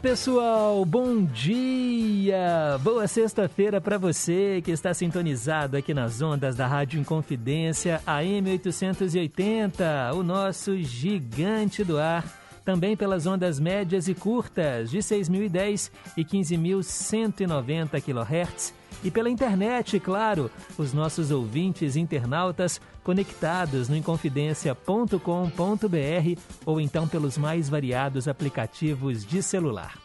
Pessoal, 0.00 0.82
bom 0.86 1.22
dia! 1.24 2.78
Boa 2.82 3.06
sexta-feira 3.06 3.82
para 3.82 3.98
você 3.98 4.62
que 4.64 4.70
está 4.70 4.94
sintonizado 4.94 5.76
aqui 5.76 5.92
nas 5.92 6.22
ondas 6.22 6.56
da 6.56 6.66
Rádio 6.66 6.98
Inconfidência 6.98 8.00
AM 8.06 8.50
880, 8.50 10.12
o 10.14 10.22
nosso 10.22 10.74
gigante 10.78 11.84
do 11.84 11.98
ar, 11.98 12.24
também 12.64 12.96
pelas 12.96 13.26
ondas 13.26 13.60
médias 13.60 14.08
e 14.08 14.14
curtas 14.14 14.90
de 14.90 14.98
6.010 14.98 15.90
e 16.16 16.24
15.190 16.24 18.00
kHz 18.00 18.80
e 19.02 19.10
pela 19.10 19.30
internet, 19.30 19.98
claro, 19.98 20.50
os 20.76 20.92
nossos 20.92 21.30
ouvintes 21.30 21.96
internautas 21.96 22.80
conectados 23.10 23.88
no 23.88 23.96
inconfidencia.com.br 23.96 26.40
ou 26.64 26.80
então 26.80 27.08
pelos 27.08 27.36
mais 27.36 27.68
variados 27.68 28.28
aplicativos 28.28 29.26
de 29.26 29.42
celular. 29.42 29.98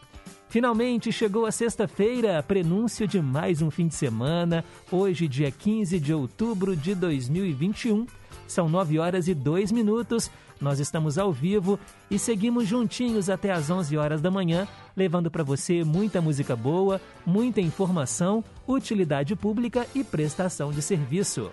Finalmente 0.50 1.12
chegou 1.12 1.46
a 1.46 1.52
sexta-feira, 1.52 2.41
prenúncio 2.41 3.08
de 3.08 3.22
mais 3.22 3.62
um 3.62 3.70
fim 3.70 3.88
de 3.88 3.94
semana, 3.94 4.66
hoje, 4.91 5.27
dia 5.27 5.52
15 5.52 5.99
de 5.99 6.16
outubro 6.16 6.76
de 6.76 6.96
2021. 6.96 8.07
São 8.48 8.68
9 8.68 8.98
horas 8.98 9.27
e 9.27 9.35
2 9.35 9.72
minutos. 9.72 10.32
Nós 10.60 10.79
estamos 10.79 11.20
ao 11.20 11.32
vivo 11.32 11.79
e 12.10 12.18
seguimos 12.18 12.68
juntinhos 12.68 13.29
até 13.29 13.51
às 13.51 13.70
11 13.70 13.96
horas 13.98 14.20
da 14.20 14.32
manhã, 14.32 14.68
levando 14.98 15.29
para 15.29 15.44
você 15.44 15.84
muita 15.84 16.22
música 16.22 16.55
boa, 16.55 16.99
muita 17.24 17.62
informação, 17.62 18.44
utilidade 18.68 19.35
pública 19.35 19.85
e 19.94 20.04
prestação 20.04 20.72
de 20.72 20.82
serviço. 20.82 21.51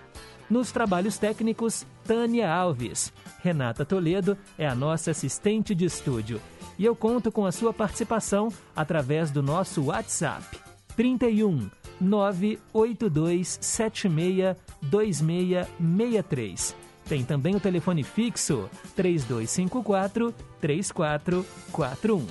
Nos 0.48 0.72
trabalhos 0.72 1.18
técnicos, 1.18 1.86
Tânia 2.04 2.52
Alves. 2.52 3.12
Renata 3.42 3.84
Toledo 3.84 4.36
é 4.58 4.66
a 4.66 4.74
nossa 4.74 5.10
assistente 5.10 5.74
de 5.74 5.84
estúdio. 5.84 6.40
E 6.78 6.84
eu 6.84 6.94
conto 6.96 7.30
com 7.32 7.44
a 7.46 7.52
sua 7.52 7.72
participação 7.72 8.48
através 8.74 9.30
do 9.30 9.42
nosso 9.42 9.84
WhatsApp. 9.84 10.58
31 10.96 11.70
982 12.00 13.58
76 13.60 14.56
2663. 14.82 16.76
Tem 17.08 17.24
também 17.24 17.54
o 17.54 17.60
telefone 17.60 18.02
fixo 18.02 18.68
3254 18.96 20.34
3441. 20.60 22.26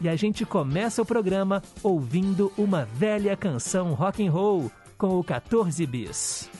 E 0.00 0.08
a 0.08 0.16
gente 0.16 0.44
começa 0.44 1.02
o 1.02 1.06
programa 1.06 1.62
ouvindo 1.82 2.52
uma 2.56 2.84
velha 2.84 3.36
canção 3.36 3.94
rock 3.94 4.26
and 4.26 4.30
roll 4.30 4.70
com 4.98 5.18
o 5.18 5.24
14 5.24 5.86
bis. 5.86 6.50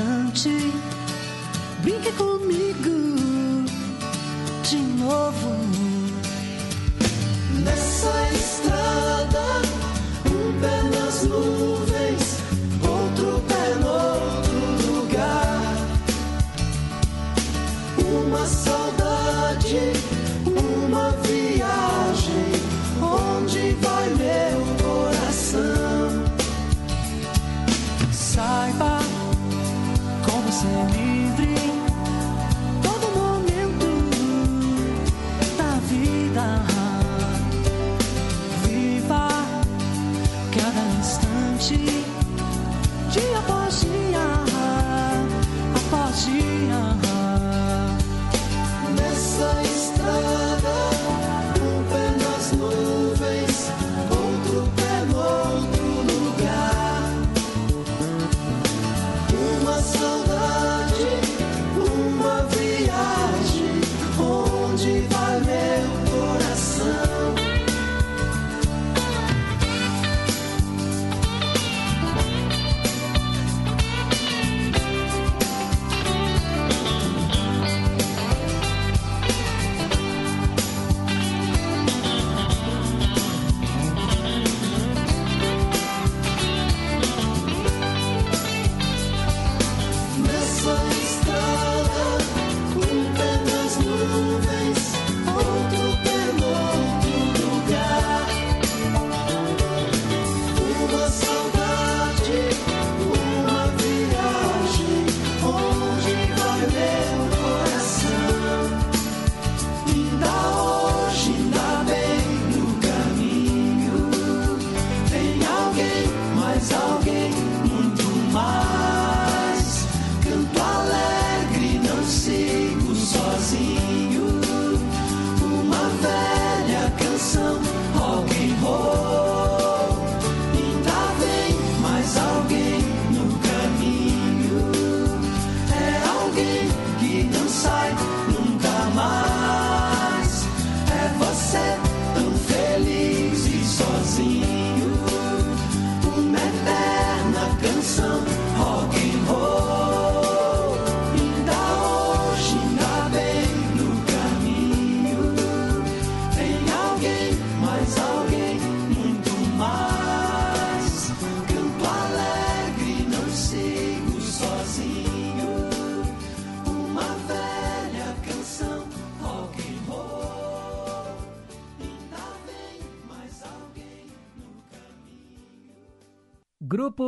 instante. 0.00 0.50
Brinque 1.82 2.10
comigo. 2.12 2.89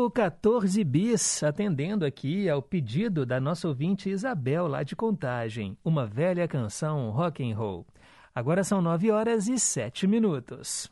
Grupo 0.02 0.10
14 0.10 0.82
Bis, 0.82 1.44
atendendo 1.44 2.04
aqui 2.04 2.48
ao 2.48 2.60
pedido 2.60 3.24
da 3.24 3.38
nossa 3.38 3.68
ouvinte 3.68 4.10
Isabel, 4.10 4.66
lá 4.66 4.82
de 4.82 4.96
Contagem, 4.96 5.78
uma 5.84 6.04
velha 6.06 6.48
canção 6.48 7.10
rock 7.10 7.48
and 7.48 7.56
roll. 7.56 7.86
Agora 8.34 8.64
são 8.64 8.82
9 8.82 9.12
horas 9.12 9.46
e 9.46 9.60
7 9.60 10.08
minutos. 10.08 10.90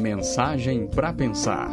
Mensagem 0.00 0.86
para 0.86 1.12
pensar. 1.12 1.68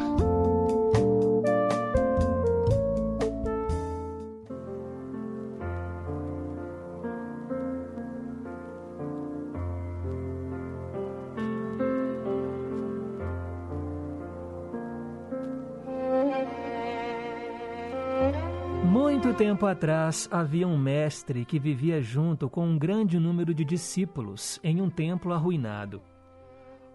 Tempo 19.54 19.68
atrás 19.68 20.28
havia 20.32 20.68
um 20.68 20.76
mestre 20.76 21.46
que 21.46 21.60
vivia 21.60 22.02
junto 22.02 22.50
com 22.50 22.66
um 22.66 22.76
grande 22.76 23.20
número 23.20 23.54
de 23.54 23.64
discípulos 23.64 24.60
em 24.64 24.82
um 24.82 24.90
templo 24.90 25.32
arruinado. 25.32 26.02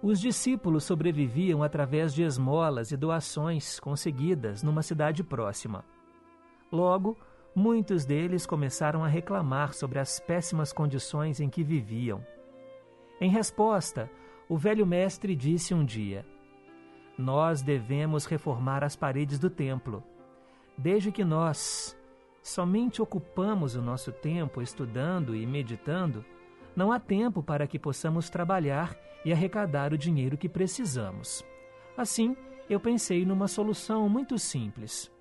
Os 0.03 0.21
discípulos 0.21 0.83
sobreviviam 0.83 1.63
através 1.63 2.13
de 2.13 2.25
esmolas 2.25 2.91
e 2.91 2.97
doações 2.97 3.79
conseguidas 3.79 4.61
numa 4.65 4.83
cidade 4.83 5.23
próxima. 5.23 5.85
Logo, 6.73 7.17
muitos 7.55 8.05
deles 8.05 8.45
começaram 8.45 9.05
a 9.05 9.09
reclamar 9.09 9.73
sobre 9.73 10.01
as 10.01 10.19
péssimas 10.19 10.73
condições 10.73 11.39
em 11.39 11.49
que 11.49 11.63
viviam. 11.63 12.27
Em 13.21 13.31
resposta, 13.31 14.11
o 14.49 14.59
velho 14.59 14.85
mestre 14.85 15.37
disse 15.37 15.73
um 15.73 15.85
dia: 15.85 16.27
Nós 17.17 17.63
devemos 17.63 18.25
reformar 18.25 18.83
as 18.83 18.97
paredes 18.97 19.39
do 19.39 19.49
templo. 19.49 20.03
Desde 20.77 21.13
que 21.13 21.25
nós, 21.25 21.97
somente 22.49 23.03
ocupamos 23.03 23.77
o 23.77 23.83
nosso 23.83 24.11
tempo 24.11 24.63
estudando 24.63 25.37
e 25.37 25.47
meditando, 25.47 26.25
não 26.75 26.91
há 26.91 26.99
tempo 26.99 27.43
para 27.43 27.67
que 27.67 27.79
possamos 27.79 28.31
trabalhar 28.31 28.97
e 29.25 29.33
arrecadar 29.33 29.93
o 29.93 29.99
dinheiro 29.99 30.39
que 30.39 30.49
precisamos. 30.49 31.45
Assim, 31.97 32.35
eu 32.69 32.81
pensei 32.81 33.27
numa 33.27 33.49
solução 33.49 34.09
muito 34.09 34.39
simples. 34.39 35.13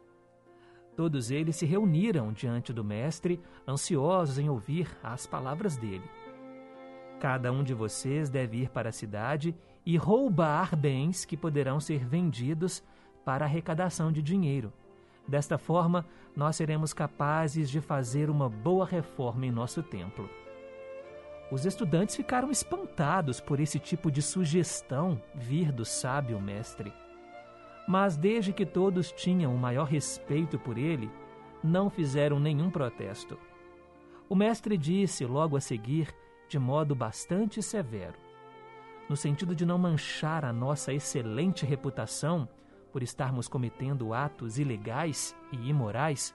Todos 0.96 1.30
eles 1.30 1.58
se 1.58 1.66
reuniram 1.66 2.32
diante 2.32 2.72
do 2.72 2.84
Mestre, 2.84 3.42
ansiosos 3.68 4.40
em 4.40 4.50
ouvir 4.50 4.90
as 5.04 5.28
palavras 5.28 5.76
dele. 5.76 6.10
Cada 7.20 7.52
um 7.52 7.64
de 7.64 7.74
vocês 7.74 8.30
deve 8.30 8.62
ir 8.62 8.70
para 8.70 8.90
a 8.90 8.94
cidade 8.94 9.56
e 9.86 9.98
roubar 9.98 10.76
bens 10.76 11.26
que 11.26 11.36
poderão 11.36 11.80
ser 11.80 12.06
vendidos 12.06 12.82
para 13.26 13.46
arrecadação 13.46 14.12
de 14.12 14.22
dinheiro. 14.22 14.72
Desta 15.28 15.58
forma, 15.58 16.06
nós 16.36 16.56
seremos 16.56 16.94
capazes 16.94 17.70
de 17.70 17.82
fazer 17.82 18.30
uma 18.30 18.48
boa 18.48 18.86
reforma 18.86 19.46
em 19.46 19.52
nosso 19.52 19.84
templo. 19.84 20.30
Os 21.52 21.66
estudantes 21.66 22.16
ficaram 22.16 22.52
espantados 22.52 23.40
por 23.40 23.60
esse 23.60 23.80
tipo 23.80 24.12
de 24.12 24.22
sugestão 24.22 25.22
vir 25.34 25.72
do 25.72 25.86
sábio 25.86 26.40
mestre. 26.40 26.94
Mas 27.88 28.18
desde 28.18 28.52
que 28.52 28.66
todos 28.66 29.12
tinham 29.12 29.56
o 29.56 29.58
maior 29.58 29.86
respeito 29.86 30.60
por 30.60 30.78
ele, 30.78 31.10
não 31.64 31.90
fizeram 31.90 32.40
nenhum 32.40 32.70
protesto. 32.70 33.38
O 34.30 34.36
mestre 34.36 34.78
disse 34.78 35.26
logo 35.26 35.56
a 35.56 35.62
seguir, 35.62 36.14
de 36.50 36.60
modo 36.60 36.94
bastante 36.94 37.64
severo: 37.64 38.16
No 39.08 39.16
sentido 39.16 39.56
de 39.56 39.66
não 39.66 39.78
manchar 39.78 40.44
a 40.44 40.52
nossa 40.52 40.94
excelente 40.94 41.66
reputação, 41.66 42.48
por 42.98 43.04
estarmos 43.04 43.48
cometendo 43.48 44.12
atos 44.12 44.58
ilegais 44.58 45.36
e 45.52 45.70
imorais, 45.70 46.34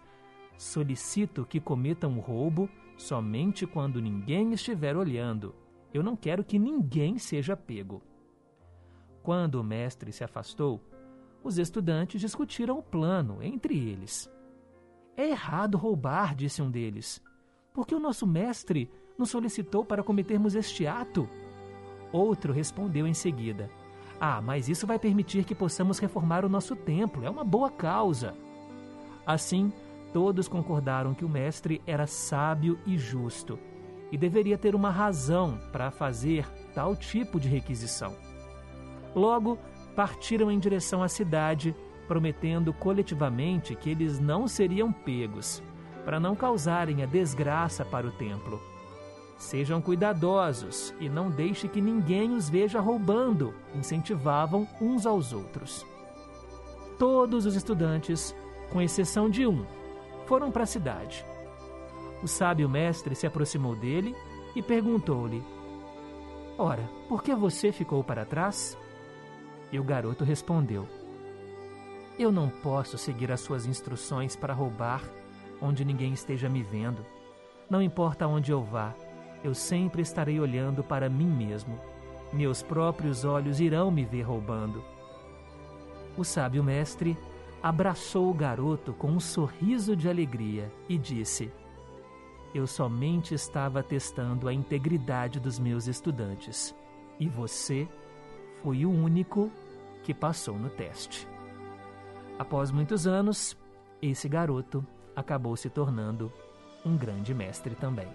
solicito 0.56 1.44
que 1.44 1.58
cometam 1.58 2.20
roubo 2.20 2.70
somente 2.96 3.66
quando 3.66 4.00
ninguém 4.00 4.52
estiver 4.52 4.96
olhando. 4.96 5.56
Eu 5.92 6.04
não 6.04 6.14
quero 6.14 6.44
que 6.44 6.60
ninguém 6.60 7.18
seja 7.18 7.56
pego. 7.56 8.00
Quando 9.24 9.56
o 9.56 9.64
mestre 9.64 10.12
se 10.12 10.22
afastou, 10.22 10.80
os 11.42 11.58
estudantes 11.58 12.20
discutiram 12.20 12.78
o 12.78 12.82
plano 12.84 13.42
entre 13.42 13.76
eles. 13.76 14.32
É 15.16 15.30
errado 15.30 15.76
roubar, 15.76 16.32
disse 16.32 16.62
um 16.62 16.70
deles, 16.70 17.20
porque 17.74 17.92
o 17.92 17.98
nosso 17.98 18.24
mestre 18.24 18.88
nos 19.18 19.30
solicitou 19.30 19.84
para 19.84 20.04
cometermos 20.04 20.54
este 20.54 20.86
ato. 20.86 21.28
Outro 22.12 22.52
respondeu 22.52 23.04
em 23.04 23.14
seguida: 23.14 23.68
ah, 24.24 24.40
mas 24.40 24.68
isso 24.68 24.86
vai 24.86 25.00
permitir 25.00 25.42
que 25.42 25.52
possamos 25.52 25.98
reformar 25.98 26.44
o 26.44 26.48
nosso 26.48 26.76
templo. 26.76 27.24
É 27.24 27.28
uma 27.28 27.42
boa 27.42 27.68
causa. 27.68 28.34
Assim, 29.26 29.72
todos 30.12 30.46
concordaram 30.46 31.12
que 31.12 31.24
o 31.24 31.28
mestre 31.28 31.82
era 31.88 32.06
sábio 32.06 32.78
e 32.86 32.96
justo 32.96 33.58
e 34.12 34.16
deveria 34.16 34.56
ter 34.56 34.76
uma 34.76 34.90
razão 34.90 35.58
para 35.72 35.90
fazer 35.90 36.46
tal 36.72 36.94
tipo 36.94 37.40
de 37.40 37.48
requisição. 37.48 38.14
Logo, 39.12 39.58
partiram 39.96 40.52
em 40.52 40.58
direção 40.60 41.02
à 41.02 41.08
cidade, 41.08 41.74
prometendo 42.06 42.72
coletivamente 42.72 43.74
que 43.74 43.90
eles 43.90 44.20
não 44.20 44.46
seriam 44.46 44.92
pegos, 44.92 45.60
para 46.04 46.20
não 46.20 46.36
causarem 46.36 47.02
a 47.02 47.06
desgraça 47.06 47.84
para 47.84 48.06
o 48.06 48.12
templo. 48.12 48.62
Sejam 49.42 49.82
cuidadosos 49.82 50.94
e 51.00 51.08
não 51.08 51.28
deixe 51.28 51.66
que 51.66 51.80
ninguém 51.80 52.32
os 52.32 52.48
veja 52.48 52.78
roubando, 52.78 53.52
incentivavam 53.74 54.68
uns 54.80 55.04
aos 55.04 55.32
outros. 55.32 55.84
Todos 56.96 57.44
os 57.44 57.56
estudantes, 57.56 58.32
com 58.70 58.80
exceção 58.80 59.28
de 59.28 59.44
um, 59.44 59.66
foram 60.26 60.52
para 60.52 60.62
a 60.62 60.66
cidade. 60.66 61.26
O 62.22 62.28
sábio 62.28 62.68
mestre 62.68 63.16
se 63.16 63.26
aproximou 63.26 63.74
dele 63.74 64.14
e 64.54 64.62
perguntou-lhe: 64.62 65.44
Ora, 66.56 66.88
por 67.08 67.20
que 67.20 67.34
você 67.34 67.72
ficou 67.72 68.04
para 68.04 68.24
trás? 68.24 68.78
E 69.72 69.78
o 69.78 69.82
garoto 69.82 70.22
respondeu: 70.22 70.86
Eu 72.16 72.30
não 72.30 72.48
posso 72.48 72.96
seguir 72.96 73.32
as 73.32 73.40
suas 73.40 73.66
instruções 73.66 74.36
para 74.36 74.54
roubar 74.54 75.02
onde 75.60 75.84
ninguém 75.84 76.12
esteja 76.12 76.48
me 76.48 76.62
vendo. 76.62 77.04
Não 77.68 77.82
importa 77.82 78.28
onde 78.28 78.52
eu 78.52 78.62
vá, 78.62 78.94
eu 79.42 79.54
sempre 79.54 80.02
estarei 80.02 80.38
olhando 80.38 80.82
para 80.84 81.08
mim 81.08 81.26
mesmo. 81.26 81.78
Meus 82.32 82.62
próprios 82.62 83.24
olhos 83.24 83.60
irão 83.60 83.90
me 83.90 84.04
ver 84.04 84.22
roubando. 84.22 84.82
O 86.16 86.24
sábio 86.24 86.62
mestre 86.62 87.16
abraçou 87.62 88.30
o 88.30 88.34
garoto 88.34 88.92
com 88.92 89.08
um 89.08 89.20
sorriso 89.20 89.96
de 89.96 90.08
alegria 90.08 90.70
e 90.88 90.96
disse: 90.96 91.52
Eu 92.54 92.66
somente 92.66 93.34
estava 93.34 93.82
testando 93.82 94.48
a 94.48 94.52
integridade 94.52 95.38
dos 95.38 95.58
meus 95.58 95.86
estudantes 95.86 96.74
e 97.18 97.28
você 97.28 97.88
foi 98.62 98.84
o 98.84 98.90
único 98.90 99.50
que 100.02 100.14
passou 100.14 100.58
no 100.58 100.68
teste. 100.68 101.28
Após 102.38 102.70
muitos 102.70 103.06
anos, 103.06 103.56
esse 104.00 104.28
garoto 104.28 104.84
acabou 105.14 105.56
se 105.56 105.70
tornando 105.70 106.32
um 106.84 106.96
grande 106.96 107.34
mestre 107.34 107.74
também. 107.74 108.08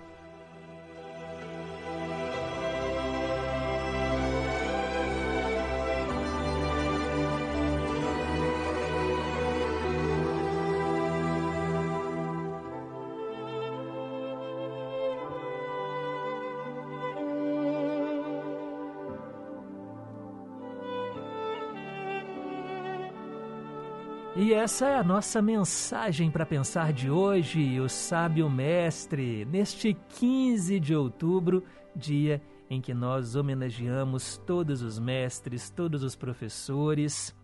E 24.40 24.54
essa 24.54 24.86
é 24.86 24.96
a 24.96 25.04
nossa 25.04 25.42
mensagem 25.42 26.30
para 26.30 26.46
pensar 26.46 26.94
de 26.94 27.10
hoje, 27.10 27.80
o 27.80 27.90
Sábio 27.90 28.48
Mestre, 28.48 29.44
neste 29.46 29.98
15 30.20 30.80
de 30.80 30.96
outubro, 30.96 31.64
dia 31.96 32.40
em 32.70 32.80
que 32.80 32.94
nós 32.94 33.36
homenageamos 33.36 34.38
todos 34.46 34.84
os 34.84 35.00
mestres, 35.00 35.72
todos 35.72 36.04
os 36.04 36.16
professores. 36.16 37.36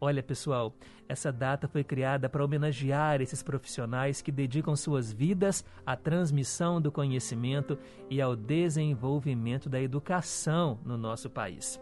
Olha, 0.00 0.22
pessoal, 0.22 0.72
essa 1.08 1.32
data 1.32 1.66
foi 1.66 1.82
criada 1.82 2.28
para 2.28 2.44
homenagear 2.44 3.20
esses 3.20 3.42
profissionais 3.42 4.22
que 4.22 4.30
dedicam 4.30 4.76
suas 4.76 5.12
vidas 5.12 5.64
à 5.84 5.96
transmissão 5.96 6.80
do 6.80 6.92
conhecimento 6.92 7.76
e 8.08 8.22
ao 8.22 8.36
desenvolvimento 8.36 9.68
da 9.68 9.82
educação 9.82 10.78
no 10.84 10.96
nosso 10.96 11.28
país. 11.28 11.80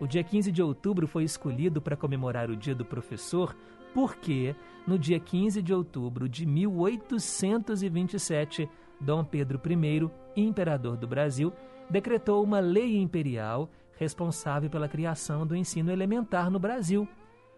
O 0.00 0.06
dia 0.06 0.24
15 0.24 0.50
de 0.50 0.62
outubro 0.62 1.06
foi 1.06 1.24
escolhido 1.24 1.82
para 1.82 1.94
comemorar 1.94 2.48
o 2.48 2.56
Dia 2.56 2.74
do 2.74 2.86
Professor 2.86 3.54
porque 3.94 4.54
no 4.86 4.98
dia 4.98 5.20
15 5.20 5.62
de 5.62 5.72
outubro 5.72 6.28
de 6.28 6.44
1827, 6.46 8.68
Dom 9.00 9.24
Pedro 9.24 9.60
I, 9.64 10.10
imperador 10.36 10.96
do 10.96 11.06
Brasil, 11.06 11.52
decretou 11.88 12.42
uma 12.42 12.58
lei 12.60 12.96
imperial 12.96 13.70
responsável 13.96 14.70
pela 14.70 14.88
criação 14.88 15.46
do 15.46 15.54
ensino 15.54 15.92
elementar 15.92 16.50
no 16.50 16.58
Brasil, 16.58 17.06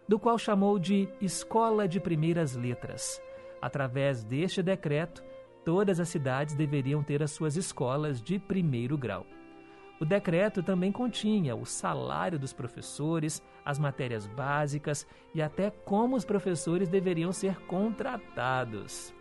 do 0.08 0.18
qual 0.18 0.36
chamou 0.36 0.78
de 0.78 1.08
Escola 1.20 1.86
de 1.86 2.00
Primeiras 2.00 2.56
Letras. 2.56 3.22
Através 3.60 4.24
deste 4.24 4.62
decreto, 4.62 5.22
todas 5.64 6.00
as 6.00 6.08
cidades 6.08 6.56
deveriam 6.56 7.02
ter 7.02 7.22
as 7.22 7.30
suas 7.30 7.56
escolas 7.56 8.20
de 8.20 8.38
primeiro 8.38 8.98
grau. 8.98 9.24
O 10.02 10.04
decreto 10.04 10.64
também 10.64 10.90
continha 10.90 11.54
o 11.54 11.64
salário 11.64 12.37
dos 12.37 12.52
professores, 12.52 13.40
as 13.64 13.78
matérias 13.78 14.26
básicas 14.26 15.06
e 15.32 15.40
até 15.40 15.71
como 15.71 16.16
os 16.16 16.25
professores 16.25 16.88
deveriam 16.88 17.30
ser 17.30 17.54
contratados. 17.66 19.14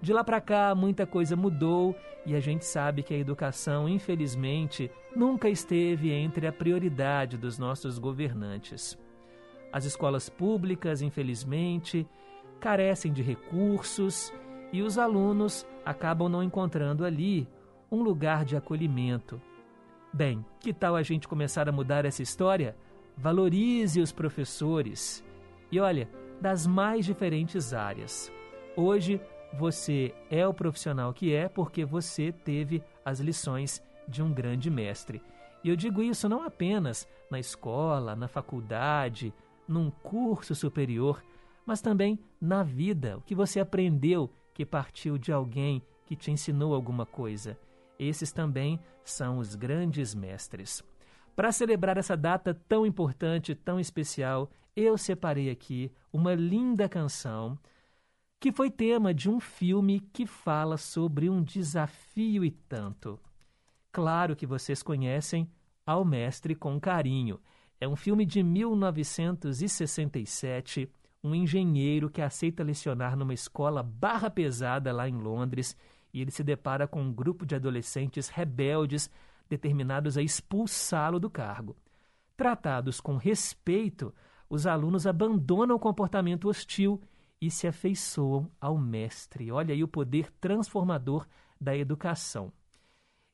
De 0.00 0.14
lá 0.14 0.24
para 0.24 0.40
cá, 0.40 0.74
muita 0.74 1.04
coisa 1.06 1.36
mudou 1.36 1.94
e 2.24 2.34
a 2.34 2.40
gente 2.40 2.64
sabe 2.64 3.02
que 3.02 3.12
a 3.12 3.18
educação, 3.18 3.86
infelizmente, 3.86 4.90
nunca 5.14 5.46
esteve 5.50 6.10
entre 6.10 6.46
a 6.46 6.52
prioridade 6.52 7.36
dos 7.36 7.58
nossos 7.58 7.98
governantes. 7.98 8.98
As 9.70 9.84
escolas 9.84 10.30
públicas, 10.30 11.02
infelizmente, 11.02 12.08
carecem 12.58 13.12
de 13.12 13.20
recursos 13.20 14.32
e 14.72 14.80
os 14.80 14.96
alunos 14.96 15.66
acabam 15.84 16.30
não 16.30 16.42
encontrando 16.42 17.04
ali 17.04 17.46
um 17.90 18.02
lugar 18.02 18.46
de 18.46 18.56
acolhimento. 18.56 19.38
Bem, 20.14 20.46
que 20.60 20.72
tal 20.72 20.94
a 20.94 21.02
gente 21.02 21.26
começar 21.26 21.68
a 21.68 21.72
mudar 21.72 22.04
essa 22.04 22.22
história? 22.22 22.76
Valorize 23.16 24.00
os 24.00 24.12
professores. 24.12 25.24
E 25.72 25.80
olha, 25.80 26.08
das 26.40 26.68
mais 26.68 27.04
diferentes 27.04 27.74
áreas. 27.74 28.30
Hoje, 28.76 29.20
você 29.58 30.14
é 30.30 30.46
o 30.46 30.54
profissional 30.54 31.12
que 31.12 31.34
é 31.34 31.48
porque 31.48 31.84
você 31.84 32.30
teve 32.30 32.80
as 33.04 33.18
lições 33.18 33.82
de 34.06 34.22
um 34.22 34.32
grande 34.32 34.70
mestre. 34.70 35.20
E 35.64 35.68
eu 35.68 35.74
digo 35.74 36.00
isso 36.00 36.28
não 36.28 36.44
apenas 36.44 37.08
na 37.28 37.40
escola, 37.40 38.14
na 38.14 38.28
faculdade, 38.28 39.34
num 39.66 39.90
curso 39.90 40.54
superior, 40.54 41.24
mas 41.66 41.80
também 41.80 42.20
na 42.40 42.62
vida, 42.62 43.16
o 43.16 43.20
que 43.20 43.34
você 43.34 43.58
aprendeu 43.58 44.30
que 44.54 44.64
partiu 44.64 45.18
de 45.18 45.32
alguém 45.32 45.82
que 46.06 46.14
te 46.14 46.30
ensinou 46.30 46.72
alguma 46.72 47.04
coisa. 47.04 47.58
Esses 47.98 48.32
também 48.32 48.78
são 49.04 49.38
os 49.38 49.54
grandes 49.54 50.14
mestres. 50.14 50.82
Para 51.36 51.52
celebrar 51.52 51.96
essa 51.96 52.16
data 52.16 52.54
tão 52.68 52.84
importante, 52.86 53.54
tão 53.54 53.80
especial, 53.80 54.50
eu 54.76 54.96
separei 54.96 55.50
aqui 55.50 55.90
uma 56.12 56.32
linda 56.34 56.88
canção 56.88 57.58
que 58.40 58.52
foi 58.52 58.70
tema 58.70 59.12
de 59.14 59.30
um 59.30 59.40
filme 59.40 60.00
que 60.12 60.26
fala 60.26 60.76
sobre 60.76 61.30
um 61.30 61.42
desafio 61.42 62.44
e 62.44 62.50
tanto. 62.50 63.18
Claro 63.90 64.36
que 64.36 64.46
vocês 64.46 64.82
conhecem 64.82 65.50
Ao 65.86 66.04
Mestre 66.04 66.54
com 66.54 66.78
Carinho. 66.78 67.40
É 67.80 67.88
um 67.88 67.96
filme 67.96 68.26
de 68.26 68.42
1967, 68.42 70.90
um 71.22 71.34
engenheiro 71.34 72.10
que 72.10 72.20
aceita 72.20 72.62
lecionar 72.62 73.16
numa 73.16 73.32
escola 73.32 73.82
barra 73.82 74.28
pesada 74.28 74.92
lá 74.92 75.08
em 75.08 75.16
Londres 75.16 75.74
e 76.14 76.20
ele 76.20 76.30
se 76.30 76.44
depara 76.44 76.86
com 76.86 77.02
um 77.02 77.12
grupo 77.12 77.44
de 77.44 77.56
adolescentes 77.56 78.28
rebeldes 78.28 79.10
determinados 79.48 80.16
a 80.16 80.22
expulsá-lo 80.22 81.18
do 81.18 81.28
cargo. 81.28 81.76
Tratados 82.36 83.00
com 83.00 83.16
respeito, 83.16 84.14
os 84.48 84.66
alunos 84.66 85.08
abandonam 85.08 85.74
o 85.74 85.80
comportamento 85.80 86.48
hostil 86.48 87.02
e 87.40 87.50
se 87.50 87.66
afeiçoam 87.66 88.48
ao 88.60 88.78
Mestre. 88.78 89.50
Olha 89.50 89.74
aí 89.74 89.82
o 89.82 89.88
poder 89.88 90.30
transformador 90.40 91.26
da 91.60 91.76
educação. 91.76 92.52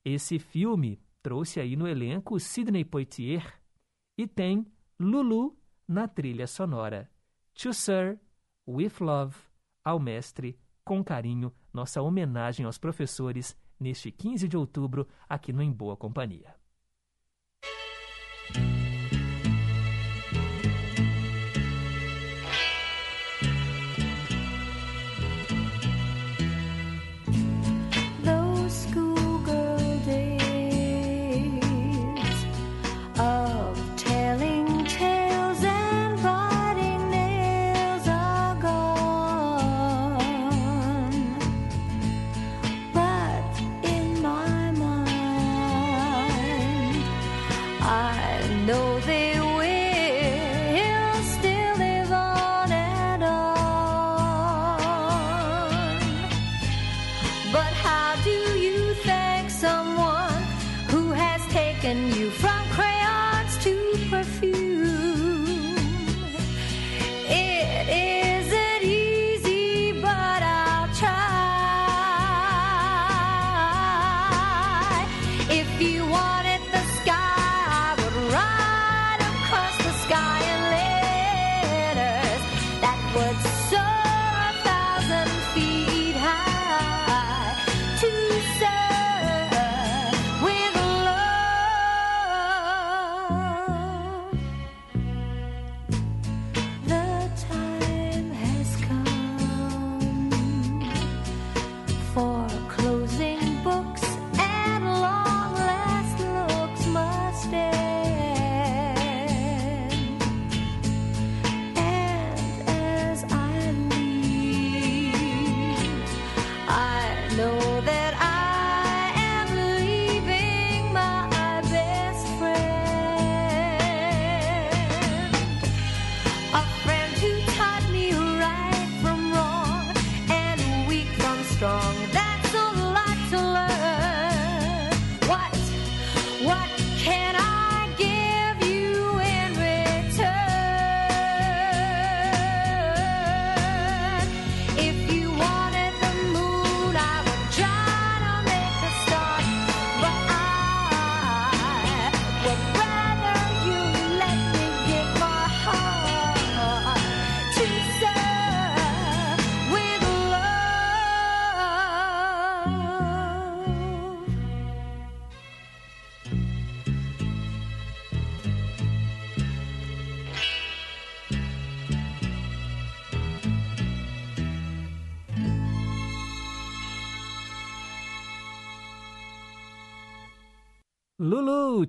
Esse 0.02 0.38
filme 0.38 0.98
trouxe 1.22 1.60
aí 1.60 1.76
no 1.76 1.86
elenco 1.86 2.40
Sidney 2.40 2.84
Poitier 2.84 3.60
e 4.16 4.26
tem 4.26 4.66
Lulu 4.98 5.54
na 5.86 6.08
trilha 6.08 6.46
sonora. 6.46 7.10
To 7.54 7.74
Sir, 7.74 8.18
With 8.66 8.94
Love, 9.00 9.36
ao 9.84 9.98
Mestre, 9.98 10.58
com 10.84 11.04
carinho, 11.04 11.52
nossa 11.72 12.02
homenagem 12.02 12.66
aos 12.66 12.78
professores 12.78 13.56
neste 13.78 14.10
15 14.10 14.46
de 14.46 14.56
outubro 14.56 15.06
aqui 15.28 15.52
no 15.52 15.62
Em 15.62 15.72
Boa 15.72 15.96
Companhia. 15.96 16.59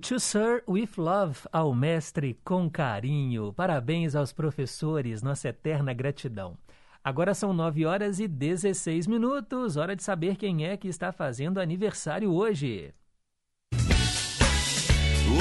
To 0.02 0.18
Sir 0.18 0.64
with 0.68 0.90
Love, 0.98 1.38
ao 1.52 1.72
mestre 1.72 2.36
com 2.44 2.68
carinho. 2.68 3.52
Parabéns 3.52 4.16
aos 4.16 4.32
professores, 4.32 5.22
nossa 5.22 5.48
eterna 5.48 5.92
gratidão. 5.92 6.58
Agora 7.04 7.34
são 7.34 7.52
9 7.52 7.86
horas 7.86 8.18
e 8.18 8.26
16 8.26 9.06
minutos, 9.06 9.76
hora 9.76 9.94
de 9.94 10.02
saber 10.02 10.36
quem 10.36 10.66
é 10.66 10.76
que 10.76 10.88
está 10.88 11.12
fazendo 11.12 11.60
aniversário 11.60 12.32
hoje. 12.32 12.92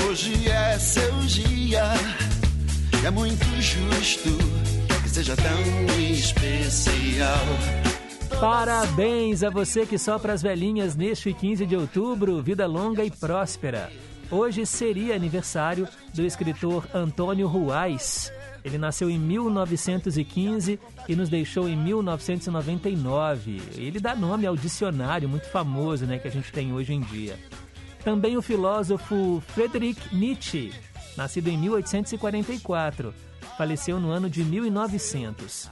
Hoje 0.07 0.47
é 0.47 0.77
seu 0.77 1.11
dia, 1.21 1.83
é 3.03 3.09
muito 3.09 3.45
justo 3.59 4.29
que 5.01 5.09
seja 5.09 5.35
tão 5.35 5.99
especial. 5.99 7.45
Parabéns 8.39 9.43
a 9.43 9.49
você 9.49 9.87
que 9.87 9.97
sopra 9.97 10.33
as 10.33 10.41
velhinhas 10.41 10.95
neste 10.95 11.33
15 11.33 11.65
de 11.65 11.75
outubro, 11.75 12.41
vida 12.43 12.67
longa 12.67 13.03
e 13.03 13.09
próspera. 13.09 13.91
Hoje 14.31 14.65
seria 14.65 15.13
aniversário 15.13 15.85
do 16.13 16.25
escritor 16.25 16.87
Antônio 16.93 17.49
Ruais. 17.49 18.31
Ele 18.63 18.77
nasceu 18.77 19.09
em 19.09 19.19
1915 19.19 20.79
e 21.09 21.15
nos 21.17 21.27
deixou 21.27 21.67
em 21.67 21.75
1999. 21.75 23.61
Ele 23.75 23.99
dá 23.99 24.15
nome 24.15 24.47
ao 24.47 24.55
dicionário 24.55 25.27
muito 25.27 25.49
famoso 25.49 26.05
né, 26.05 26.17
que 26.17 26.29
a 26.29 26.31
gente 26.31 26.49
tem 26.49 26.71
hoje 26.71 26.93
em 26.93 27.01
dia. 27.01 27.37
Também 28.05 28.37
o 28.37 28.41
filósofo 28.41 29.43
Friedrich 29.49 29.99
Nietzsche, 30.15 30.71
nascido 31.17 31.49
em 31.49 31.57
1844, 31.57 33.13
faleceu 33.57 33.99
no 33.99 34.11
ano 34.11 34.29
de 34.29 34.45
1900. 34.45 35.69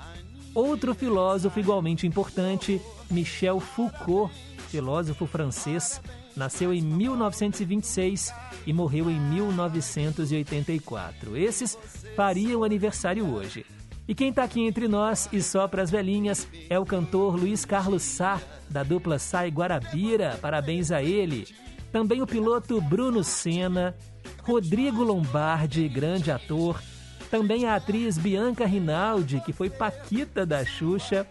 Outro 0.53 0.93
filósofo 0.93 1.61
igualmente 1.61 2.05
importante, 2.05 2.81
Michel 3.09 3.61
Foucault, 3.61 4.33
filósofo 4.67 5.25
francês, 5.25 6.01
nasceu 6.39 6.73
em 6.73 6.81
1926 6.81 8.33
e 8.65 8.73
morreu 8.73 9.11
em 9.11 9.19
1984. 9.19 11.37
Esses 11.37 11.77
fariam 12.15 12.63
aniversário 12.63 13.31
hoje. 13.31 13.63
E 14.07 14.15
quem 14.15 14.29
está 14.29 14.45
aqui 14.45 14.61
entre 14.61 14.87
nós 14.87 15.29
e 15.31 15.43
só 15.43 15.67
para 15.67 15.83
as 15.83 15.91
velhinhas 15.91 16.47
é 16.67 16.79
o 16.79 16.85
cantor 16.85 17.35
Luiz 17.35 17.63
Carlos 17.65 18.01
Sá, 18.01 18.41
da 18.69 18.81
dupla 18.81 19.19
Sai 19.19 19.49
Guarabira. 19.49 20.39
Parabéns 20.41 20.91
a 20.91 21.03
ele. 21.03 21.45
Também 21.91 22.21
o 22.21 22.27
piloto 22.27 22.79
Bruno 22.81 23.23
Senna, 23.23 23.95
Rodrigo 24.41 25.03
Lombardi, 25.03 25.87
grande 25.87 26.31
ator, 26.31 26.81
também 27.29 27.65
a 27.65 27.75
atriz 27.75 28.17
Bianca 28.17 28.65
Rinaldi, 28.65 29.39
que 29.41 29.53
foi 29.53 29.69
Paquita 29.69 30.43
da 30.45 30.65
Xuxa, 30.65 31.27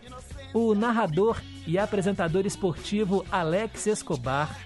o 0.52 0.74
narrador 0.74 1.40
e 1.66 1.78
apresentador 1.78 2.46
esportivo 2.46 3.24
Alex 3.30 3.86
Escobar, 3.86 4.56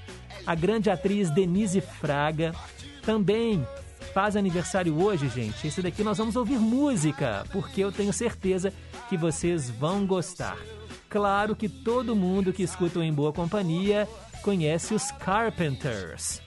a 0.46 0.54
grande 0.54 0.90
atriz 0.90 1.30
Denise 1.30 1.80
Fraga, 1.80 2.54
também 3.02 3.66
faz 4.12 4.37
aniversário 4.37 5.00
hoje, 5.02 5.28
gente. 5.28 5.66
Esse 5.66 5.82
daqui 5.82 6.02
nós 6.04 6.18
vamos 6.18 6.37
ouvir 6.37 6.58
música, 6.58 7.44
porque 7.52 7.82
eu 7.82 7.90
tenho 7.90 8.12
certeza 8.12 8.72
que 9.08 9.16
vocês 9.16 9.70
vão 9.70 10.06
gostar. 10.06 10.56
Claro 11.08 11.54
que 11.54 11.68
todo 11.68 12.16
mundo 12.16 12.52
que 12.52 12.62
escuta 12.62 12.99
o 12.99 13.02
Em 13.02 13.12
Boa 13.12 13.32
Companhia 13.32 14.08
conhece 14.42 14.94
os 14.94 15.11
Carpenters, 15.12 16.40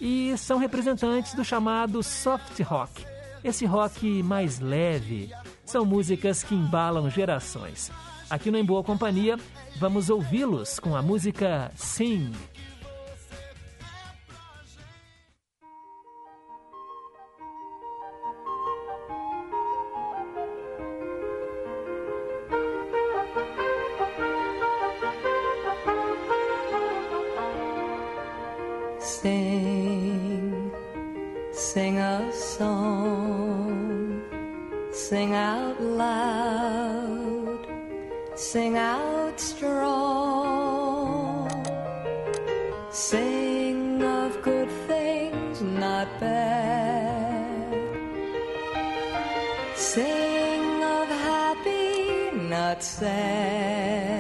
e 0.05 0.37
são 0.37 0.59
representantes 0.59 1.33
do 1.33 1.45
chamado 1.45 2.03
soft 2.03 2.59
rock, 2.61 3.07
esse 3.45 3.65
rock 3.65 4.21
mais 4.23 4.59
leve. 4.59 5.31
São 5.65 5.87
músicas 5.87 6.43
que 6.43 6.57
embalam 6.57 7.09
gerações. 7.09 7.91
Aqui 8.29 8.51
no 8.51 8.59
Em 8.59 8.65
Boa 8.65 8.83
Companhia, 8.83 9.39
vamos 9.79 10.11
ouvi-los 10.11 10.81
com 10.81 10.97
a 10.97 11.03
música 11.03 11.71
Sing. 11.77 12.33
Out 35.63 35.81
loud, 35.81 37.61
sing 38.35 38.77
out 38.77 39.39
strong. 39.41 40.43
Sing 42.91 44.03
of 44.03 44.31
good 44.43 44.71
things, 44.89 45.63
not 45.63 46.09
bad. 46.21 47.73
Sing 49.75 50.83
of 50.99 51.09
happy, 51.09 52.31
not 52.55 52.83
sad. 52.83 54.12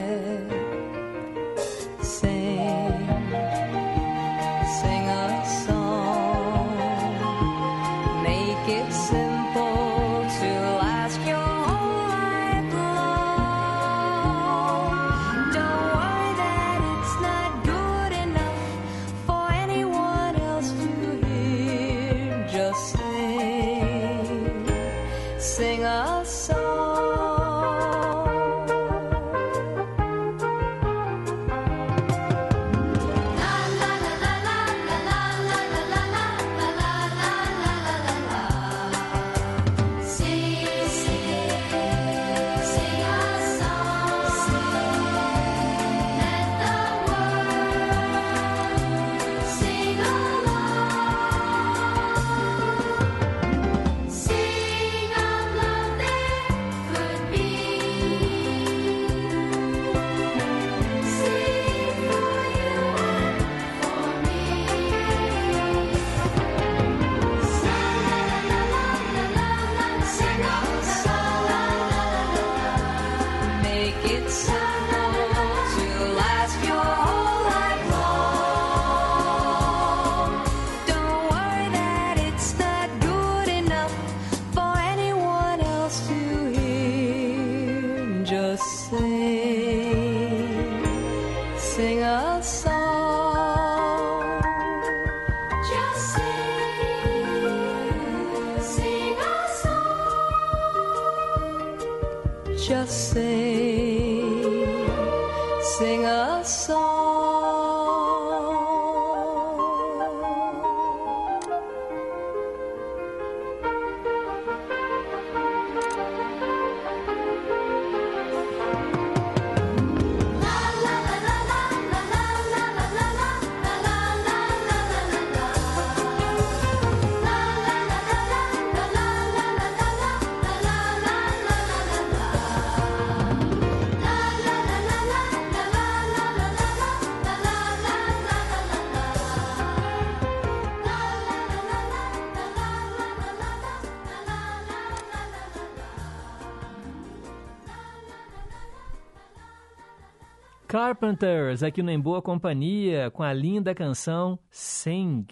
Carpenters, 151.12 151.62
aqui 151.62 151.82
no 151.82 151.90
Em 151.90 152.00
Boa 152.00 152.22
Companhia, 152.22 153.10
com 153.10 153.22
a 153.22 153.32
linda 153.34 153.74
canção 153.74 154.38
Sing. 154.50 155.26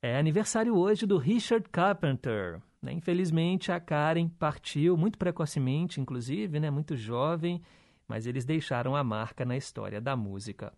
É 0.00 0.18
aniversário 0.18 0.74
hoje 0.74 1.04
do 1.04 1.18
Richard 1.18 1.68
Carpenter. 1.68 2.60
né? 2.80 2.92
Infelizmente, 2.92 3.70
a 3.70 3.78
Karen 3.78 4.28
partiu 4.28 4.96
muito 4.96 5.18
precocemente, 5.18 6.00
inclusive, 6.00 6.58
né? 6.58 6.70
muito 6.70 6.96
jovem, 6.96 7.60
mas 8.08 8.26
eles 8.26 8.46
deixaram 8.46 8.96
a 8.96 9.04
marca 9.04 9.44
na 9.44 9.56
história 9.56 10.00
da 10.00 10.16
música. 10.16 10.72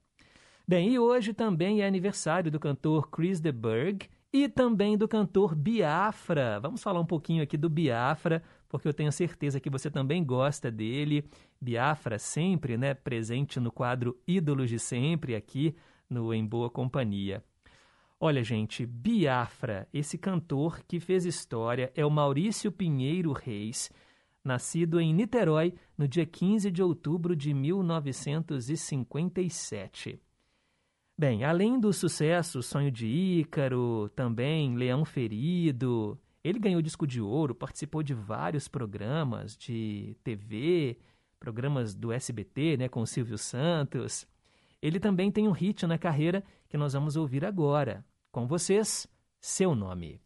Bem, 0.66 0.92
e 0.92 0.98
hoje 0.98 1.33
também 1.33 1.81
é 1.81 1.87
aniversário 1.87 2.50
do 2.50 2.59
cantor 2.59 3.11
Chris 3.11 3.40
de 3.40 3.52
Burgh 3.52 4.09
e 4.33 4.48
também 4.48 4.98
do 4.98 5.07
cantor 5.07 5.55
Biafra. 5.55 6.59
Vamos 6.59 6.83
falar 6.83 6.98
um 6.98 7.07
pouquinho 7.07 7.44
aqui 7.44 7.57
do 7.57 7.70
Biafra, 7.70 8.42
porque 8.72 8.88
eu 8.88 8.94
tenho 8.94 9.12
certeza 9.12 9.61
que 9.61 9.68
você 9.68 9.90
também 9.90 10.24
gosta 10.24 10.70
dele. 10.70 11.28
Biafra 11.61 12.18
sempre, 12.18 12.78
né, 12.78 12.94
presente 12.94 13.61
no 13.61 13.70
quadro 13.70 14.18
Ídolos 14.26 14.70
de 14.70 14.78
Sempre 14.78 15.37
aqui 15.37 15.76
no 16.08 16.32
Em 16.32 16.46
Boa 16.46 16.70
Companhia. 16.70 17.44
Olha, 18.18 18.42
gente, 18.42 18.87
Biafra, 18.87 19.87
esse 19.92 20.16
cantor 20.16 20.80
que 20.88 20.98
fez 20.98 21.26
história 21.26 21.92
é 21.94 22.06
o 22.06 22.11
Maurício 22.11 22.72
Pinheiro 22.72 23.32
Reis, 23.32 23.90
nascido 24.42 24.98
em 24.98 25.12
Niterói 25.12 25.74
no 25.98 26.08
dia 26.08 26.24
15 26.24 26.70
de 26.70 26.82
outubro 26.82 27.37
de 27.37 27.52
1957. 27.52 30.18
Bem, 31.18 31.44
além 31.44 31.78
do 31.78 31.92
sucesso 31.92 32.62
Sonho 32.62 32.90
de 32.90 33.06
Ícaro, 33.06 34.08
também 34.16 34.74
Leão 34.76 35.04
Ferido, 35.04 36.18
ele 36.44 36.59
ganhou 36.59 36.83
disco 36.83 37.07
de 37.07 37.20
ouro, 37.20 37.55
participou 37.55 38.02
de 38.02 38.14
vários 38.14 38.66
programas 38.66 39.57
de 39.57 40.16
TV, 40.24 40.98
programas 41.38 41.94
do 41.94 42.12
SBT, 42.12 42.76
né, 42.76 42.88
com 42.88 43.00
o 43.00 43.07
Silvio 43.07 43.38
Santos. 43.38 44.26
Ele 44.81 44.98
também 44.98 45.31
tem 45.31 45.46
um 45.46 45.52
hit 45.52 45.87
na 45.87 45.98
carreira 45.98 46.42
que 46.68 46.76
nós 46.76 46.92
vamos 46.92 47.16
ouvir 47.16 47.44
agora. 47.44 48.05
Com 48.33 48.46
vocês, 48.46 49.07
Seu 49.40 49.74
Nome. 49.74 50.20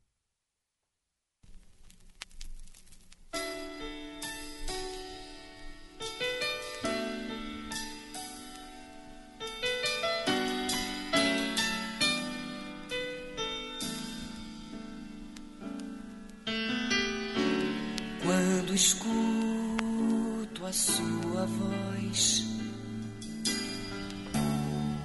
Escuto 18.87 20.64
a 20.64 20.72
sua 20.72 21.44
voz, 21.46 22.44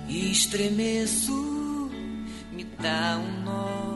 estremeço, 0.08 1.90
me 2.52 2.64
dá 2.64 3.18
um 3.18 3.44
nó. 3.44 3.91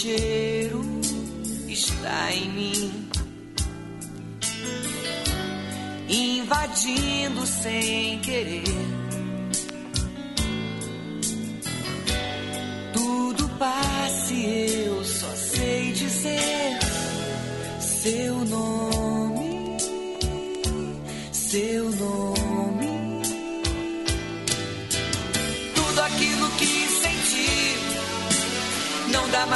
Cheiro 0.00 0.80
está 1.66 2.32
em 2.32 2.48
mim, 2.50 3.08
invadindo 6.08 7.44
sem 7.44 8.20
querer. 8.20 8.97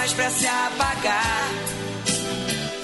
Mais 0.02 0.12
pra 0.14 0.30
se 0.30 0.46
apagar. 0.48 1.48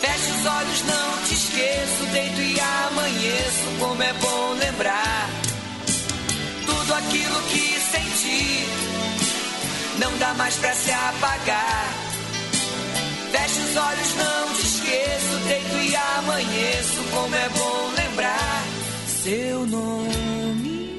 Feche 0.01 0.31
os 0.39 0.47
olhos, 0.47 0.85
não 0.85 1.19
te 1.27 1.35
esqueço, 1.35 2.07
deito 2.13 2.41
e 2.41 2.61
amanheço, 2.61 3.65
como 3.81 4.01
é 4.01 4.13
bom 4.13 4.55
lembrar. 4.55 5.29
Tudo 6.65 6.95
aquilo 6.95 7.43
que 7.51 7.81
senti 7.91 8.69
não 9.99 10.17
dá 10.19 10.33
mais 10.35 10.55
pra 10.59 10.73
se 10.73 10.93
apagar. 10.93 11.93
Feche 13.33 13.61
os 13.63 13.77
olhos, 13.77 14.15
não 14.15 14.55
te 14.55 14.63
esqueço, 14.63 15.37
deito 15.49 15.77
e 15.77 15.97
amanheço, 15.97 17.03
como 17.11 17.35
é 17.35 17.49
bom 17.49 17.91
lembrar 17.97 18.65
seu 19.25 19.67
nome, 19.67 20.99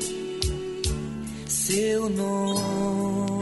seu 1.48 2.10
nome. 2.10 3.39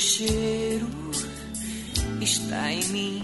Cheiro 0.00 0.88
está 2.22 2.72
em 2.72 2.84
mim, 2.86 3.22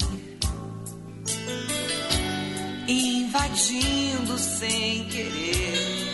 invadindo 2.86 4.38
sem 4.38 5.04
querer. 5.06 6.06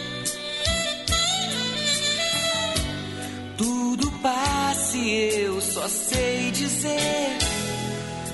Tudo 3.58 4.10
passe, 4.22 5.10
eu 5.40 5.60
só 5.60 5.88
sei 5.88 6.52
dizer 6.52 7.38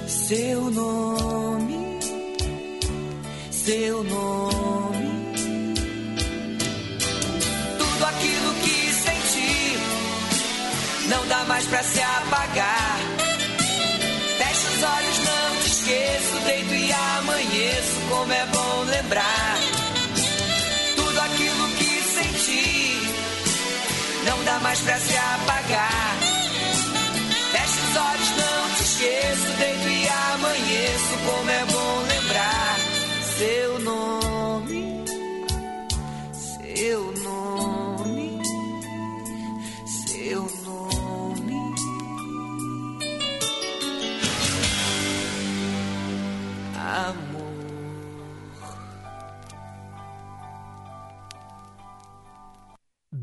seu 0.07 0.71
nome, 0.71 1.99
seu 3.51 4.05
nome. 4.05 4.58
Não 11.09 11.27
dá 11.27 11.45
mais 11.45 11.67
pra 11.67 11.83
se 11.83 12.01
apagar. 12.01 12.99
Feche 14.39 14.67
os 14.67 14.83
olhos, 14.83 15.19
não 15.25 15.57
te 15.61 15.67
esqueço, 15.67 16.39
deito 16.45 16.75
e 16.75 16.93
amanheço, 16.93 18.01
como 18.09 18.33
é 18.33 18.47
bom 18.47 18.85
lembrar. 18.85 19.59
Tudo 20.97 21.21
aquilo 21.21 21.69
que 21.77 22.03
senti 22.03 23.01
não 24.27 24.45
dá 24.45 24.59
mais 24.61 24.81
pra 24.81 24.99
se 24.99 25.17
apagar. 25.17 25.38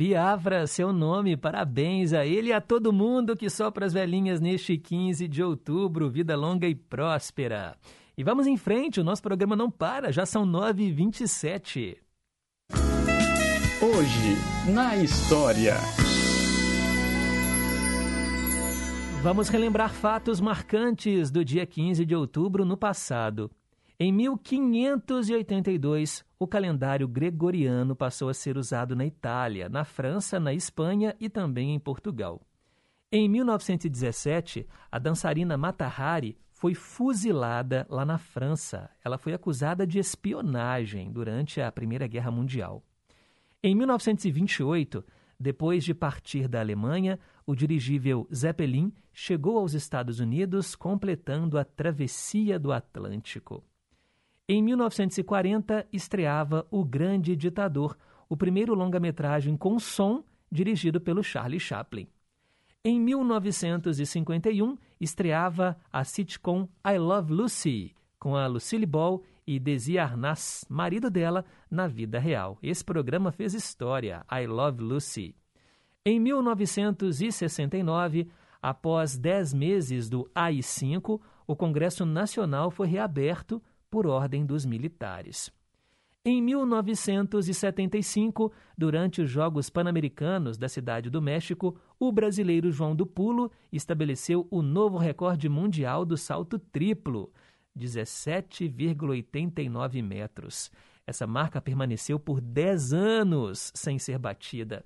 Biafra, 0.06 0.68
seu 0.68 0.94
nome, 0.94 1.36
parabéns 1.36 2.14
a 2.14 2.24
ele 2.24 2.50
e 2.50 2.54
a 2.54 2.62
todo 2.62 2.94
mundo 2.94 3.36
que 3.36 3.50
sopra 3.50 3.88
as 3.88 3.92
velhinhas 3.92 4.40
neste 4.40 4.78
15 4.78 5.28
de 5.28 5.42
outubro. 5.42 6.12
Vida 6.12 6.36
longa 6.36 6.68
e 6.68 6.76
próspera. 6.76 7.76
E 8.16 8.24
vamos 8.24 8.46
em 8.46 8.56
frente, 8.56 9.00
o 9.00 9.04
nosso 9.04 9.24
programa 9.24 9.56
não 9.56 9.72
para, 9.72 10.12
já 10.12 10.24
são 10.24 10.46
9h27. 10.46 11.98
Hoje, 13.82 14.72
na 14.72 14.96
história. 14.96 15.74
Vamos 19.24 19.50
relembrar 19.50 19.92
fatos 19.92 20.40
marcantes 20.40 21.32
do 21.32 21.44
dia 21.44 21.66
15 21.66 22.06
de 22.06 22.16
outubro 22.16 22.64
no 22.64 22.78
passado. 22.78 23.50
Em 23.98 24.12
1582, 24.12 26.26
o 26.38 26.46
calendário 26.46 27.08
gregoriano 27.08 27.96
passou 27.96 28.28
a 28.28 28.34
ser 28.34 28.58
usado 28.58 28.94
na 28.94 29.06
Itália, 29.06 29.70
na 29.70 29.86
França, 29.86 30.38
na 30.38 30.54
Espanha 30.54 31.16
e 31.18 31.30
também 31.30 31.74
em 31.74 31.80
Portugal. 31.80 32.42
Em 33.10 33.30
1917, 33.30 34.68
a 34.92 35.00
dançarina 35.00 35.56
Mata 35.56 35.86
Hari 35.86 36.38
foi 36.52 36.74
fuzilada 36.74 37.88
lá 37.90 38.04
na 38.04 38.18
França. 38.18 38.90
Ela 39.02 39.18
foi 39.18 39.34
acusada 39.34 39.88
de 39.88 39.98
espionagem 39.98 41.10
durante 41.10 41.62
a 41.62 41.72
Primeira 41.72 42.06
Guerra 42.06 42.32
Mundial. 42.32 42.84
Em 43.64 43.74
1928, 43.74 45.06
depois 45.40 45.86
de 45.86 45.94
partir 45.94 46.50
da 46.50 46.60
Alemanha, 46.60 47.18
o 47.48 47.56
dirigível 47.56 48.28
Zeppelin 48.34 48.92
chegou 49.14 49.58
aos 49.58 49.74
Estados 49.74 50.20
Unidos, 50.20 50.76
completando 50.76 51.58
a 51.58 51.64
travessia 51.64 52.60
do 52.60 52.74
Atlântico. 52.74 53.64
Em 54.48 54.62
1940, 54.62 55.88
estreava 55.92 56.68
O 56.70 56.86
Grande 56.86 57.36
Ditador, 57.36 57.98
o 58.30 58.38
primeiro 58.38 58.76
longa-metragem 58.76 59.58
com 59.58 59.80
som 59.80 60.24
dirigido 60.52 61.02
pelo 61.02 61.24
Charlie 61.24 61.60
Chaplin. 61.60 62.08
Em 62.84 63.00
1951, 63.00 64.78
estreava 65.02 65.76
a 65.92 66.04
sitcom 66.04 66.70
I 66.86 67.00
Love 67.00 67.34
Lucy, 67.34 67.96
com 68.20 68.36
a 68.36 68.46
Lucille 68.46 68.86
Ball 68.86 69.24
e 69.48 69.60
Desi 69.60 69.98
Arnaz, 69.98 70.64
marido 70.70 71.10
dela, 71.10 71.44
na 71.68 71.88
vida 71.88 72.20
real. 72.20 72.60
Esse 72.62 72.86
programa 72.86 73.32
fez 73.32 73.56
história, 73.56 74.24
I 74.32 74.46
Love 74.46 74.84
Lucy. 74.84 75.36
Em 76.06 76.20
1969, 76.20 78.30
após 78.62 79.18
dez 79.18 79.56
meses 79.56 80.08
do 80.08 80.30
AI-5, 80.36 81.20
o 81.48 81.56
Congresso 81.56 82.06
Nacional 82.06 82.70
foi 82.70 82.88
reaberto 82.88 83.60
por 83.96 84.08
ordem 84.08 84.46
dos 84.46 84.66
militares. 84.66 85.50
Em 86.26 86.42
1975, 86.42 88.52
durante 88.78 89.22
os 89.22 89.30
Jogos 89.30 89.70
Pan-Americanos 89.70 90.58
da 90.58 90.68
Cidade 90.68 91.10
do 91.10 91.22
México, 91.22 91.80
o 91.98 92.12
brasileiro 92.12 92.74
João 92.74 92.94
do 92.94 93.06
Pulo 93.06 93.50
estabeleceu 93.72 94.46
o 94.52 94.62
novo 94.62 94.98
recorde 94.98 95.48
mundial 95.48 96.04
do 96.04 96.18
salto 96.18 96.60
triplo, 96.60 97.32
17,89 97.74 100.04
metros. 100.04 100.70
Essa 101.08 101.26
marca 101.26 101.62
permaneceu 101.62 102.20
por 102.20 102.42
10 102.42 102.92
anos 102.92 103.72
sem 103.74 103.98
ser 103.98 104.20
batida. 104.20 104.84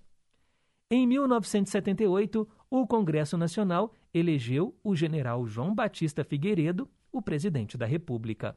Em 0.91 1.08
1978, 1.08 2.48
o 2.69 2.86
Congresso 2.86 3.39
Nacional 3.39 3.91
elegeu 4.13 4.78
o 4.84 4.95
general 4.95 5.48
João 5.48 5.74
Batista 5.74 6.24
Figueiredo 6.24 6.88
o 7.12 7.24
presidente 7.24 7.76
da 7.76 7.88
República. 7.88 8.56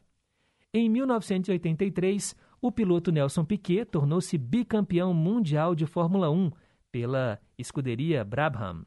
Em 0.75 0.89
1983, 0.89 2.35
o 2.59 2.73
piloto 2.73 3.13
Nelson 3.13 3.45
Piquet 3.45 3.85
tornou-se 3.85 4.39
bicampeão 4.39 5.13
mundial 5.13 5.75
de 5.75 5.85
Fórmula 5.85 6.31
1 6.31 6.51
pela 6.91 7.39
escuderia 7.59 8.25
Brabham. 8.25 8.87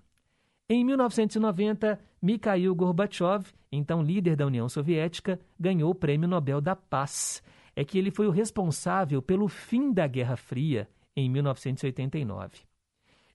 Em 0.67 0.83
1990, 0.83 1.99
Mikhail 2.19 2.73
Gorbachev, 2.73 3.53
então 3.71 4.01
líder 4.01 4.35
da 4.35 4.47
União 4.47 4.67
Soviética, 4.67 5.39
ganhou 5.59 5.91
o 5.91 5.95
Prêmio 5.95 6.27
Nobel 6.27 6.59
da 6.59 6.75
Paz. 6.75 7.43
É 7.75 7.85
que 7.85 7.99
ele 7.99 8.09
foi 8.09 8.25
o 8.25 8.31
responsável 8.31 9.21
pelo 9.21 9.47
fim 9.47 9.93
da 9.93 10.07
Guerra 10.07 10.37
Fria 10.37 10.89
em 11.15 11.29
1989. 11.29 12.61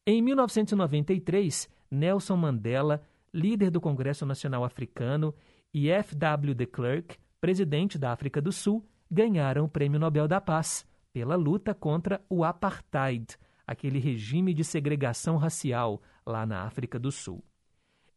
Em 0.05 0.21
1993, 0.21 1.69
Nelson 1.89 2.37
Mandela, 2.37 3.01
líder 3.33 3.71
do 3.71 3.81
Congresso 3.81 4.27
Nacional 4.27 4.65
Africano, 4.65 5.33
e 5.73 5.89
F.W. 5.89 6.53
de 6.53 6.67
Klerk, 6.67 7.17
presidente 7.41 7.99
da 7.99 8.13
África 8.13 8.41
do 8.41 8.53
Sul, 8.53 8.85
ganharam 9.11 9.65
o 9.65 9.69
Prêmio 9.69 9.99
Nobel 9.99 10.29
da 10.29 10.41
Paz 10.41 10.87
pela 11.13 11.35
luta 11.35 11.75
contra 11.75 12.21
o 12.29 12.45
apartheid, 12.45 13.37
aquele 13.67 13.99
regime 13.99 14.53
de 14.53 14.63
segregação 14.63 15.37
racial 15.37 16.03
lá 16.25 16.45
na 16.45 16.63
África 16.63 16.99
do 16.99 17.11
Sul. 17.11 17.43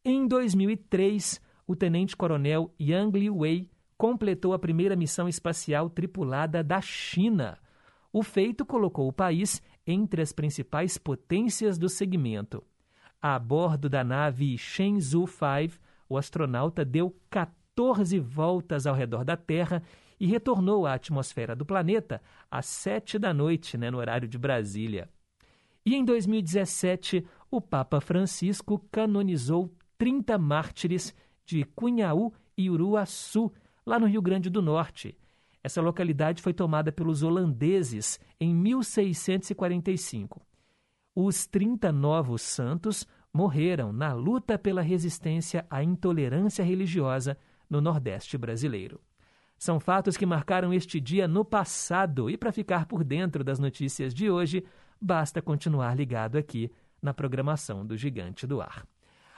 Em 0.03 0.27
2003, 0.27 1.41
o 1.65 1.75
tenente-coronel 1.75 2.73
Yang 2.79 3.19
Liwei 3.19 3.69
completou 3.97 4.53
a 4.53 4.59
primeira 4.59 4.95
missão 4.95 5.29
espacial 5.29 5.89
tripulada 5.89 6.61
da 6.63 6.81
China. 6.81 7.57
O 8.11 8.21
feito 8.21 8.65
colocou 8.65 9.07
o 9.07 9.13
país 9.13 9.61
entre 9.87 10.21
as 10.21 10.33
principais 10.33 10.97
potências 10.97 11.77
do 11.77 11.87
segmento. 11.87 12.63
A 13.21 13.39
bordo 13.39 13.89
da 13.89 14.03
nave 14.03 14.57
Shenzhou 14.57 15.25
5, 15.25 15.79
o 16.09 16.17
astronauta 16.17 16.83
deu 16.83 17.15
14 17.29 17.62
voltas 18.19 18.85
ao 18.85 18.95
redor 18.95 19.23
da 19.23 19.35
Terra 19.35 19.81
e 20.19 20.25
retornou 20.25 20.85
à 20.85 20.93
atmosfera 20.93 21.55
do 21.55 21.65
planeta 21.65 22.21
às 22.49 22.65
7 22.67 23.17
da 23.17 23.33
noite, 23.33 23.77
né, 23.77 23.89
no 23.89 23.97
horário 23.97 24.27
de 24.27 24.37
Brasília. 24.37 25.09
E 25.85 25.95
em 25.95 26.05
2017, 26.05 27.25
o 27.51 27.59
Papa 27.59 27.99
Francisco 27.99 28.79
canonizou 28.91 29.69
30 29.97 30.37
mártires 30.37 31.13
de 31.45 31.63
Cunhaú 31.63 32.31
e 32.57 32.69
Uruaçu, 32.69 33.51
lá 33.85 33.99
no 33.99 34.05
Rio 34.05 34.21
Grande 34.21 34.49
do 34.49 34.61
Norte. 34.61 35.17
Essa 35.61 35.81
localidade 35.81 36.41
foi 36.41 36.53
tomada 36.53 36.91
pelos 36.91 37.23
holandeses 37.23 38.19
em 38.39 38.53
1645. 38.53 40.41
Os 41.15 41.45
30 41.45 41.91
novos 41.91 42.41
santos 42.41 43.07
morreram 43.33 43.91
na 43.91 44.13
luta 44.13 44.57
pela 44.57 44.81
resistência 44.81 45.65
à 45.69 45.83
intolerância 45.83 46.63
religiosa 46.63 47.37
no 47.73 47.81
Nordeste 47.81 48.37
brasileiro. 48.37 49.01
São 49.57 49.79
fatos 49.79 50.15
que 50.15 50.27
marcaram 50.27 50.71
este 50.71 50.99
dia 50.99 51.27
no 51.27 51.43
passado 51.43 52.29
e 52.29 52.37
para 52.37 52.51
ficar 52.51 52.85
por 52.85 53.03
dentro 53.03 53.43
das 53.43 53.57
notícias 53.57 54.13
de 54.13 54.29
hoje, 54.29 54.63
basta 55.01 55.41
continuar 55.41 55.97
ligado 55.97 56.37
aqui 56.37 56.71
na 57.01 57.15
programação 57.15 57.83
do 57.83 57.97
Gigante 57.97 58.45
do 58.45 58.61
Ar. 58.61 58.85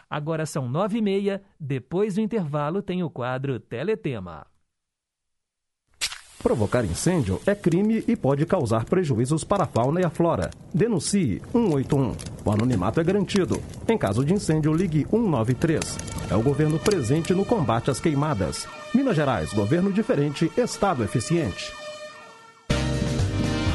Agora 0.09 0.45
são 0.45 0.67
nove 0.67 0.97
e 0.97 1.01
meia, 1.01 1.41
depois 1.57 2.15
do 2.15 2.21
intervalo 2.21 2.81
tem 2.81 3.01
o 3.03 3.09
quadro 3.09 3.57
Teletema. 3.57 4.45
Provocar 6.45 6.85
incêndio 6.85 7.41
é 7.47 7.55
crime 7.55 8.03
e 8.07 8.15
pode 8.15 8.45
causar 8.45 8.85
prejuízos 8.85 9.43
para 9.43 9.63
a 9.63 9.65
fauna 9.65 9.99
e 9.99 10.05
a 10.05 10.11
flora. 10.11 10.51
Denuncie 10.71 11.41
181. 11.51 12.13
O 12.45 12.51
anonimato 12.51 13.01
é 13.01 13.03
garantido. 13.03 13.59
Em 13.87 13.97
caso 13.97 14.23
de 14.23 14.31
incêndio, 14.31 14.71
ligue 14.71 15.07
193. 15.09 15.97
É 16.29 16.35
o 16.35 16.43
governo 16.43 16.77
presente 16.77 17.33
no 17.33 17.43
combate 17.43 17.89
às 17.89 17.99
queimadas. 17.99 18.67
Minas 18.93 19.15
Gerais, 19.15 19.51
governo 19.53 19.91
diferente, 19.91 20.51
Estado 20.55 21.03
eficiente. 21.03 21.73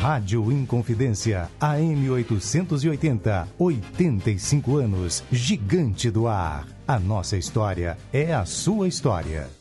Rádio 0.00 0.52
Inconfidência, 0.52 1.50
AM 1.61 2.09
880, 2.09 3.48
85 3.59 4.76
anos, 4.76 5.24
gigante 5.33 6.09
do 6.09 6.28
ar. 6.28 6.68
A 6.87 7.00
nossa 7.00 7.37
história 7.37 7.98
é 8.12 8.33
a 8.33 8.44
sua 8.44 8.87
história. 8.87 9.59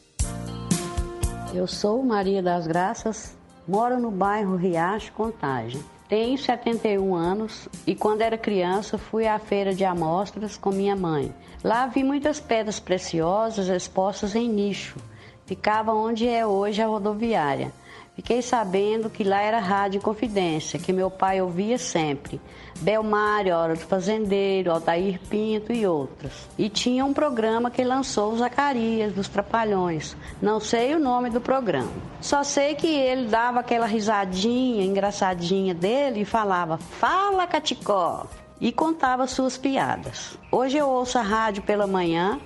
Eu 1.51 1.65
sou 1.65 2.03
Maria 2.03 2.43
das 2.43 2.67
Graças, 2.67 3.35
moro 3.67 3.99
no 3.99 4.11
bairro 4.11 4.55
Riacho, 4.55 5.11
Contagem. 5.13 5.83
Tenho 6.07 6.37
71 6.37 7.15
anos 7.15 7.67
e 7.87 7.95
quando 7.95 8.21
era 8.21 8.37
criança 8.37 8.99
fui 8.99 9.25
à 9.27 9.39
feira 9.39 9.73
de 9.73 9.83
amostras 9.83 10.57
com 10.57 10.69
minha 10.69 10.95
mãe. 10.95 11.33
Lá 11.63 11.87
vi 11.87 12.03
muitas 12.03 12.39
pedras 12.39 12.79
preciosas 12.79 13.67
expostas 13.67 14.35
em 14.35 14.47
nicho. 14.47 14.99
Ficava 15.47 15.91
onde 15.91 16.27
é 16.27 16.45
hoje 16.45 16.83
a 16.83 16.87
rodoviária. 16.87 17.73
Fiquei 18.19 18.41
sabendo 18.41 19.09
que 19.09 19.23
lá 19.23 19.41
era 19.41 19.59
Rádio 19.59 20.01
Confidência, 20.01 20.77
que 20.77 20.91
meu 20.91 21.09
pai 21.09 21.41
ouvia 21.41 21.77
sempre. 21.77 22.41
Belmário, 22.81 23.55
Hora 23.55 23.75
do 23.75 23.79
Fazendeiro, 23.79 24.73
Altair 24.73 25.21
Pinto 25.29 25.71
e 25.71 25.87
outros. 25.87 26.33
E 26.57 26.67
tinha 26.67 27.05
um 27.05 27.13
programa 27.13 27.71
que 27.71 27.81
lançou 27.81 28.33
o 28.33 28.37
Zacarias, 28.37 29.13
dos 29.13 29.29
Trapalhões. 29.29 30.17
Não 30.41 30.59
sei 30.59 30.93
o 30.95 30.99
nome 30.99 31.29
do 31.29 31.39
programa. 31.39 31.89
Só 32.19 32.43
sei 32.43 32.75
que 32.75 32.93
ele 32.93 33.27
dava 33.27 33.61
aquela 33.61 33.85
risadinha 33.85 34.83
engraçadinha 34.83 35.73
dele 35.73 36.23
e 36.23 36.25
falava: 36.25 36.77
Fala, 36.77 37.47
Caticó! 37.47 38.27
E 38.59 38.73
contava 38.73 39.27
suas 39.27 39.57
piadas. 39.57 40.37
Hoje 40.51 40.75
eu 40.75 40.89
ouço 40.89 41.17
a 41.17 41.21
rádio 41.21 41.63
pela 41.63 41.87
manhã 41.87 42.37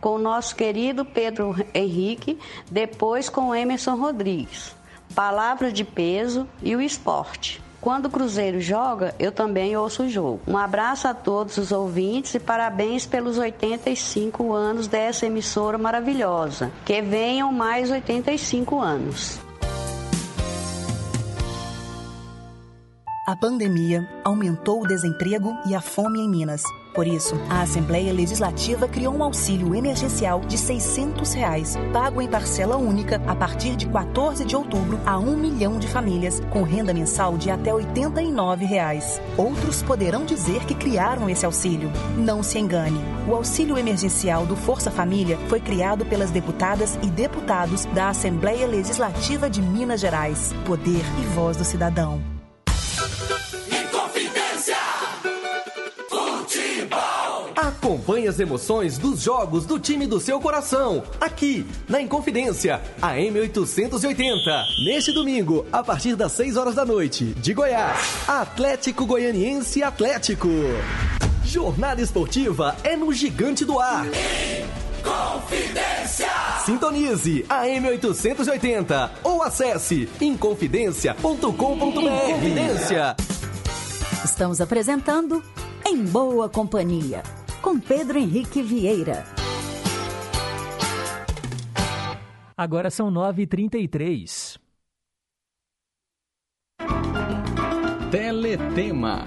com 0.00 0.16
o 0.16 0.18
nosso 0.18 0.56
querido 0.56 1.04
Pedro 1.04 1.54
Henrique, 1.72 2.36
depois 2.68 3.28
com 3.28 3.54
Emerson 3.54 3.94
Rodrigues. 3.94 4.79
Palavra 5.14 5.72
de 5.72 5.84
peso 5.84 6.46
e 6.62 6.74
o 6.76 6.80
esporte. 6.80 7.62
Quando 7.80 8.06
o 8.06 8.10
Cruzeiro 8.10 8.60
joga, 8.60 9.14
eu 9.18 9.32
também 9.32 9.76
ouço 9.76 10.02
o 10.02 10.08
jogo. 10.08 10.40
Um 10.46 10.56
abraço 10.56 11.08
a 11.08 11.14
todos 11.14 11.56
os 11.56 11.72
ouvintes 11.72 12.34
e 12.34 12.38
parabéns 12.38 13.06
pelos 13.06 13.38
85 13.38 14.52
anos 14.52 14.86
dessa 14.86 15.26
emissora 15.26 15.78
maravilhosa. 15.78 16.70
Que 16.84 17.00
venham 17.00 17.50
mais 17.50 17.90
85 17.90 18.78
anos. 18.78 19.40
A 23.30 23.36
pandemia 23.36 24.08
aumentou 24.24 24.82
o 24.82 24.88
desemprego 24.88 25.56
e 25.64 25.72
a 25.72 25.80
fome 25.80 26.18
em 26.18 26.28
Minas. 26.28 26.64
Por 26.92 27.06
isso, 27.06 27.36
a 27.48 27.62
Assembleia 27.62 28.12
Legislativa 28.12 28.88
criou 28.88 29.14
um 29.14 29.22
auxílio 29.22 29.72
emergencial 29.72 30.40
de 30.40 30.58
600 30.58 31.32
reais, 31.34 31.76
pago 31.92 32.20
em 32.20 32.26
parcela 32.26 32.76
única 32.76 33.22
a 33.28 33.36
partir 33.36 33.76
de 33.76 33.86
14 33.86 34.44
de 34.44 34.56
outubro 34.56 34.98
a 35.06 35.16
um 35.16 35.36
milhão 35.36 35.78
de 35.78 35.86
famílias, 35.86 36.40
com 36.50 36.64
renda 36.64 36.92
mensal 36.92 37.38
de 37.38 37.52
até 37.52 37.72
89 37.72 38.64
reais. 38.64 39.22
Outros 39.36 39.80
poderão 39.80 40.24
dizer 40.24 40.64
que 40.64 40.74
criaram 40.74 41.30
esse 41.30 41.46
auxílio. 41.46 41.88
Não 42.16 42.42
se 42.42 42.58
engane. 42.58 42.98
O 43.28 43.34
auxílio 43.36 43.78
emergencial 43.78 44.44
do 44.44 44.56
Força 44.56 44.90
Família 44.90 45.38
foi 45.46 45.60
criado 45.60 46.04
pelas 46.04 46.32
deputadas 46.32 46.98
e 47.00 47.06
deputados 47.06 47.84
da 47.94 48.08
Assembleia 48.08 48.66
Legislativa 48.66 49.48
de 49.48 49.62
Minas 49.62 50.00
Gerais. 50.00 50.52
Poder 50.66 51.04
e 51.20 51.22
voz 51.32 51.56
do 51.56 51.64
cidadão. 51.64 52.39
Acompanhe 57.56 58.28
as 58.28 58.38
emoções 58.38 58.98
dos 58.98 59.22
jogos 59.22 59.66
do 59.66 59.78
time 59.78 60.06
do 60.06 60.20
seu 60.20 60.40
coração, 60.40 61.02
aqui 61.20 61.66
na 61.88 62.00
Inconfidência, 62.00 62.80
a 63.00 63.14
M880. 63.16 64.64
Neste 64.84 65.12
domingo, 65.12 65.66
a 65.72 65.82
partir 65.82 66.16
das 66.16 66.32
6 66.32 66.56
horas 66.56 66.74
da 66.74 66.84
noite, 66.84 67.24
de 67.24 67.54
Goiás, 67.54 67.98
Atlético 68.28 69.06
Goianiense 69.06 69.82
Atlético. 69.82 70.48
Jornada 71.44 72.00
esportiva 72.00 72.76
é 72.84 72.96
no 72.96 73.12
Gigante 73.12 73.64
do 73.64 73.78
Ar. 73.78 74.06
Confidência. 75.02 76.28
Sintonize 76.64 77.44
a 77.48 77.64
M880 77.66 79.10
ou 79.24 79.42
acesse 79.42 80.08
inconfidencia.com.br. 80.20 81.40
Inconfidência. 81.40 83.16
Estamos 84.24 84.60
apresentando 84.60 85.42
Em 85.86 86.04
Boa 86.04 86.48
Companhia, 86.48 87.22
com 87.62 87.78
Pedro 87.80 88.18
Henrique 88.18 88.62
Vieira. 88.62 89.24
Agora 92.56 92.90
são 92.90 93.10
9h33. 93.10 94.58
Teletema. 98.10 99.24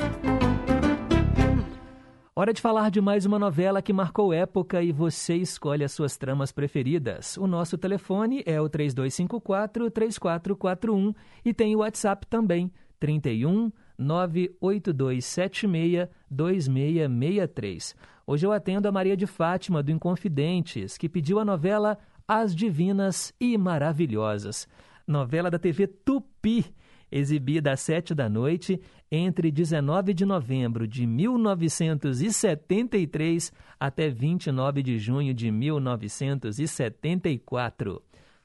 Hora 2.35 2.51
de 2.51 2.59
falar 2.59 2.89
de 2.89 2.99
mais 2.99 3.27
uma 3.27 3.37
novela 3.37 3.79
que 3.79 3.93
marcou 3.93 4.33
época 4.33 4.81
e 4.81 4.91
você 4.91 5.35
escolhe 5.35 5.83
as 5.83 5.91
suas 5.91 6.17
tramas 6.17 6.51
preferidas. 6.51 7.37
O 7.37 7.45
nosso 7.45 7.77
telefone 7.77 8.41
é 8.47 8.59
o 8.59 8.67
3254-3441 8.67 11.15
e 11.45 11.53
tem 11.53 11.75
o 11.75 11.81
WhatsApp 11.81 12.25
também, 12.25 12.71
31 12.99 13.71
98276 13.99 16.09
2663. 16.27 17.95
Hoje 18.25 18.47
eu 18.47 18.51
atendo 18.51 18.87
a 18.87 18.91
Maria 18.91 19.15
de 19.15 19.27
Fátima, 19.27 19.83
do 19.83 19.91
Inconfidentes, 19.91 20.97
que 20.97 21.07
pediu 21.07 21.37
a 21.37 21.45
novela 21.45 21.99
As 22.27 22.55
Divinas 22.55 23.31
e 23.39 23.55
Maravilhosas. 23.59 24.67
Novela 25.05 25.51
da 25.51 25.59
TV 25.59 25.85
Tupi, 25.85 26.65
exibida 27.11 27.73
às 27.73 27.81
sete 27.81 28.15
da 28.15 28.27
noite 28.27 28.81
entre 29.15 29.52
19 29.52 30.12
de 30.12 30.26
novembro 30.26 30.88
de 30.88 31.06
1973 31.06 33.54
até 33.80 34.10
29 34.10 34.82
de 34.82 34.97
junho 34.97 35.36
de 35.36 35.52
1974. 35.52 38.02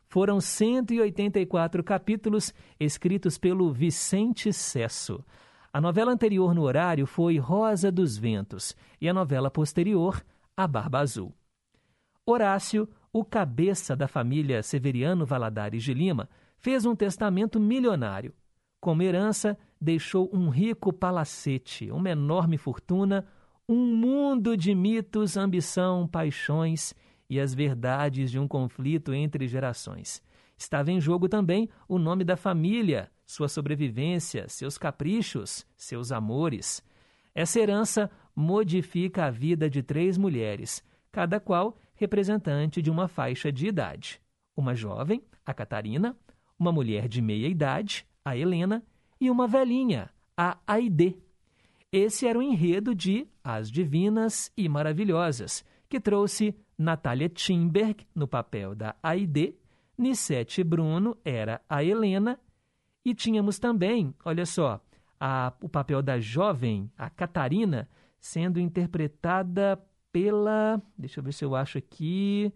Foram 0.07 0.43
184 0.43 1.83
capítulos 1.83 2.53
escritos 2.79 3.39
pelo 3.39 3.73
Vicente 3.73 4.53
Cesso. 4.53 5.25
A 5.73 5.81
novela 5.81 6.13
anterior 6.13 6.55
no 6.55 6.65
horário 6.65 7.07
foi 7.07 7.39
Rosa 7.39 7.91
dos 7.91 8.19
Ventos 8.19 8.77
e 9.01 9.09
a 9.09 9.15
novela 9.15 9.51
posterior, 9.51 10.23
A 10.55 10.67
Barba 10.67 10.99
Azul. 10.99 11.35
Horácio, 12.27 12.87
o 13.11 13.25
cabeça 13.25 13.97
da 13.97 14.07
família 14.07 14.63
Severiano 14.63 15.25
Valadares 15.25 15.83
de 15.83 15.95
Lima, 15.95 16.29
fez 16.59 16.85
um 16.85 16.95
testamento 16.95 17.59
milionário. 17.59 18.35
Como 18.81 19.03
herança, 19.03 19.59
deixou 19.81 20.29
um 20.33 20.49
rico 20.49 20.93
palacete, 20.93 21.91
uma 21.91 22.11
enorme 22.11 22.59
fortuna, 22.59 23.27
um 23.69 23.95
mundo 23.95 24.57
de 24.57 24.75
mitos, 24.75 25.37
ambição, 25.37 26.07
paixões 26.07 26.95
e 27.29 27.39
as 27.39 27.55
verdades 27.55 28.31
de 28.31 28.39
um 28.39 28.49
conflito 28.49 29.13
entre 29.13 29.47
gerações. 29.47 30.23
Estava 30.57 30.91
em 30.91 31.01
jogo 31.01 31.29
também 31.29 31.69
o 31.87 31.99
nome 31.99 32.25
da 32.25 32.37
família, 32.37 33.11
sua 33.27 33.49
sobrevivência, 33.49 34.49
seus 34.49 34.79
caprichos, 34.79 35.67
seus 35.77 36.11
amores. 36.11 36.83
Essa 37.35 37.61
herança 37.61 38.11
modifica 38.35 39.27
a 39.27 39.31
vida 39.31 39.69
de 39.69 39.83
três 39.83 40.17
mulheres, 40.17 40.83
cada 41.13 41.39
qual 41.39 41.77
representante 41.95 42.81
de 42.81 42.91
uma 42.91 43.07
faixa 43.07 43.53
de 43.53 43.67
idade. 43.67 44.21
Uma 44.57 44.75
jovem, 44.75 45.23
a 45.45 45.53
Catarina, 45.53 46.17
uma 46.59 46.73
mulher 46.73 47.07
de 47.07 47.21
meia 47.21 47.47
idade, 47.47 48.07
a 48.25 48.37
Helena, 48.37 48.83
e 49.21 49.31
uma 49.31 49.47
velhinha, 49.47 50.11
a 50.37 50.59
Aide. 50.67 51.17
Esse 51.91 52.27
era 52.27 52.39
o 52.39 52.43
enredo 52.43 52.95
de 52.95 53.27
As 53.43 53.71
Divinas 53.71 54.53
e 54.57 54.69
Maravilhosas, 54.69 55.65
que 55.89 56.01
trouxe 56.01 56.55
Natália 56.77 57.29
Timberg 57.29 58.07
no 58.15 58.29
papel 58.29 58.75
da 58.75 58.95
Aide, 59.03 59.55
Nissete 59.97 60.63
Bruno 60.63 61.17
era 61.25 61.61
a 61.69 61.83
Helena, 61.83 62.39
e 63.05 63.15
tínhamos 63.15 63.59
também, 63.59 64.15
olha 64.25 64.45
só, 64.45 64.81
a, 65.19 65.53
o 65.61 65.69
papel 65.69 66.03
da 66.03 66.21
jovem, 66.21 66.91
a 66.97 67.11
Catarina, 67.11 67.89
sendo 68.21 68.61
interpretada 68.61 69.81
pela. 70.13 70.81
Deixa 70.97 71.21
eu 71.21 71.25
ver 71.25 71.33
se 71.33 71.45
eu 71.45 71.55
acho 71.55 71.79
aqui. 71.79 72.53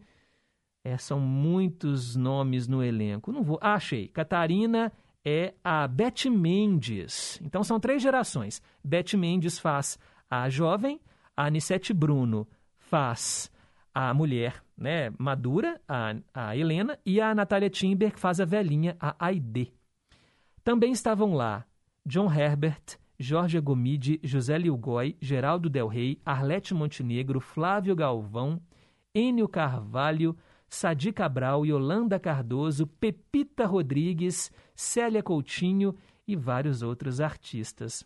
É, 0.84 0.96
são 0.98 1.20
muitos 1.20 2.16
nomes 2.16 2.66
no 2.66 2.82
elenco. 2.82 3.32
Não 3.32 3.42
vou. 3.42 3.58
Ah, 3.60 3.74
achei. 3.74 4.08
Catarina 4.08 4.92
é 5.24 5.54
a 5.62 5.86
Beth 5.86 6.30
Mendes. 6.30 7.40
Então 7.42 7.62
são 7.62 7.78
três 7.78 8.02
gerações. 8.02 8.60
Beth 8.82 9.16
Mendes 9.16 9.58
faz 9.58 9.98
a 10.30 10.48
jovem, 10.48 11.00
a 11.36 11.46
Anissete 11.46 11.92
Bruno 11.92 12.46
faz 12.78 13.50
a 13.94 14.12
mulher 14.12 14.62
né, 14.76 15.12
madura, 15.18 15.80
a, 15.88 16.14
a 16.34 16.56
Helena, 16.56 16.98
e 17.06 17.20
a 17.20 17.34
Natália 17.34 17.70
Timber 17.70 18.18
faz 18.18 18.40
a 18.40 18.44
velhinha, 18.44 18.96
a 18.98 19.14
Aide. 19.26 19.72
Também 20.64 20.92
estavam 20.92 21.34
lá 21.34 21.64
John 22.04 22.32
Herbert, 22.32 22.98
Jorge 23.18 23.60
Gomide, 23.60 24.18
José 24.24 24.58
Lilgói, 24.58 25.16
Geraldo 25.20 25.70
Del 25.70 25.86
Rey, 25.86 26.20
Arlete 26.24 26.74
Montenegro, 26.74 27.40
Flávio 27.40 27.94
Galvão, 27.94 28.60
Enio 29.14 29.48
Carvalho, 29.48 30.36
Sadi 30.72 31.12
Cabral, 31.12 31.66
Yolanda 31.66 32.18
Cardoso, 32.18 32.86
Pepita 32.86 33.66
Rodrigues, 33.66 34.50
Célia 34.74 35.22
Coutinho 35.22 35.94
e 36.26 36.34
vários 36.34 36.80
outros 36.80 37.20
artistas. 37.20 38.02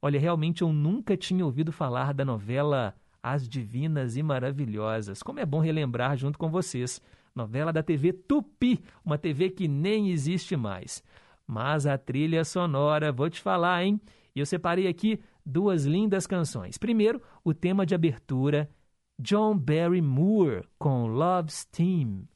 Olha, 0.00 0.20
realmente 0.20 0.62
eu 0.62 0.72
nunca 0.72 1.16
tinha 1.16 1.44
ouvido 1.44 1.72
falar 1.72 2.14
da 2.14 2.24
novela 2.24 2.94
As 3.20 3.48
Divinas 3.48 4.16
e 4.16 4.22
Maravilhosas. 4.22 5.24
Como 5.24 5.40
é 5.40 5.44
bom 5.44 5.58
relembrar 5.58 6.16
junto 6.16 6.38
com 6.38 6.48
vocês. 6.48 7.02
Novela 7.34 7.72
da 7.72 7.82
TV 7.82 8.12
Tupi, 8.12 8.80
uma 9.04 9.18
TV 9.18 9.50
que 9.50 9.66
nem 9.66 10.12
existe 10.12 10.56
mais. 10.56 11.02
Mas 11.44 11.84
a 11.84 11.98
trilha 11.98 12.44
sonora, 12.44 13.10
vou 13.10 13.28
te 13.28 13.40
falar, 13.40 13.82
hein? 13.82 14.00
E 14.36 14.38
eu 14.38 14.46
separei 14.46 14.86
aqui 14.86 15.18
duas 15.44 15.84
lindas 15.84 16.28
canções. 16.28 16.78
Primeiro, 16.78 17.20
o 17.42 17.52
tema 17.52 17.84
de 17.84 17.92
abertura 17.92 18.70
John 19.18 19.56
Barry 19.56 20.02
Moore 20.02 20.66
com 20.78 21.06
Love's 21.06 21.64
Team. 21.66 22.28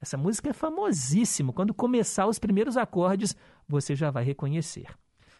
Essa 0.00 0.16
música 0.16 0.50
é 0.50 0.52
famosíssima. 0.52 1.52
Quando 1.52 1.72
começar 1.72 2.26
os 2.26 2.38
primeiros 2.38 2.76
acordes, 2.76 3.34
você 3.66 3.94
já 3.94 4.10
vai 4.10 4.24
reconhecer. 4.24 4.86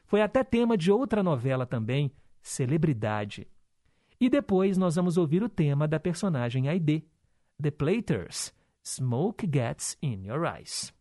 Foi 0.07 0.23
até 0.23 0.43
tema 0.43 0.77
de 0.77 0.91
outra 0.91 1.23
novela 1.23 1.67
também, 1.67 2.11
Celebridade. 2.41 3.47
E 4.19 4.31
depois 4.31 4.79
nós 4.79 4.95
vamos 4.97 5.19
ouvir 5.19 5.43
o 5.43 5.49
tema 5.49 5.87
da 5.87 6.01
personagem 6.01 6.69
Aide, 6.69 7.05
The 7.61 7.71
Platers, 7.71 8.55
Smoke 8.83 9.47
Gets 9.53 9.99
in 10.03 10.27
Your 10.27 10.45
Eyes. 10.45 10.96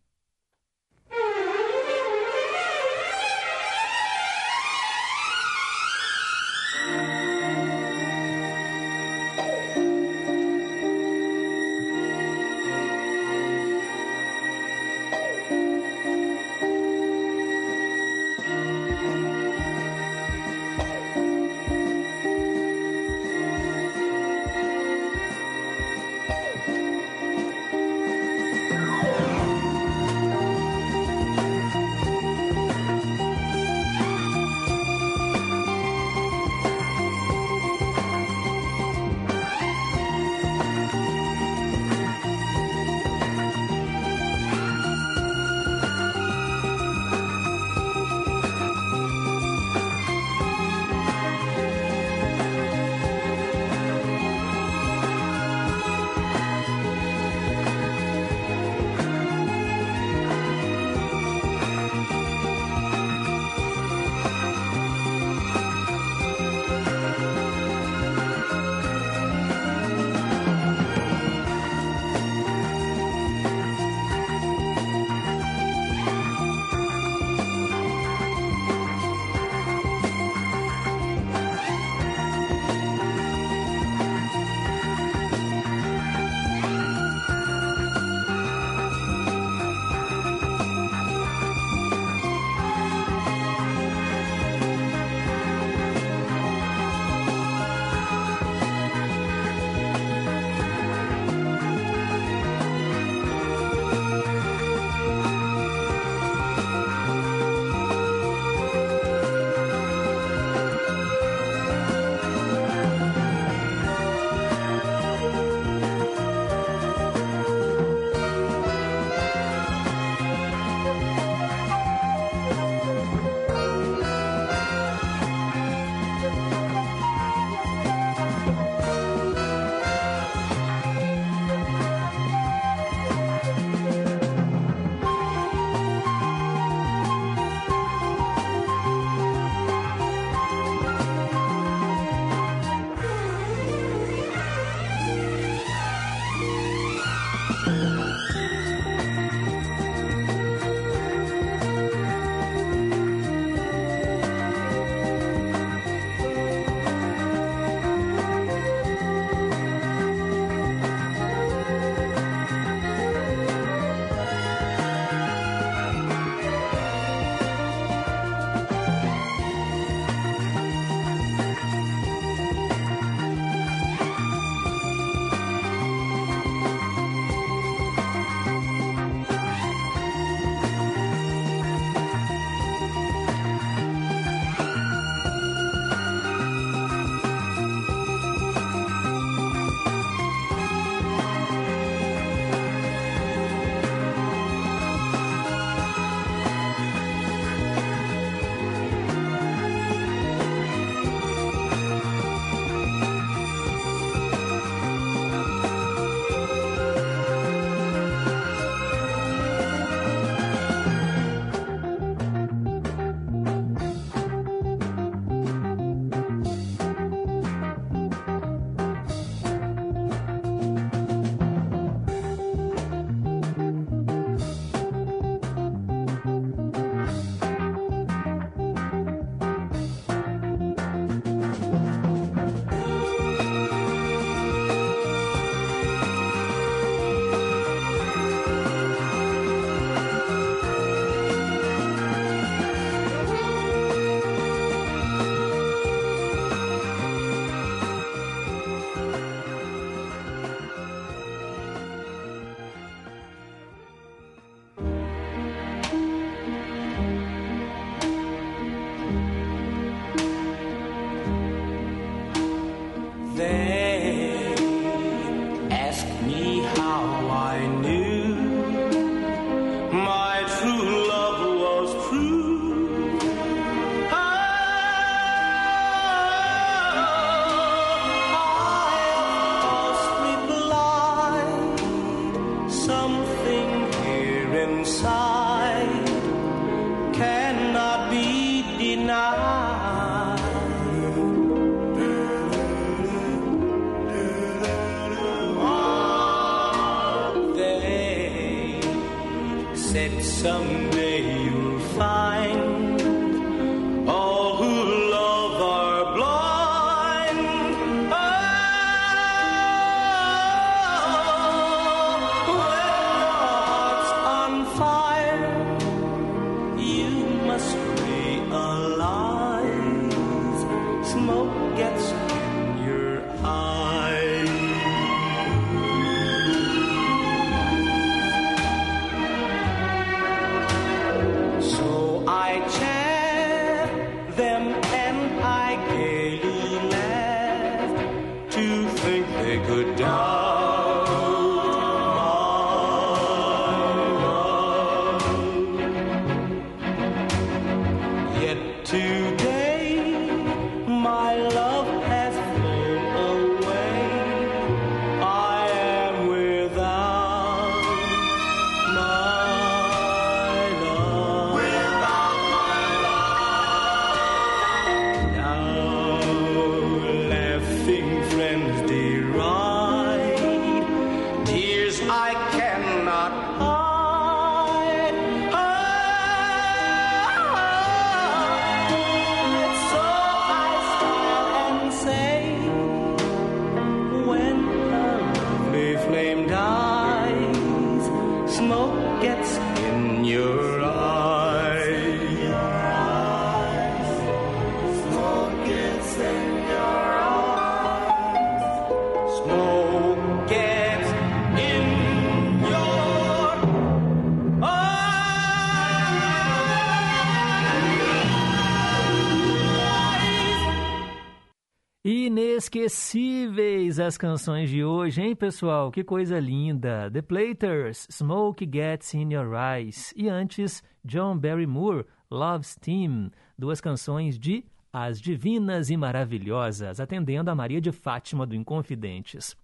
As 413.98 414.18
canções 414.18 414.68
de 414.68 414.84
hoje, 414.84 415.22
hein, 415.22 415.34
pessoal? 415.34 415.90
Que 415.90 416.04
coisa 416.04 416.38
linda! 416.38 417.10
The 417.10 417.22
Platers, 417.22 418.06
Smoke 418.10 418.68
Gets 418.70 419.14
in 419.14 419.32
Your 419.32 419.54
Eyes. 419.54 420.12
E 420.16 420.28
antes, 420.28 420.82
John 421.04 421.38
Barrymore, 421.38 422.04
Love's 422.30 422.76
Team. 422.76 423.30
Duas 423.58 423.80
canções 423.80 424.38
de 424.38 424.64
As 424.92 425.20
Divinas 425.20 425.90
e 425.90 425.96
Maravilhosas, 425.96 427.00
atendendo 427.00 427.50
a 427.50 427.54
Maria 427.54 427.80
de 427.80 427.90
Fátima 427.90 428.46
do 428.46 428.54
Inconfidentes. 428.54 429.56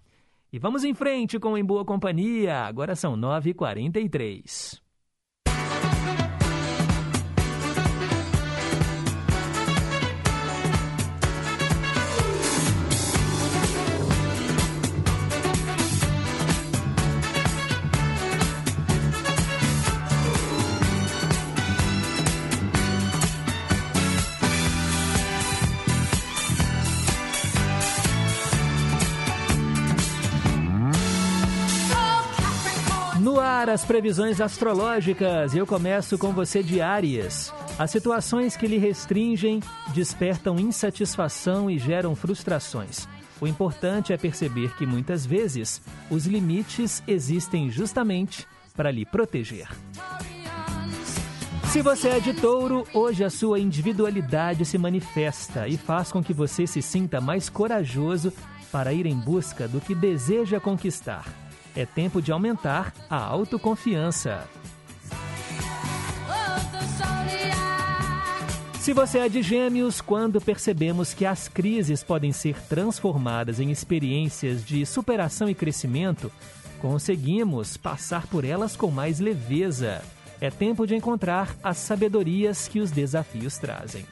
E 0.53 0.59
vamos 0.59 0.85
em 0.85 0.95
frente 0.95 1.39
com 1.39 1.57
Em 1.57 1.65
Boa 1.65 1.85
Companhia. 1.85 2.61
Agora 2.61 2.97
são 2.97 3.17
9h43. 3.17 4.82
As 33.73 33.85
previsões 33.87 34.39
astrológicas. 34.39 35.55
Eu 35.55 35.67
começo 35.67 36.19
com 36.19 36.31
você 36.33 36.63
de 36.63 36.83
Áries. 36.83 37.53
As 37.79 37.91
situações 37.91 38.55
que 38.55 38.67
lhe 38.67 38.77
restringem 38.77 39.61
despertam 39.95 40.61
insatisfação 40.61 41.71
e 41.71 41.79
geram 41.79 42.15
frustrações. 42.15 43.09
O 43.41 43.47
importante 43.47 44.13
é 44.13 44.19
perceber 44.19 44.77
que 44.77 44.85
muitas 44.85 45.25
vezes 45.25 45.81
os 46.11 46.27
limites 46.27 47.03
existem 47.09 47.71
justamente 47.71 48.47
para 48.77 48.91
lhe 48.91 49.07
proteger. 49.07 49.69
Se 51.73 51.81
você 51.81 52.11
é 52.11 52.21
de 52.21 52.35
touro, 52.35 52.87
hoje 52.93 53.25
a 53.25 53.31
sua 53.31 53.59
individualidade 53.59 54.67
se 54.67 54.77
manifesta 54.77 55.67
e 55.67 55.79
faz 55.79 56.13
com 56.13 56.23
que 56.23 56.35
você 56.35 56.67
se 56.67 56.83
sinta 56.83 57.23
mais 57.23 57.49
corajoso 57.49 58.35
para 58.71 58.93
ir 58.93 59.07
em 59.07 59.17
busca 59.17 59.67
do 59.67 59.81
que 59.81 59.95
deseja 59.95 60.61
conquistar. 60.61 61.42
É 61.75 61.87
tempo 61.87 62.21
de 62.21 62.31
aumentar 62.31 62.93
a 63.09 63.17
autoconfiança. 63.17 64.47
Se 68.83 68.93
você 68.93 69.21
é 69.21 69.29
de 69.29 69.43
gêmeos, 69.43 70.01
quando 70.01 70.41
percebemos 70.41 71.15
que 71.15 71.25
as 71.25 71.47
crises 71.47 72.03
podem 72.03 72.33
ser 72.33 72.61
transformadas 72.63 73.61
em 73.61 73.71
experiências 73.71 74.65
de 74.65 74.85
superação 74.85 75.49
e 75.49 75.55
crescimento, 75.55 76.33
conseguimos 76.81 77.77
passar 77.77 78.27
por 78.27 78.45
elas 78.45 78.75
com 78.75 78.91
mais 78.91 79.21
leveza. 79.21 80.03
É 80.41 80.51
tempo 80.51 80.85
de 80.85 80.97
encontrar 80.97 81.55
as 81.63 81.79
sabedorias 81.79 82.67
que 82.67 82.81
os 82.81 82.91
desafios 82.91 83.57
trazem. 83.57 84.05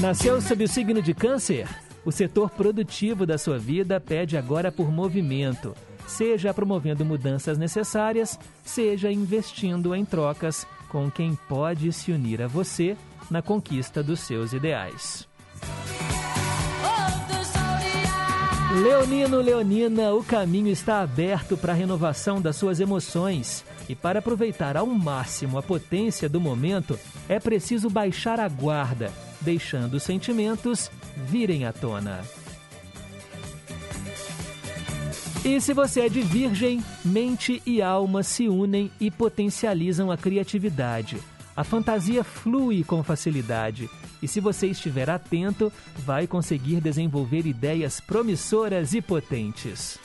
Nasceu 0.00 0.40
sob 0.40 0.64
o 0.64 0.68
signo 0.68 1.02
de 1.02 1.12
Câncer? 1.12 1.68
O 2.04 2.10
setor 2.10 2.50
produtivo 2.50 3.26
da 3.26 3.36
sua 3.36 3.58
vida 3.58 4.00
pede 4.00 4.36
agora 4.36 4.72
por 4.72 4.90
movimento, 4.90 5.74
seja 6.06 6.54
promovendo 6.54 7.04
mudanças 7.04 7.58
necessárias, 7.58 8.38
seja 8.64 9.12
investindo 9.12 9.94
em 9.94 10.04
trocas 10.04 10.66
com 10.88 11.10
quem 11.10 11.38
pode 11.48 11.92
se 11.92 12.10
unir 12.10 12.42
a 12.42 12.46
você 12.46 12.96
na 13.30 13.42
conquista 13.42 14.02
dos 14.02 14.20
seus 14.20 14.52
ideais. 14.52 15.28
Leonino, 18.82 19.40
Leonina, 19.40 20.12
o 20.14 20.22
caminho 20.22 20.68
está 20.68 21.00
aberto 21.00 21.56
para 21.56 21.72
a 21.72 21.76
renovação 21.76 22.40
das 22.40 22.54
suas 22.54 22.78
emoções. 22.78 23.64
E 23.88 23.96
para 23.96 24.20
aproveitar 24.20 24.76
ao 24.76 24.86
máximo 24.86 25.58
a 25.58 25.62
potência 25.62 26.28
do 26.28 26.40
momento, 26.40 26.96
é 27.28 27.40
preciso 27.40 27.90
baixar 27.90 28.38
a 28.38 28.48
guarda, 28.48 29.12
deixando 29.40 29.94
os 29.94 30.04
sentimentos 30.04 30.88
virem 31.16 31.64
à 31.64 31.72
tona. 31.72 32.20
E 35.44 35.60
se 35.60 35.72
você 35.72 36.02
é 36.02 36.08
de 36.08 36.20
virgem, 36.20 36.84
mente 37.04 37.62
e 37.64 37.80
alma 37.80 38.22
se 38.22 38.48
unem 38.48 38.90
e 39.00 39.10
potencializam 39.10 40.10
a 40.10 40.16
criatividade. 40.16 41.18
A 41.56 41.64
fantasia 41.64 42.22
flui 42.22 42.84
com 42.84 43.02
facilidade 43.02 43.88
e 44.22 44.28
se 44.28 44.38
você 44.38 44.66
estiver 44.66 45.08
atento, 45.08 45.72
vai 46.04 46.26
conseguir 46.26 46.80
desenvolver 46.80 47.46
ideias 47.46 48.00
promissoras 48.00 48.92
e 48.92 49.00
potentes. 49.00 49.98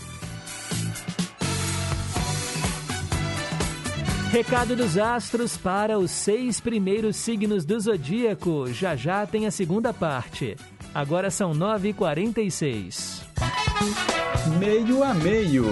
Recado 4.31 4.75
dos 4.75 4.97
astros 4.97 5.55
para 5.55 5.97
os 5.97 6.11
seis 6.11 6.59
primeiros 6.59 7.15
signos 7.15 7.63
do 7.63 7.79
zodíaco. 7.79 8.67
Já 8.71 8.95
já 8.95 9.25
tem 9.25 9.47
a 9.47 9.51
segunda 9.51 9.93
parte. 9.93 10.57
Agora 10.95 11.29
são 11.29 11.51
9h46. 11.51 13.27
Meio 14.57 15.03
a 15.03 15.13
meio. 15.13 15.65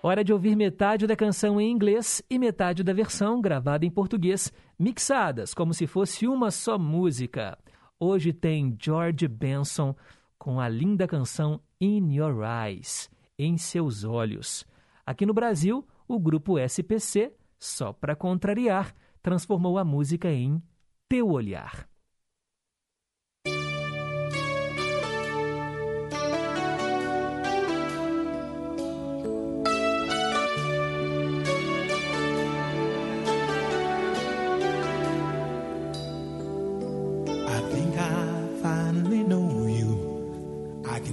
Hora 0.00 0.22
de 0.22 0.32
ouvir 0.32 0.54
metade 0.54 1.08
da 1.08 1.16
canção 1.16 1.60
em 1.60 1.72
inglês 1.72 2.22
e 2.30 2.38
metade 2.38 2.84
da 2.84 2.92
versão 2.92 3.40
gravada 3.40 3.84
em 3.84 3.90
português, 3.90 4.52
mixadas 4.78 5.52
como 5.52 5.74
se 5.74 5.88
fosse 5.88 6.28
uma 6.28 6.52
só 6.52 6.78
música. 6.78 7.58
Hoje 7.98 8.32
tem 8.32 8.76
George 8.80 9.26
Benson 9.26 9.92
com 10.38 10.60
a 10.60 10.68
linda 10.68 11.08
canção 11.08 11.60
In 11.80 12.14
Your 12.14 12.44
Eyes, 12.44 13.10
em 13.36 13.58
seus 13.58 14.04
olhos. 14.04 14.64
Aqui 15.04 15.26
no 15.26 15.34
Brasil, 15.34 15.84
o 16.06 16.16
grupo 16.20 16.60
SPC, 16.60 17.32
só 17.58 17.92
para 17.92 18.14
contrariar, 18.14 18.94
transformou 19.20 19.78
a 19.78 19.84
música 19.84 20.30
em 20.30 20.62
Teu 21.08 21.28
Olhar. 21.28 21.89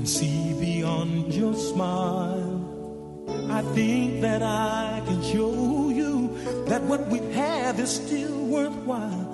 See 0.07 0.53
beyond 0.53 1.33
your 1.33 1.53
smile. 1.53 2.63
I 3.49 3.61
think 3.75 4.21
that 4.21 4.41
I 4.41 5.01
can 5.05 5.21
show 5.21 5.89
you 5.89 6.29
that 6.67 6.81
what 6.83 7.07
we 7.07 7.19
have 7.33 7.77
is 7.79 7.95
still 7.95 8.45
worthwhile. 8.45 9.33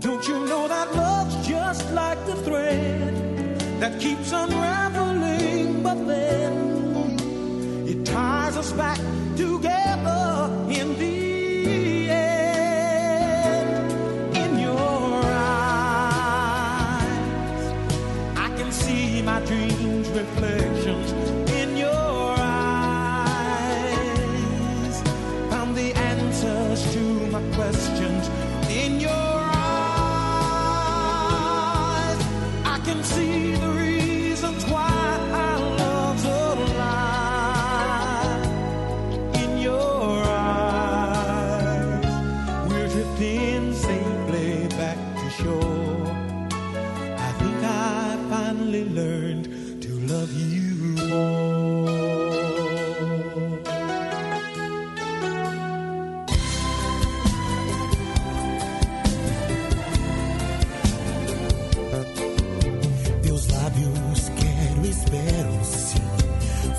Don't 0.00 0.26
you 0.26 0.34
know 0.46 0.66
that 0.66 0.94
love's 0.96 1.46
just 1.46 1.92
like 1.92 2.18
the 2.26 2.34
thread 2.36 3.60
that 3.78 4.00
keeps 4.00 4.32
unraveling, 4.32 5.82
but 5.82 6.04
then 6.06 7.86
it 7.86 8.04
ties 8.04 8.56
us 8.56 8.72
back 8.72 8.98
together 9.36 10.50
in 10.70 10.98
the 10.98 11.19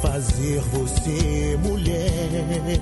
fazer 0.02 0.60
você 0.72 1.58
mulher. 1.64 2.80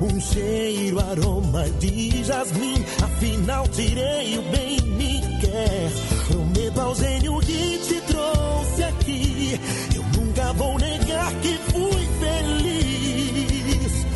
Um 0.00 0.20
cheiro, 0.20 1.00
aroma 1.00 1.68
de 1.80 2.22
jasmim, 2.24 2.84
afinal 3.02 3.66
tirei 3.68 4.38
o 4.38 4.42
bem 4.42 4.80
me 4.82 5.20
quer. 5.40 5.90
Prometo 6.28 6.80
ao 6.80 6.94
gênio 6.94 7.38
que 7.40 7.78
te 7.78 8.00
trouxe 8.02 8.82
aqui, 8.84 9.60
eu 9.94 10.04
nunca 10.20 10.52
vou 10.52 10.78
negar 10.78 11.32
que 11.40 11.58
fui 11.72 12.08
feliz. 12.20 14.06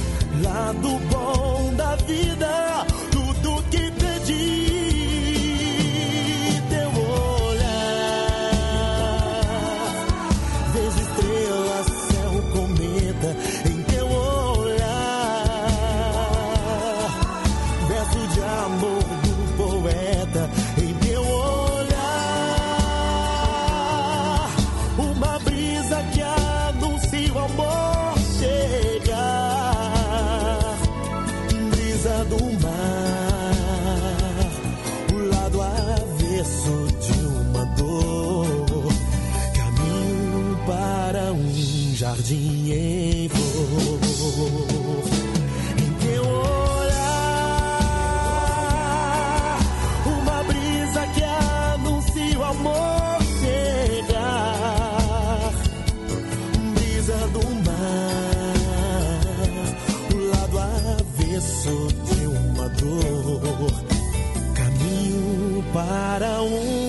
Lado 0.43 1.01
bom 1.11 1.75
da 1.75 1.97
vida, 1.97 2.87
flor. 43.29 43.99
Em 45.79 45.93
teu 46.05 46.23
olhar, 46.23 47.59
uma 50.07 50.43
brisa 50.45 51.07
que 51.09 51.23
anuncia 51.25 52.39
o 52.39 52.45
amor 52.45 53.19
chegar. 53.41 54.33
Brisa 56.75 57.29
do 57.29 57.45
mar, 57.67 58.55
o 60.15 60.17
lado 60.31 60.59
avesso 60.59 61.89
de 62.05 62.27
uma 62.27 62.69
dor. 62.69 63.73
Caminho 64.55 65.65
para 65.73 66.43
um 66.43 66.80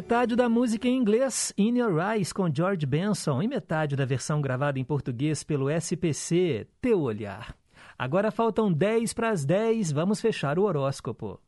Metade 0.00 0.34
da 0.34 0.48
música 0.48 0.88
em 0.88 0.96
inglês, 0.96 1.52
In 1.58 1.76
Your 1.76 2.00
Eyes, 2.00 2.32
com 2.32 2.48
George 2.50 2.86
Benson, 2.86 3.42
e 3.42 3.46
metade 3.46 3.94
da 3.94 4.06
versão 4.06 4.40
gravada 4.40 4.78
em 4.78 4.82
português 4.82 5.44
pelo 5.44 5.68
SPC, 5.68 6.66
Teu 6.80 7.00
Olhar. 7.02 7.54
Agora 7.98 8.30
faltam 8.30 8.72
10 8.72 9.12
para 9.12 9.28
as 9.28 9.44
10, 9.44 9.92
vamos 9.92 10.18
fechar 10.18 10.58
o 10.58 10.62
horóscopo. 10.62 11.38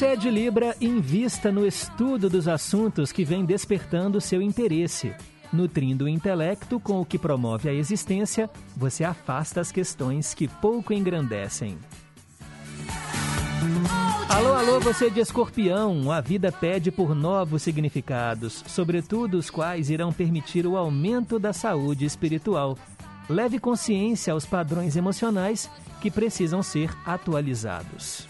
Você 0.00 0.16
de 0.16 0.30
Libra, 0.30 0.74
invista 0.80 1.52
no 1.52 1.66
estudo 1.66 2.30
dos 2.30 2.48
assuntos 2.48 3.12
que 3.12 3.22
vêm 3.22 3.44
despertando 3.44 4.18
seu 4.18 4.40
interesse. 4.40 5.14
Nutrindo 5.52 6.06
o 6.06 6.08
intelecto 6.08 6.80
com 6.80 7.02
o 7.02 7.04
que 7.04 7.18
promove 7.18 7.68
a 7.68 7.74
existência, 7.74 8.48
você 8.74 9.04
afasta 9.04 9.60
as 9.60 9.70
questões 9.70 10.32
que 10.32 10.48
pouco 10.48 10.94
engrandecem. 10.94 11.76
Alô, 14.30 14.54
alô, 14.54 14.80
você 14.80 15.10
de 15.10 15.20
escorpião, 15.20 16.10
a 16.10 16.22
vida 16.22 16.50
pede 16.50 16.90
por 16.90 17.14
novos 17.14 17.60
significados, 17.60 18.64
sobretudo 18.68 19.36
os 19.36 19.50
quais 19.50 19.90
irão 19.90 20.14
permitir 20.14 20.66
o 20.66 20.78
aumento 20.78 21.38
da 21.38 21.52
saúde 21.52 22.06
espiritual. 22.06 22.78
Leve 23.28 23.58
consciência 23.58 24.32
aos 24.32 24.46
padrões 24.46 24.96
emocionais 24.96 25.68
que 26.00 26.10
precisam 26.10 26.62
ser 26.62 26.90
atualizados. 27.04 28.29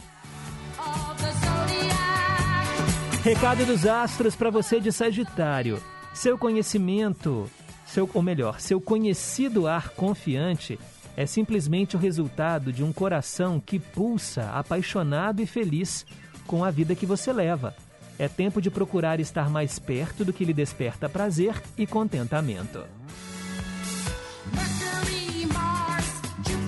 Recado 3.22 3.66
dos 3.66 3.86
astros 3.86 4.34
para 4.34 4.50
você 4.50 4.80
de 4.80 4.90
Sagitário. 4.90 5.80
Seu 6.14 6.38
conhecimento, 6.38 7.50
seu, 7.86 8.08
ou 8.14 8.22
melhor, 8.22 8.60
seu 8.60 8.80
conhecido 8.80 9.66
ar 9.66 9.90
confiante 9.90 10.78
é 11.16 11.26
simplesmente 11.26 11.96
o 11.96 11.98
resultado 11.98 12.72
de 12.72 12.82
um 12.82 12.92
coração 12.92 13.60
que 13.60 13.78
pulsa 13.78 14.50
apaixonado 14.50 15.42
e 15.42 15.46
feliz 15.46 16.06
com 16.46 16.64
a 16.64 16.70
vida 16.70 16.94
que 16.94 17.04
você 17.04 17.32
leva. 17.32 17.74
É 18.18 18.26
tempo 18.26 18.60
de 18.60 18.70
procurar 18.70 19.20
estar 19.20 19.50
mais 19.50 19.78
perto 19.78 20.24
do 20.24 20.32
que 20.32 20.44
lhe 20.44 20.54
desperta 20.54 21.08
prazer 21.08 21.54
e 21.76 21.86
contentamento. 21.86 22.84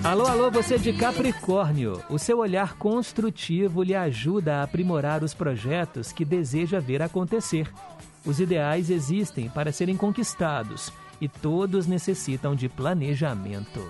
Alô, 0.03 0.27
alô, 0.27 0.51
você 0.51 0.77
de 0.77 0.91
Capricórnio. 0.91 2.03
O 2.09 2.19
seu 2.19 2.39
olhar 2.39 2.75
construtivo 2.75 3.81
lhe 3.81 3.95
ajuda 3.95 4.57
a 4.57 4.63
aprimorar 4.63 5.23
os 5.23 5.33
projetos 5.33 6.11
que 6.11 6.25
deseja 6.25 6.77
ver 6.81 7.01
acontecer. 7.01 7.71
Os 8.25 8.37
ideais 8.41 8.89
existem 8.89 9.49
para 9.49 9.71
serem 9.71 9.95
conquistados 9.95 10.91
e 11.21 11.29
todos 11.29 11.87
necessitam 11.87 12.53
de 12.53 12.67
planejamento. 12.67 13.81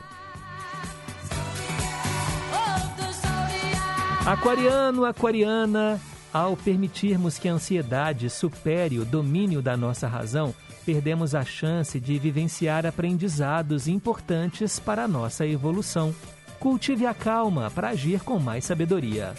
Aquariano, 4.23 5.05
aquariana, 5.05 5.99
ao 6.31 6.55
permitirmos 6.55 7.39
que 7.39 7.49
a 7.49 7.53
ansiedade 7.53 8.29
supere 8.29 8.99
o 8.99 9.05
domínio 9.05 9.63
da 9.63 9.75
nossa 9.75 10.07
razão, 10.07 10.53
perdemos 10.85 11.33
a 11.33 11.43
chance 11.43 11.99
de 11.99 12.19
vivenciar 12.19 12.85
aprendizados 12.85 13.87
importantes 13.87 14.79
para 14.79 15.05
a 15.05 15.07
nossa 15.07 15.47
evolução. 15.47 16.13
Cultive 16.59 17.05
a 17.05 17.13
calma 17.13 17.71
para 17.71 17.89
agir 17.89 18.21
com 18.21 18.39
mais 18.39 18.65
sabedoria. 18.65 19.33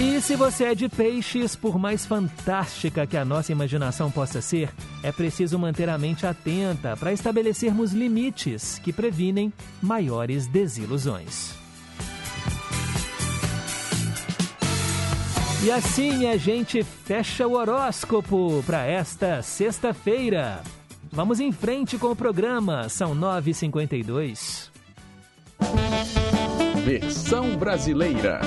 E 0.00 0.18
se 0.22 0.34
você 0.34 0.64
é 0.64 0.74
de 0.74 0.88
peixes, 0.88 1.54
por 1.54 1.78
mais 1.78 2.06
fantástica 2.06 3.06
que 3.06 3.18
a 3.18 3.24
nossa 3.24 3.52
imaginação 3.52 4.10
possa 4.10 4.40
ser, 4.40 4.72
é 5.02 5.12
preciso 5.12 5.58
manter 5.58 5.90
a 5.90 5.98
mente 5.98 6.26
atenta 6.26 6.96
para 6.96 7.12
estabelecermos 7.12 7.92
limites 7.92 8.78
que 8.78 8.94
previnem 8.94 9.52
maiores 9.82 10.46
desilusões. 10.46 11.59
E 15.62 15.70
assim 15.70 16.26
a 16.26 16.38
gente 16.38 16.82
fecha 16.82 17.46
o 17.46 17.52
horóscopo 17.52 18.62
para 18.64 18.86
esta 18.86 19.42
sexta-feira. 19.42 20.62
Vamos 21.12 21.38
em 21.38 21.52
frente 21.52 21.98
com 21.98 22.06
o 22.06 22.16
programa, 22.16 22.88
são 22.88 23.14
9h52. 23.14 24.70
Versão 26.82 27.58
brasileira. 27.58 28.40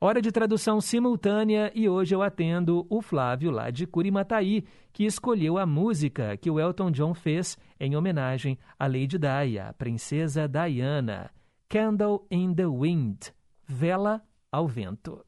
Hora 0.00 0.22
de 0.22 0.30
tradução 0.30 0.80
simultânea 0.80 1.72
e 1.74 1.88
hoje 1.88 2.14
eu 2.14 2.22
atendo 2.22 2.86
o 2.88 3.02
Flávio 3.02 3.50
lá 3.50 3.70
de 3.70 3.84
Curimataí, 3.84 4.64
que 4.92 5.04
escolheu 5.04 5.58
a 5.58 5.66
música 5.66 6.36
que 6.36 6.48
o 6.48 6.60
Elton 6.60 6.92
John 6.92 7.14
fez 7.14 7.58
em 7.80 7.96
homenagem 7.96 8.56
a 8.78 8.86
Lady 8.86 9.18
Di, 9.18 9.58
a 9.58 9.72
princesa 9.72 10.46
Diana. 10.46 11.32
Candle 11.68 12.24
in 12.30 12.54
the 12.54 12.66
Wind, 12.66 13.32
Vela 13.66 14.22
ao 14.50 14.66
Vento. 14.66 15.24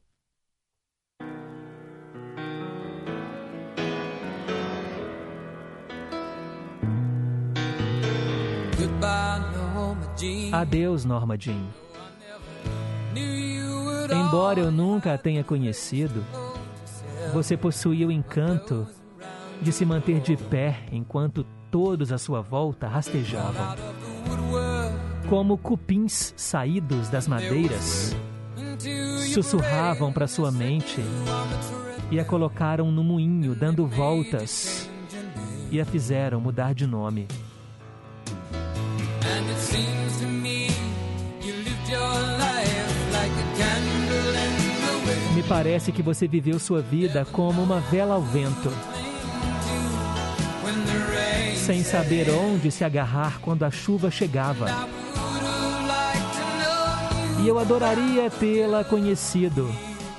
Adeus, 10.51 11.05
Norma 11.05 11.37
Jean. 11.37 11.67
Embora 14.11 14.59
eu 14.59 14.71
nunca 14.71 15.13
a 15.13 15.17
tenha 15.17 15.43
conhecido, 15.43 16.23
você 17.33 17.55
possuía 17.55 18.07
o 18.07 18.11
encanto 18.11 18.87
de 19.61 19.71
se 19.71 19.85
manter 19.85 20.19
de 20.19 20.35
pé 20.35 20.85
enquanto 20.91 21.45
todos 21.69 22.11
à 22.11 22.17
sua 22.17 22.41
volta 22.41 22.87
rastejavam. 22.87 23.75
Como 25.29 25.57
cupins 25.57 26.33
saídos 26.35 27.07
das 27.09 27.27
madeiras, 27.27 28.15
sussurravam 29.31 30.11
para 30.11 30.27
sua 30.27 30.51
mente 30.51 30.99
e 32.11 32.19
a 32.19 32.25
colocaram 32.25 32.91
no 32.91 33.01
moinho, 33.01 33.55
dando 33.55 33.87
voltas, 33.87 34.89
e 35.71 35.79
a 35.79 35.85
fizeram 35.85 36.41
mudar 36.41 36.73
de 36.73 36.85
nome. 36.85 37.29
Me 45.33 45.43
parece 45.43 45.93
que 45.93 46.01
você 46.01 46.27
viveu 46.27 46.59
sua 46.59 46.81
vida 46.81 47.25
como 47.31 47.63
uma 47.63 47.79
vela 47.79 48.15
ao 48.15 48.21
vento, 48.21 48.69
sem 51.55 51.83
saber 51.85 52.29
onde 52.29 52.69
se 52.69 52.83
agarrar 52.83 53.39
quando 53.39 53.63
a 53.63 53.71
chuva 53.71 54.11
chegava. 54.11 54.67
E 57.41 57.47
eu 57.47 57.57
adoraria 57.57 58.29
tê-la 58.29 58.83
conhecido, 58.83 59.67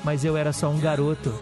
mas 0.02 0.24
eu 0.24 0.36
era 0.36 0.52
só 0.52 0.68
um 0.68 0.80
garoto. 0.80 1.32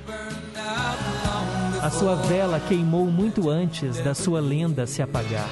A 1.83 1.89
sua 1.89 2.14
vela 2.16 2.61
queimou 2.61 3.07
muito 3.07 3.49
antes 3.49 3.99
da 4.05 4.14
sua 4.14 4.41
lenda 4.41 4.87
se 4.87 5.01
apagar. 5.01 5.49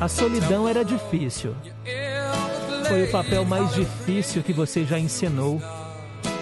A 0.00 0.08
solidão 0.08 0.66
era 0.68 0.82
difícil. 0.84 1.54
Foi 2.88 3.02
o 3.02 3.10
papel 3.10 3.44
mais 3.44 3.74
difícil 3.74 4.42
que 4.42 4.52
você 4.52 4.84
já 4.84 4.98
encenou. 4.98 5.60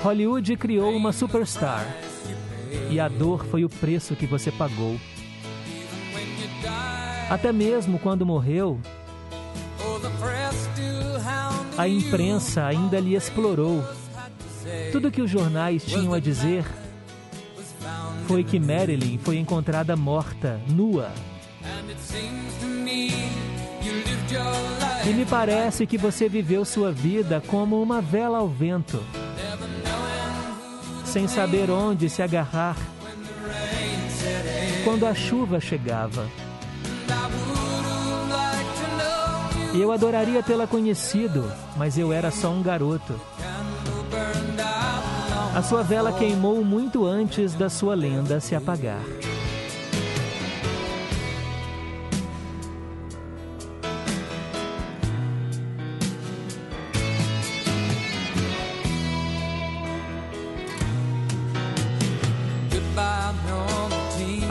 Hollywood 0.02 0.56
criou 0.56 0.94
uma 0.94 1.12
superstar. 1.12 1.86
E 2.90 3.00
a 3.00 3.08
dor 3.08 3.44
foi 3.46 3.64
o 3.64 3.68
preço 3.68 4.14
que 4.14 4.26
você 4.26 4.52
pagou. 4.52 4.98
Até 7.30 7.52
mesmo 7.52 7.98
quando 7.98 8.26
morreu, 8.26 8.78
a 11.76 11.88
imprensa 11.88 12.66
ainda 12.66 13.00
lhe 13.00 13.14
explorou. 13.14 13.82
Tudo 14.92 15.10
que 15.10 15.22
os 15.22 15.30
jornais 15.30 15.84
tinham 15.84 16.12
a 16.12 16.20
dizer 16.20 16.64
foi 18.26 18.44
que 18.44 18.58
Marilyn 18.58 19.18
foi 19.18 19.38
encontrada 19.38 19.96
morta, 19.96 20.60
nua. 20.68 21.10
E 25.06 25.12
me 25.12 25.26
parece 25.26 25.86
que 25.86 25.98
você 25.98 26.28
viveu 26.28 26.64
sua 26.64 26.90
vida 26.90 27.42
como 27.46 27.82
uma 27.82 28.00
vela 28.00 28.38
ao 28.38 28.48
vento, 28.48 29.02
sem 31.04 31.28
saber 31.28 31.70
onde 31.70 32.08
se 32.08 32.22
agarrar 32.22 32.76
quando 34.82 35.06
a 35.06 35.14
chuva 35.14 35.60
chegava. 35.60 36.26
E 39.74 39.80
eu 39.80 39.90
adoraria 39.90 40.42
tê-la 40.42 40.66
conhecido, 40.66 41.50
mas 41.76 41.98
eu 41.98 42.12
era 42.12 42.30
só 42.30 42.50
um 42.50 42.62
garoto. 42.62 43.20
A 45.54 45.62
sua 45.62 45.82
vela 45.82 46.12
queimou 46.12 46.64
muito 46.64 47.04
antes 47.06 47.54
da 47.54 47.68
sua 47.68 47.94
lenda 47.94 48.40
se 48.40 48.54
apagar. 48.54 49.02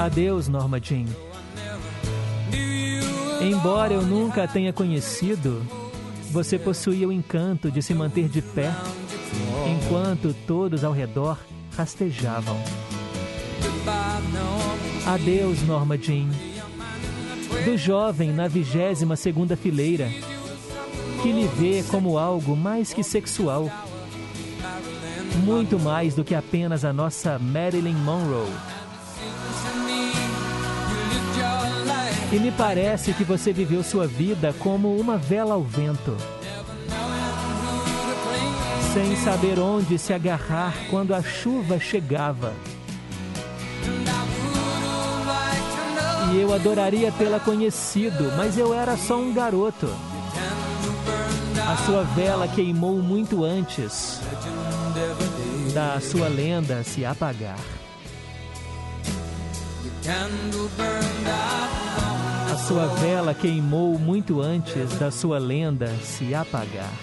Adeus, 0.04 0.50
Norma 0.50 0.82
Jean. 0.82 1.06
Embora 3.40 3.94
eu 3.94 4.02
nunca 4.02 4.44
a 4.44 4.48
tenha 4.50 4.74
conhecido, 4.74 5.66
você 6.30 6.60
possuía 6.60 7.08
o 7.08 7.12
encanto 7.12 7.72
de 7.72 7.82
se 7.82 7.94
manter 7.94 8.28
de 8.28 8.42
pé 8.42 8.70
enquanto 9.66 10.36
todos 10.46 10.84
ao 10.84 10.92
redor 10.92 11.40
rastejavam. 11.78 12.58
Adeus, 15.06 15.62
Norma 15.62 15.98
Jean. 15.98 16.28
Do 17.64 17.78
jovem 17.78 18.34
na 18.34 18.50
vigésima 18.50 19.16
segunda 19.16 19.56
fileira, 19.56 20.10
que 21.22 21.32
lhe 21.32 21.48
vê 21.48 21.82
como 21.90 22.18
algo 22.18 22.58
mais 22.58 22.94
que 22.94 23.06
sexual, 23.06 23.72
muito 25.46 25.80
mais 25.80 26.14
do 26.14 26.26
que 26.26 26.36
apenas 26.36 26.84
a 26.84 26.92
nossa 26.92 27.40
Marilyn 27.40 27.96
Monroe. 27.96 28.73
E 32.34 32.40
me 32.40 32.52
parece 32.52 33.14
que 33.14 33.24
você 33.24 33.54
viveu 33.54 33.84
sua 33.84 34.08
vida 34.08 34.56
como 34.58 34.98
uma 34.98 35.18
vela 35.18 35.54
ao 35.54 35.62
vento, 35.62 36.18
sem 38.92 39.16
saber 39.18 39.60
onde 39.60 40.00
se 40.00 40.12
agarrar 40.14 40.74
quando 40.90 41.14
a 41.14 41.22
chuva 41.22 41.80
chegava. 41.80 42.52
E 46.34 46.42
eu 46.42 46.52
adoraria 46.52 47.12
tê-la 47.12 47.40
conhecido, 47.40 48.34
mas 48.36 48.58
eu 48.58 48.74
era 48.74 48.98
só 48.98 49.16
um 49.20 49.32
garoto. 49.32 49.88
A 51.72 51.78
sua 51.86 52.02
vela 52.02 52.48
queimou 52.48 52.98
muito 52.98 53.44
antes 53.44 54.20
da 55.72 56.02
sua 56.02 56.30
lenda 56.30 56.84
se 56.84 57.06
apagar. 57.06 57.60
A 62.54 62.56
sua 62.56 62.86
vela 62.86 63.34
queimou 63.34 63.98
muito 63.98 64.40
antes 64.40 65.00
da 65.00 65.10
sua 65.10 65.40
lenda 65.40 65.88
se 65.96 66.36
apagar. 66.36 66.94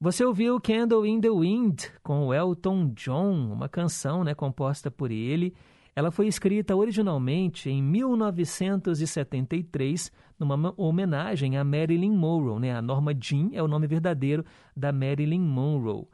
Você 0.00 0.24
ouviu 0.24 0.60
Candle 0.60 1.06
in 1.06 1.20
the 1.20 1.30
Wind 1.30 1.84
com 2.02 2.34
Elton 2.34 2.92
John, 2.96 3.52
uma 3.52 3.68
canção 3.68 4.24
né, 4.24 4.34
composta 4.34 4.90
por 4.90 5.12
ele. 5.12 5.54
Ela 5.94 6.10
foi 6.10 6.26
escrita 6.26 6.74
originalmente 6.74 7.70
em 7.70 7.80
1973, 7.80 10.10
numa 10.36 10.74
homenagem 10.76 11.56
a 11.56 11.62
Marilyn 11.62 12.16
Monroe. 12.16 12.58
Né? 12.58 12.74
A 12.74 12.82
Norma 12.82 13.14
Jean 13.14 13.50
é 13.52 13.62
o 13.62 13.68
nome 13.68 13.86
verdadeiro 13.86 14.44
da 14.76 14.90
Marilyn 14.90 15.42
Monroe. 15.42 16.08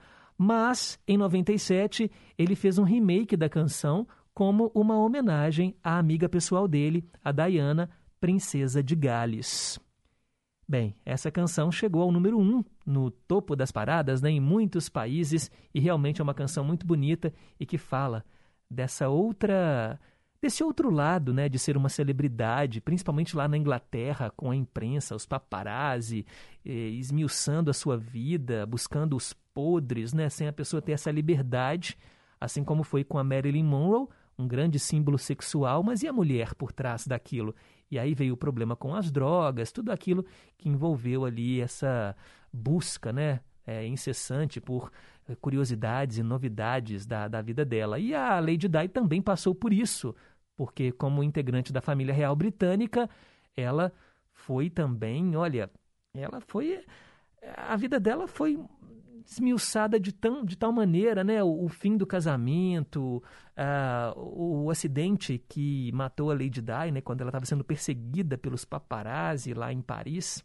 Mas, 0.44 0.98
em 1.06 1.16
97, 1.16 2.10
ele 2.36 2.56
fez 2.56 2.76
um 2.76 2.82
remake 2.82 3.36
da 3.36 3.48
canção 3.48 4.08
como 4.34 4.72
uma 4.74 4.98
homenagem 4.98 5.76
à 5.84 5.98
amiga 5.98 6.28
pessoal 6.28 6.66
dele, 6.66 7.08
a 7.22 7.30
Diana, 7.30 7.88
Princesa 8.20 8.82
de 8.82 8.96
Gales. 8.96 9.78
Bem, 10.68 10.96
essa 11.06 11.30
canção 11.30 11.70
chegou 11.70 12.02
ao 12.02 12.10
número 12.10 12.40
1 12.40 12.42
um 12.42 12.64
no 12.84 13.08
topo 13.08 13.54
das 13.54 13.70
paradas 13.70 14.20
né, 14.20 14.30
em 14.30 14.40
muitos 14.40 14.88
países 14.88 15.48
e 15.72 15.78
realmente 15.78 16.20
é 16.20 16.24
uma 16.24 16.34
canção 16.34 16.64
muito 16.64 16.84
bonita 16.84 17.32
e 17.60 17.64
que 17.64 17.78
fala 17.78 18.24
dessa 18.68 19.08
outra 19.08 19.96
desse 20.42 20.64
outro 20.64 20.90
lado, 20.90 21.32
né, 21.32 21.48
de 21.48 21.56
ser 21.56 21.76
uma 21.76 21.88
celebridade, 21.88 22.80
principalmente 22.80 23.36
lá 23.36 23.46
na 23.46 23.56
Inglaterra, 23.56 24.32
com 24.36 24.50
a 24.50 24.56
imprensa, 24.56 25.14
os 25.14 25.24
paparazzi, 25.24 26.26
eh, 26.66 26.70
esmiuçando 26.70 27.70
a 27.70 27.74
sua 27.74 27.96
vida, 27.96 28.66
buscando 28.66 29.16
os 29.16 29.32
podres, 29.32 30.12
né, 30.12 30.28
sem 30.28 30.48
a 30.48 30.52
pessoa 30.52 30.82
ter 30.82 30.92
essa 30.92 31.12
liberdade, 31.12 31.96
assim 32.40 32.64
como 32.64 32.82
foi 32.82 33.04
com 33.04 33.18
a 33.18 33.24
Marilyn 33.24 33.62
Monroe, 33.62 34.08
um 34.36 34.48
grande 34.48 34.80
símbolo 34.80 35.16
sexual, 35.16 35.84
mas 35.84 36.02
e 36.02 36.08
a 36.08 36.12
mulher 36.12 36.56
por 36.56 36.72
trás 36.72 37.06
daquilo? 37.06 37.54
E 37.88 37.96
aí 37.96 38.12
veio 38.12 38.34
o 38.34 38.36
problema 38.36 38.74
com 38.74 38.96
as 38.96 39.12
drogas, 39.12 39.70
tudo 39.70 39.92
aquilo 39.92 40.24
que 40.58 40.68
envolveu 40.68 41.24
ali 41.24 41.60
essa 41.60 42.16
busca, 42.52 43.12
né, 43.12 43.40
é, 43.64 43.86
incessante 43.86 44.60
por 44.60 44.90
eh, 45.28 45.36
curiosidades 45.36 46.18
e 46.18 46.22
novidades 46.22 47.06
da, 47.06 47.28
da 47.28 47.40
vida 47.40 47.64
dela. 47.64 47.98
E 47.98 48.12
a 48.14 48.40
Lady 48.40 48.66
Di 48.68 48.88
também 48.88 49.22
passou 49.22 49.54
por 49.54 49.72
isso, 49.72 50.14
porque 50.56 50.92
como 50.92 51.22
integrante 51.22 51.72
da 51.72 51.80
família 51.80 52.14
real 52.14 52.36
britânica, 52.36 53.08
ela 53.56 53.92
foi 54.32 54.70
também, 54.70 55.36
olha, 55.36 55.70
ela 56.14 56.40
foi 56.40 56.84
a 57.56 57.76
vida 57.76 57.98
dela 57.98 58.28
foi 58.28 58.58
esmiuçada 59.26 59.98
de, 59.98 60.12
tão, 60.12 60.44
de 60.44 60.56
tal 60.56 60.72
maneira, 60.72 61.22
né? 61.24 61.42
O, 61.42 61.64
o 61.64 61.68
fim 61.68 61.96
do 61.96 62.06
casamento, 62.06 63.22
uh, 63.56 64.18
o, 64.18 64.64
o, 64.64 64.70
acidente 64.70 65.42
que 65.48 65.90
matou 65.92 66.30
a 66.30 66.34
Lady 66.34 66.60
Di, 66.60 66.92
né? 66.92 67.00
Quando 67.00 67.20
ela 67.20 67.30
estava 67.30 67.46
sendo 67.46 67.64
perseguida 67.64 68.36
pelos 68.36 68.64
paparazzi 68.64 69.54
lá 69.54 69.72
em 69.72 69.80
Paris. 69.80 70.44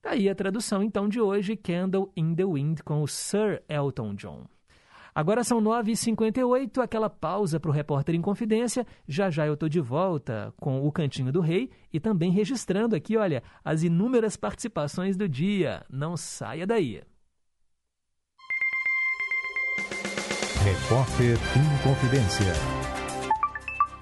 Tá 0.00 0.10
aí 0.10 0.28
a 0.28 0.34
tradução, 0.34 0.82
então, 0.82 1.08
de 1.08 1.20
hoje, 1.20 1.56
Candle 1.56 2.12
in 2.16 2.34
the 2.34 2.44
Wind, 2.44 2.80
com 2.82 3.02
o 3.02 3.08
Sir 3.08 3.62
Elton 3.68 4.14
John. 4.14 4.44
Agora 5.14 5.44
são 5.44 5.62
9h58, 5.62 6.82
aquela 6.82 7.08
pausa 7.08 7.60
para 7.60 7.70
o 7.70 7.72
Repórter 7.72 8.16
em 8.16 8.20
Confidência. 8.20 8.84
Já 9.06 9.30
já 9.30 9.46
eu 9.46 9.54
estou 9.54 9.68
de 9.68 9.80
volta 9.80 10.52
com 10.58 10.84
o 10.84 10.90
Cantinho 10.90 11.30
do 11.30 11.40
Rei 11.40 11.70
e 11.92 12.00
também 12.00 12.32
registrando 12.32 12.96
aqui, 12.96 13.16
olha, 13.16 13.42
as 13.64 13.84
inúmeras 13.84 14.36
participações 14.36 15.16
do 15.16 15.28
dia. 15.28 15.84
Não 15.88 16.16
saia 16.16 16.66
daí. 16.66 17.00
Repórter 20.64 21.36
em 21.36 21.82
Confidência. 21.84 22.52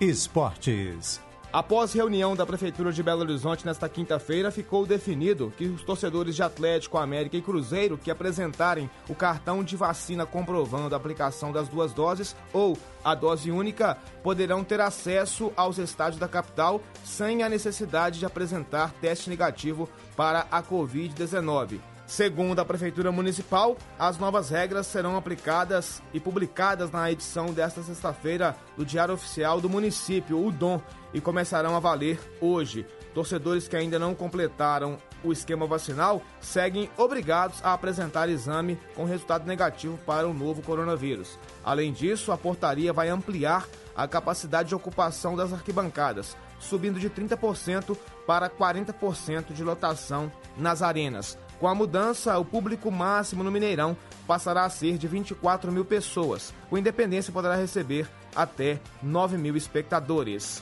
Esportes. 0.01 1.32
Após 1.53 1.93
reunião 1.93 2.35
da 2.35 2.47
Prefeitura 2.47 2.91
de 2.91 3.03
Belo 3.03 3.21
Horizonte 3.21 3.67
nesta 3.67 3.87
quinta-feira, 3.87 4.51
ficou 4.51 4.87
definido 4.87 5.53
que 5.59 5.67
os 5.67 5.85
torcedores 5.85 6.35
de 6.35 6.43
Atlético, 6.43 6.97
América 6.97 7.37
e 7.37 7.43
Cruzeiro 7.43 7.99
que 7.99 8.11
apresentarem 8.11 8.89
o 9.07 9.15
cartão 9.15 9.63
de 9.63 9.77
vacina 9.77 10.25
comprovando 10.25 10.95
a 10.95 10.97
aplicação 10.97 11.53
das 11.53 11.69
duas 11.69 11.93
doses 11.93 12.35
ou 12.55 12.79
a 13.05 13.15
dose 13.15 13.51
única 13.51 13.99
poderão 14.23 14.65
ter 14.65 14.81
acesso 14.81 15.53
aos 15.55 15.77
estádios 15.77 16.19
da 16.19 16.27
capital 16.27 16.81
sem 17.05 17.43
a 17.43 17.51
necessidade 17.51 18.19
de 18.19 18.25
apresentar 18.25 18.91
teste 19.03 19.29
negativo 19.29 19.87
para 20.17 20.47
a 20.51 20.63
Covid-19. 20.63 21.91
Segundo 22.07 22.59
a 22.59 22.65
Prefeitura 22.65 23.11
Municipal, 23.13 23.77
as 23.99 24.19
novas 24.19 24.51
regras 24.51 24.87
serão 24.87 25.17
aplicadas 25.17 26.03
e 26.13 26.21
publicadas 26.21 26.91
na 26.91 27.11
edição 27.11 27.47
desta 27.47 27.83
sexta-feira 27.83 28.57
do 28.77 28.85
Diário 28.85 29.15
Oficial 29.15 29.61
do 29.61 29.71
Município, 29.71 30.45
o 30.45 30.51
DOM, 30.51 30.81
e 31.15 31.21
começarão 31.21 31.77
a 31.77 31.81
valer 31.81 32.19
hoje. 32.41 32.87
Torcedores 33.15 33.69
que 33.69 33.77
ainda 33.77 33.99
não 33.99 34.15
completaram 34.15 34.99
o 35.23 35.33
esquema 35.33 35.67
vacinal 35.67 36.23
seguem 36.41 36.91
obrigados 36.97 37.63
a 37.63 37.73
apresentar 37.73 38.29
exame 38.29 38.79
com 38.95 39.05
resultado 39.05 39.47
negativo 39.47 39.99
para 39.99 40.27
o 40.27 40.35
novo 40.35 40.63
coronavírus. 40.63 41.39
Além 41.65 41.93
disso, 41.93 42.33
a 42.33 42.39
portaria 42.39 42.93
vai 42.93 43.09
ampliar 43.09 43.67
a 43.95 44.09
capacidade 44.09 44.71
de 44.71 44.75
ocupação 44.75 45.37
das 45.37 45.53
arquibancadas, 45.53 46.37
subindo 46.59 46.99
de 46.99 47.11
30% 47.11 47.97
para 48.27 48.49
40% 48.49 49.53
de 49.53 49.63
lotação 49.63 50.33
nas 50.57 50.83
arenas. 50.83 51.39
Com 51.63 51.69
a 51.69 51.77
mudança, 51.77 52.37
o 52.41 52.45
público 52.45 52.91
máximo 52.91 53.45
no 53.45 53.51
Mineirão 53.53 53.97
passará 54.27 54.65
a 54.65 54.69
ser 54.69 54.99
de 54.99 55.07
24 55.07 55.71
mil 55.71 55.85
pessoas. 55.85 56.53
O 56.69 56.77
Independência 56.77 57.33
poderá 57.33 57.55
receber 57.55 58.11
até 58.35 58.81
9 59.01 59.39
mil 59.39 59.57
espectadores. 59.57 60.61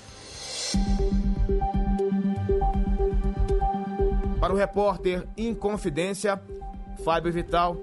Para 4.38 4.52
o 4.52 4.56
repórter 4.56 5.26
Inconfidência, 5.38 6.38
Fábio 7.02 7.32
Vital. 7.32 7.78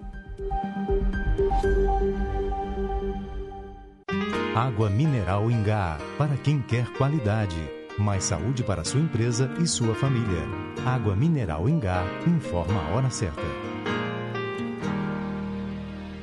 Água 4.56 4.92
mineral 4.92 5.50
Ingá, 5.50 5.98
para 6.20 6.38
quem 6.38 6.62
quer 6.62 6.86
qualidade. 6.94 7.77
Mais 7.98 8.26
saúde 8.26 8.64
para 8.64 8.84
sua 8.84 9.02
empresa 9.02 9.52
e 9.60 9.66
sua 9.66 9.96
família. 9.96 10.46
Água 10.86 11.16
mineral 11.16 11.68
Ingá 11.68 12.04
informa 12.28 12.80
a 12.80 12.96
hora 12.96 13.10
certa. 13.10 13.42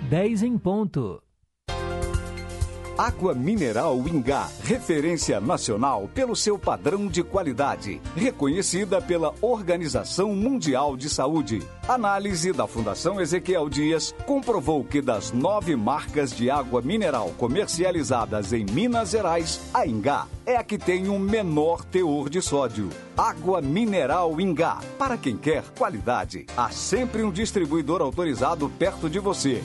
10 0.09 0.45
em 0.45 0.57
ponto. 0.57 1.21
Água 2.97 3.35
Mineral 3.35 3.99
Ingá, 4.07 4.49
referência 4.63 5.41
nacional 5.41 6.09
pelo 6.15 6.37
seu 6.37 6.57
padrão 6.57 7.09
de 7.09 7.25
qualidade, 7.25 8.01
reconhecida 8.15 9.03
pela 9.03 9.35
Organização 9.43 10.33
Mundial 10.33 10.97
de 10.97 11.11
Saúde. 11.11 11.61
Análise 11.89 12.53
da 12.53 12.69
Fundação 12.69 13.21
Ezequiel 13.21 13.69
Dias 13.69 14.15
comprovou 14.25 14.85
que 14.85 15.03
das 15.03 15.33
nove 15.33 15.75
marcas 15.75 16.31
de 16.31 16.49
água 16.49 16.81
mineral 16.81 17.35
comercializadas 17.37 18.53
em 18.53 18.65
Minas 18.65 19.11
Gerais, 19.11 19.61
a 19.75 19.85
Ingá 19.85 20.29
é 20.47 20.57
a 20.57 20.63
que 20.63 20.79
tem 20.79 21.09
o 21.09 21.15
um 21.15 21.19
menor 21.19 21.85
teor 21.85 22.31
de 22.31 22.41
sódio. 22.41 22.91
Água 23.17 23.61
Mineral 23.61 24.41
Ingá. 24.41 24.79
Para 24.97 25.17
quem 25.17 25.37
quer 25.37 25.65
qualidade, 25.77 26.47
há 26.57 26.71
sempre 26.71 27.25
um 27.25 27.33
distribuidor 27.33 28.01
autorizado 28.01 28.69
perto 28.79 29.11
de 29.11 29.19
você. 29.19 29.65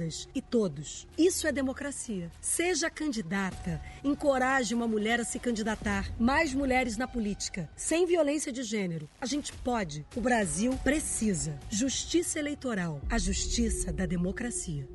e 0.35 0.41
todos. 0.41 1.07
Isso 1.17 1.47
é 1.47 1.51
democracia. 1.51 2.29
Seja 2.41 2.89
candidata, 2.89 3.81
encoraje 4.03 4.73
uma 4.73 4.87
mulher 4.87 5.19
a 5.19 5.23
se 5.23 5.39
candidatar 5.39 5.61
candidatar, 5.61 6.11
mais 6.19 6.53
mulheres 6.53 6.97
na 6.97 7.07
política, 7.07 7.69
sem 7.75 8.05
violência 8.05 8.51
de 8.51 8.63
gênero. 8.63 9.09
A 9.19 9.25
gente 9.25 9.53
pode. 9.53 10.05
O 10.15 10.21
Brasil 10.21 10.77
precisa. 10.83 11.59
Justiça 11.69 12.39
eleitoral. 12.39 13.01
A 13.09 13.17
justiça 13.17 13.91
da 13.91 14.05
democracia. 14.05 14.87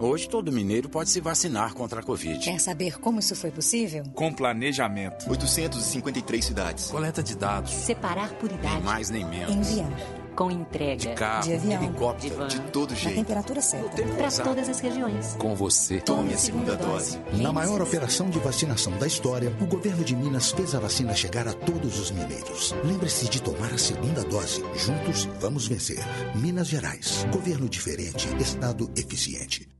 Hoje 0.00 0.28
todo 0.28 0.50
mineiro 0.50 0.88
pode 0.88 1.10
se 1.10 1.20
vacinar 1.20 1.74
contra 1.74 2.00
a 2.00 2.02
Covid. 2.02 2.38
Quer 2.40 2.58
saber 2.58 2.98
como 2.98 3.20
isso 3.20 3.36
foi 3.36 3.50
possível? 3.50 4.04
Com 4.14 4.32
planejamento. 4.32 5.28
853 5.30 6.44
cidades. 6.44 6.90
Coleta 6.90 7.22
de 7.22 7.36
dados. 7.36 7.70
Separar 7.70 8.32
por 8.34 8.50
idade. 8.50 8.74
Nem 8.74 8.82
mais 8.82 9.10
nem 9.10 9.24
menos. 9.24 9.54
Enviar. 9.54 10.23
Com 10.34 10.50
entrega. 10.50 10.96
De 10.96 11.14
carro, 11.14 11.42
de 11.44 11.54
avião. 11.54 11.82
helicóptero, 11.84 12.46
de 12.48 12.60
todo 12.60 12.90
Na 12.90 12.96
jeito. 12.96 13.16
temperatura 13.16 13.60
certa. 13.60 14.02
Para 14.02 14.30
todas 14.30 14.68
as 14.68 14.80
regiões. 14.80 15.36
Com 15.38 15.54
você. 15.54 16.00
Tome 16.00 16.34
a 16.34 16.38
segunda 16.38 16.76
dose. 16.76 17.18
Na 17.34 17.52
maior 17.52 17.80
operação 17.80 18.28
de 18.30 18.38
vacinação 18.38 18.92
da 18.98 19.06
história, 19.06 19.52
o 19.60 19.66
governo 19.66 20.04
de 20.04 20.14
Minas 20.16 20.50
fez 20.52 20.74
a 20.74 20.80
vacina 20.80 21.14
chegar 21.14 21.46
a 21.48 21.52
todos 21.52 21.98
os 21.98 22.10
mineiros. 22.10 22.74
Lembre-se 22.84 23.28
de 23.28 23.40
tomar 23.42 23.72
a 23.72 23.78
segunda 23.78 24.22
dose. 24.24 24.62
Juntos 24.76 25.28
vamos 25.40 25.66
vencer. 25.68 25.98
Minas 26.34 26.68
Gerais. 26.68 27.26
Governo 27.32 27.68
diferente, 27.68 28.28
Estado 28.40 28.90
eficiente. 28.96 29.73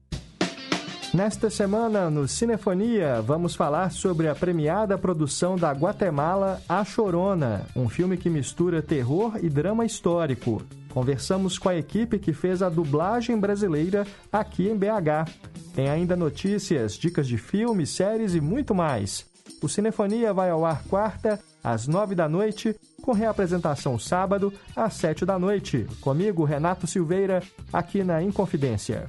Nesta 1.14 1.48
semana, 1.48 2.10
no 2.10 2.26
Cinefonia, 2.26 3.22
vamos 3.22 3.54
falar 3.54 3.92
sobre 3.92 4.26
a 4.26 4.34
premiada 4.34 4.98
produção 4.98 5.54
da 5.54 5.70
Guatemala 5.70 6.60
A 6.68 6.84
Chorona, 6.84 7.64
um 7.76 7.88
filme 7.88 8.16
que 8.16 8.28
mistura 8.28 8.82
terror 8.82 9.38
e 9.40 9.48
drama 9.48 9.86
histórico. 9.86 10.60
Conversamos 10.92 11.56
com 11.56 11.68
a 11.68 11.76
equipe 11.76 12.18
que 12.18 12.32
fez 12.32 12.62
a 12.62 12.68
dublagem 12.68 13.38
brasileira 13.38 14.04
aqui 14.32 14.68
em 14.68 14.76
BH. 14.76 15.30
Tem 15.72 15.88
ainda 15.88 16.16
notícias, 16.16 16.94
dicas 16.94 17.28
de 17.28 17.38
filmes, 17.38 17.90
séries 17.90 18.34
e 18.34 18.40
muito 18.40 18.74
mais. 18.74 19.24
O 19.62 19.68
Cinefonia 19.68 20.32
vai 20.32 20.50
ao 20.50 20.64
ar 20.64 20.82
quarta, 20.82 21.38
às 21.62 21.86
nove 21.86 22.16
da 22.16 22.28
noite, 22.28 22.74
com 23.00 23.12
reapresentação 23.12 24.00
sábado, 24.00 24.52
às 24.74 24.94
sete 24.94 25.24
da 25.24 25.38
noite. 25.38 25.86
Comigo, 26.00 26.42
Renato 26.42 26.88
Silveira, 26.88 27.40
aqui 27.72 28.02
na 28.02 28.20
Inconfidência. 28.20 29.06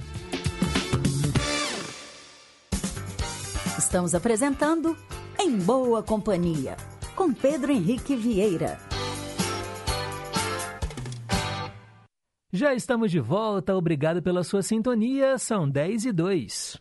Estamos 3.96 4.14
apresentando 4.14 4.94
Em 5.40 5.56
Boa 5.56 6.02
Companhia, 6.02 6.76
com 7.14 7.32
Pedro 7.32 7.72
Henrique 7.72 8.14
Vieira. 8.14 8.78
Já 12.52 12.74
estamos 12.74 13.10
de 13.10 13.18
volta, 13.18 13.74
obrigado 13.74 14.22
pela 14.22 14.44
sua 14.44 14.60
sintonia, 14.60 15.38
são 15.38 15.66
10 15.66 16.04
e 16.04 16.12
2. 16.12 16.78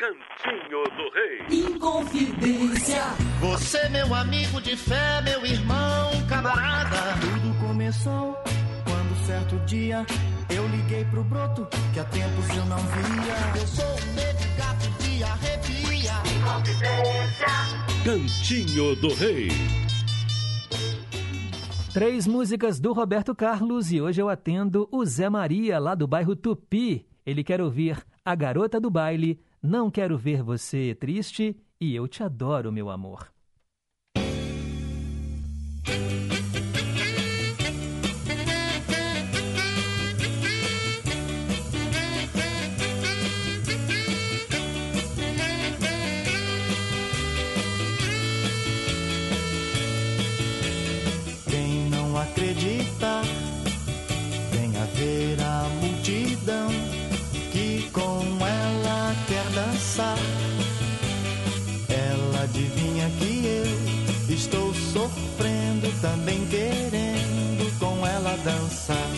Cantinho 0.00 0.82
do 0.96 1.10
Rei. 1.14 1.60
Inconfidência. 1.60 3.04
Você, 3.38 3.88
meu 3.90 4.12
amigo 4.12 4.60
de 4.60 4.76
fé, 4.76 5.22
meu 5.22 5.46
irmão, 5.46 6.10
camarada. 6.28 7.20
Tudo 7.20 7.68
começou 7.68 8.36
quando 8.84 9.26
certo 9.26 9.56
dia 9.64 10.04
eu 10.50 10.66
liguei 10.68 11.04
pro 11.06 11.22
broto 11.24 11.66
que 11.92 12.00
há 12.00 12.04
tempos 12.04 12.48
eu 12.50 12.64
não 12.66 12.78
via. 12.78 13.60
Eu 13.60 13.66
sou 13.66 13.84
um 13.84 14.14
negro 14.14 14.48
gato 14.56 15.02
de 15.02 15.22
arrepia. 15.22 15.76
Cantinho 18.04 18.94
do 18.96 19.12
Rei. 19.14 19.48
Três 21.92 22.26
músicas 22.26 22.78
do 22.78 22.92
Roberto 22.92 23.34
Carlos 23.34 23.90
e 23.90 24.00
hoje 24.00 24.22
eu 24.22 24.28
atendo 24.28 24.88
o 24.92 25.04
Zé 25.04 25.28
Maria, 25.28 25.78
lá 25.78 25.94
do 25.94 26.06
bairro 26.06 26.36
Tupi. 26.36 27.04
Ele 27.24 27.42
quer 27.42 27.60
ouvir 27.60 28.04
A 28.24 28.34
Garota 28.34 28.78
do 28.78 28.90
Baile, 28.90 29.40
Não 29.60 29.90
Quero 29.90 30.16
Ver 30.16 30.42
Você 30.42 30.94
Triste 30.94 31.56
e 31.80 31.94
Eu 31.96 32.06
Te 32.06 32.22
Adoro, 32.22 32.70
Meu 32.70 32.90
Amor. 32.90 33.26
Sofrendo, 65.06 65.92
também 66.00 66.44
querendo 66.46 67.78
com 67.78 68.06
ela 68.06 68.36
dançar. 68.44 69.08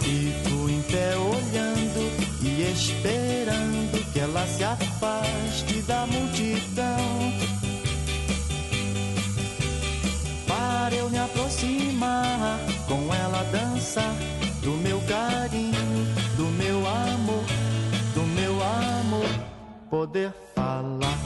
Fico 0.00 0.68
em 0.68 0.82
pé 0.82 1.16
olhando 1.16 2.00
e 2.42 2.72
esperando 2.72 4.12
que 4.12 4.20
ela 4.20 4.46
se 4.46 4.64
afaste 4.64 5.82
da 5.82 6.06
multidão. 6.06 7.60
para 10.46 10.96
eu 10.96 11.08
me 11.08 11.18
aproximar, 11.18 12.58
com 12.88 13.14
ela 13.14 13.44
dançar 13.52 14.12
do 14.62 14.72
meu 14.72 15.00
carinho, 15.02 16.04
do 16.36 16.46
meu 16.46 16.78
amor, 16.88 17.44
do 18.12 18.22
meu 18.22 18.60
amor, 18.60 19.30
poder 19.88 20.32
falar. 20.56 21.19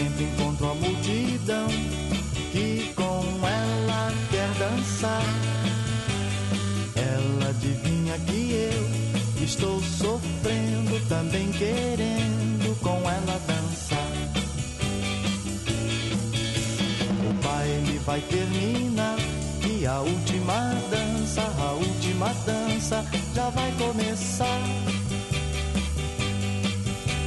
Sempre 0.00 0.24
encontro 0.24 0.70
a 0.70 0.74
multidão 0.74 1.68
que 2.52 2.90
com 2.96 3.46
ela 3.46 4.12
quer 4.30 4.48
dançar. 4.58 5.22
Ela 6.96 7.50
adivinha 7.50 8.18
que 8.20 8.70
eu 8.72 9.44
estou 9.44 9.78
sofrendo, 9.82 11.06
também 11.06 11.50
querendo 11.52 12.80
com 12.80 12.96
ela 13.10 13.40
dançar. 13.46 14.08
O 17.28 17.32
baile 17.44 17.98
vai 17.98 18.20
terminar 18.22 19.18
e 19.68 19.86
a 19.86 20.00
última 20.00 20.74
dança, 20.90 21.42
a 21.42 21.72
última 21.72 22.32
dança 22.46 23.04
já 23.34 23.50
vai 23.50 23.70
começar. 23.72 24.60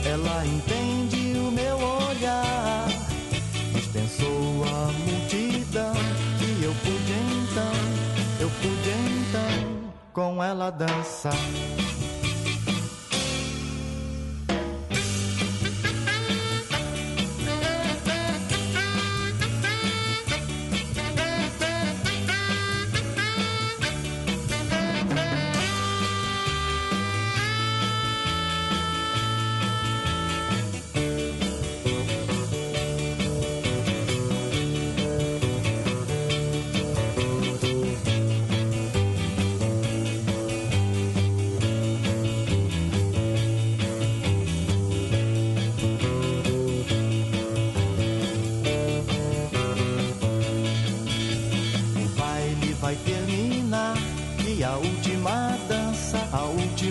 Ela 0.05 0.45
entende 0.45 1.38
o 1.39 1.49
meu 1.51 1.78
olhar, 1.78 2.62
com 10.14 10.43
ela 10.43 10.70
dançar. 10.70 11.34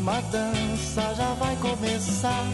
Uma 0.03 0.21
dança 0.33 1.15
já 1.15 1.33
vai 1.35 1.55
começar. 1.59 2.45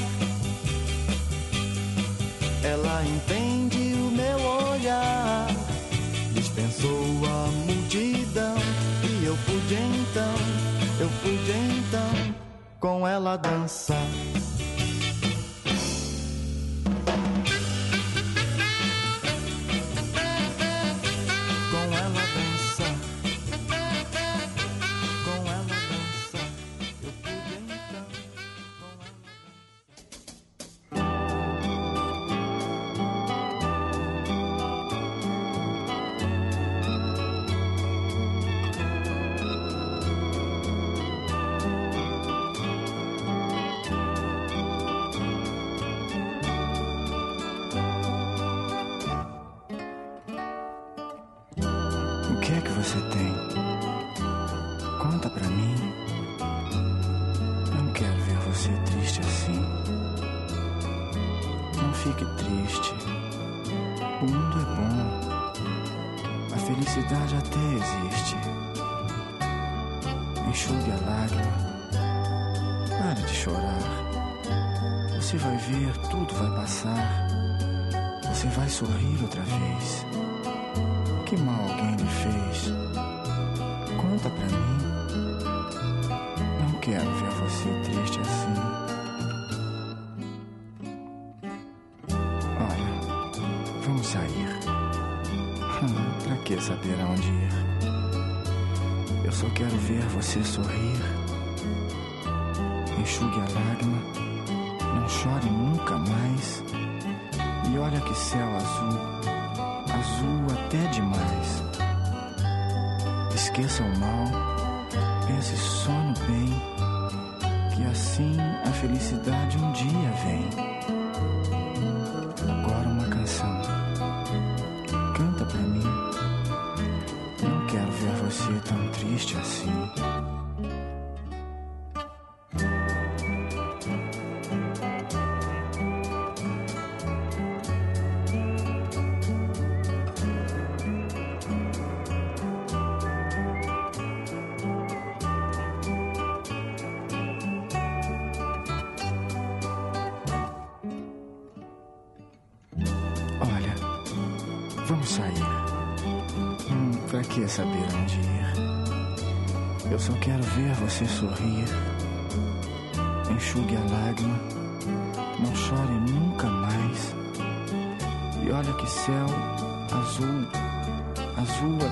Ela 2.62 3.02
entende 3.06 3.94
o 3.94 4.10
meu 4.10 4.38
olhar, 4.70 5.46
dispensou 6.34 6.90
a 7.24 7.46
multidão. 7.64 8.54
E 9.02 9.24
eu 9.24 9.34
pude 9.46 9.74
então, 9.76 10.34
eu 11.00 11.08
pude 11.22 11.52
então, 11.52 12.34
com 12.78 13.08
ela 13.08 13.38
dançar. 13.38 13.96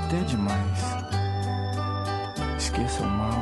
até 0.06 0.20
demais. 0.20 0.78
Esqueça 2.56 3.02
o 3.02 3.06
mal, 3.06 3.40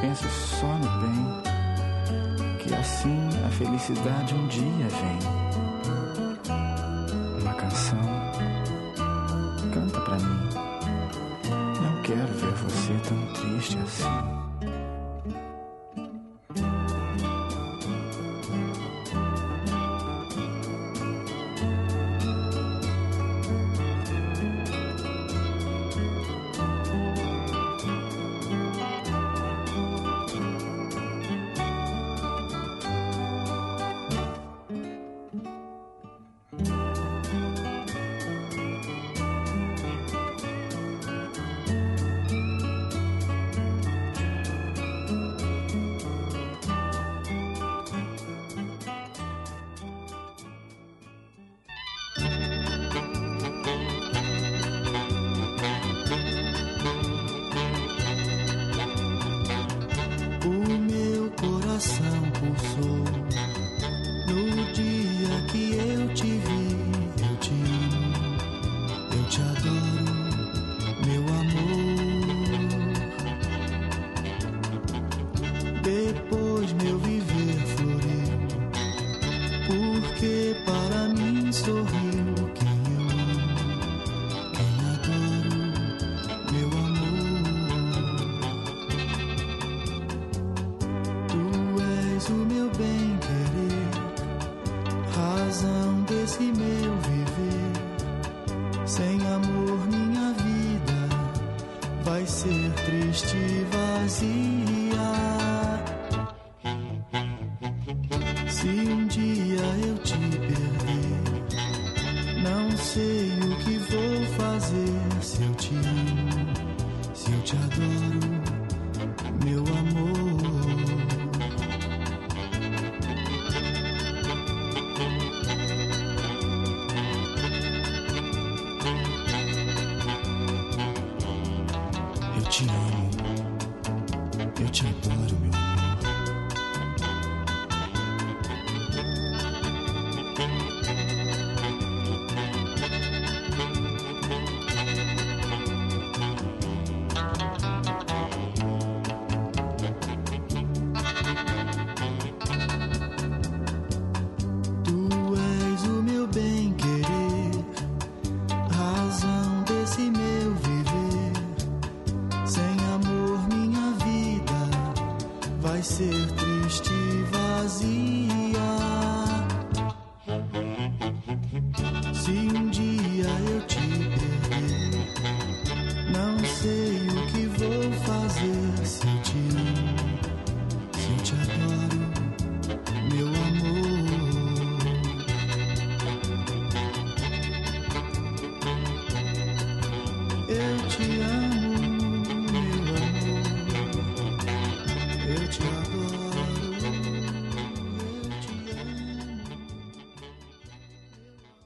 pense 0.00 0.28
só 0.28 0.66
no 0.66 1.00
bem, 1.00 2.58
que 2.58 2.74
assim 2.74 3.28
a 3.46 3.50
felicidade 3.50 4.34
um 4.34 4.46
dia 4.48 4.88
vem. 4.88 5.37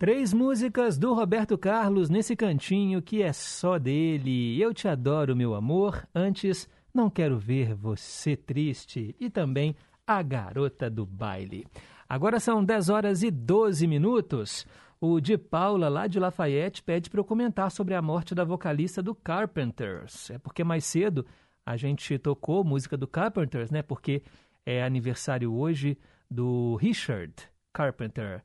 Três 0.03 0.35
músicas 0.35 0.99
do 0.99 1.15
Roberto 1.15 1.57
Carlos 1.57 2.11
nesse 2.11 2.35
cantinho 2.35 3.01
que 3.01 3.23
é 3.23 3.33
só 3.33 3.79
dele. 3.79 4.61
Eu 4.61 4.75
te 4.75 4.89
adoro, 4.89 5.37
meu 5.37 5.55
amor. 5.55 6.05
Antes, 6.13 6.69
não 6.93 7.09
quero 7.09 7.39
ver 7.39 7.73
você 7.73 8.35
triste. 8.35 9.15
E 9.21 9.31
também 9.31 9.77
a 10.05 10.21
garota 10.21 10.91
do 10.91 11.07
baile. 11.07 11.65
Agora 12.09 12.41
são 12.41 12.65
10 12.65 12.89
horas 12.89 13.23
e 13.23 13.31
12 13.31 13.87
minutos. 13.87 14.67
O 15.01 15.21
de 15.21 15.39
Paula, 15.39 15.89
lá 15.89 16.09
de 16.09 16.19
Lafayette, 16.19 16.83
pede 16.83 17.09
para 17.09 17.21
eu 17.21 17.25
comentar 17.25 17.71
sobre 17.71 17.95
a 17.95 18.03
morte 18.03 18.35
da 18.35 18.43
vocalista 18.43 19.01
do 19.01 19.15
Carpenters. 19.15 20.33
É 20.33 20.39
porque 20.39 20.65
mais 20.65 20.85
cedo 20.85 21.25
a 21.65 21.77
gente 21.77 22.19
tocou 22.19 22.65
música 22.65 22.97
do 22.97 23.07
Carpenters, 23.07 23.71
né? 23.71 23.83
Porque 23.83 24.21
é 24.67 24.83
aniversário 24.83 25.55
hoje 25.55 25.97
do 26.29 26.75
Richard 26.75 27.33
Carpenter. 27.73 28.43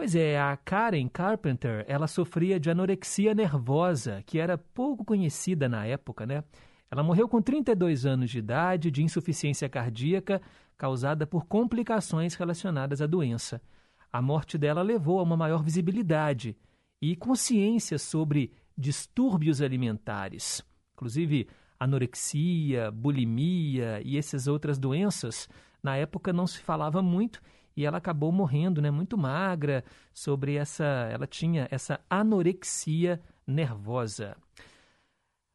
Pois 0.00 0.14
é, 0.14 0.40
a 0.40 0.56
Karen 0.56 1.08
Carpenter, 1.08 1.84
ela 1.86 2.06
sofria 2.06 2.58
de 2.58 2.70
anorexia 2.70 3.34
nervosa, 3.34 4.22
que 4.24 4.38
era 4.38 4.56
pouco 4.56 5.04
conhecida 5.04 5.68
na 5.68 5.84
época, 5.84 6.24
né? 6.24 6.42
Ela 6.90 7.02
morreu 7.02 7.28
com 7.28 7.42
32 7.42 8.06
anos 8.06 8.30
de 8.30 8.38
idade 8.38 8.90
de 8.90 9.02
insuficiência 9.02 9.68
cardíaca 9.68 10.40
causada 10.74 11.26
por 11.26 11.44
complicações 11.44 12.34
relacionadas 12.34 13.02
à 13.02 13.06
doença. 13.06 13.60
A 14.10 14.22
morte 14.22 14.56
dela 14.56 14.80
levou 14.80 15.20
a 15.20 15.22
uma 15.22 15.36
maior 15.36 15.62
visibilidade 15.62 16.56
e 16.98 17.14
consciência 17.14 17.98
sobre 17.98 18.54
distúrbios 18.78 19.60
alimentares. 19.60 20.64
Inclusive, 20.94 21.46
anorexia, 21.78 22.90
bulimia 22.90 24.00
e 24.02 24.16
essas 24.16 24.46
outras 24.46 24.78
doenças, 24.78 25.46
na 25.82 25.94
época 25.94 26.32
não 26.32 26.46
se 26.46 26.60
falava 26.60 27.02
muito 27.02 27.42
e 27.80 27.86
ela 27.86 27.96
acabou 27.96 28.30
morrendo, 28.30 28.82
né, 28.82 28.90
muito 28.90 29.16
magra, 29.16 29.82
sobre 30.12 30.56
essa, 30.56 30.84
ela 31.10 31.26
tinha 31.26 31.66
essa 31.70 31.98
anorexia 32.10 33.20
nervosa. 33.46 34.36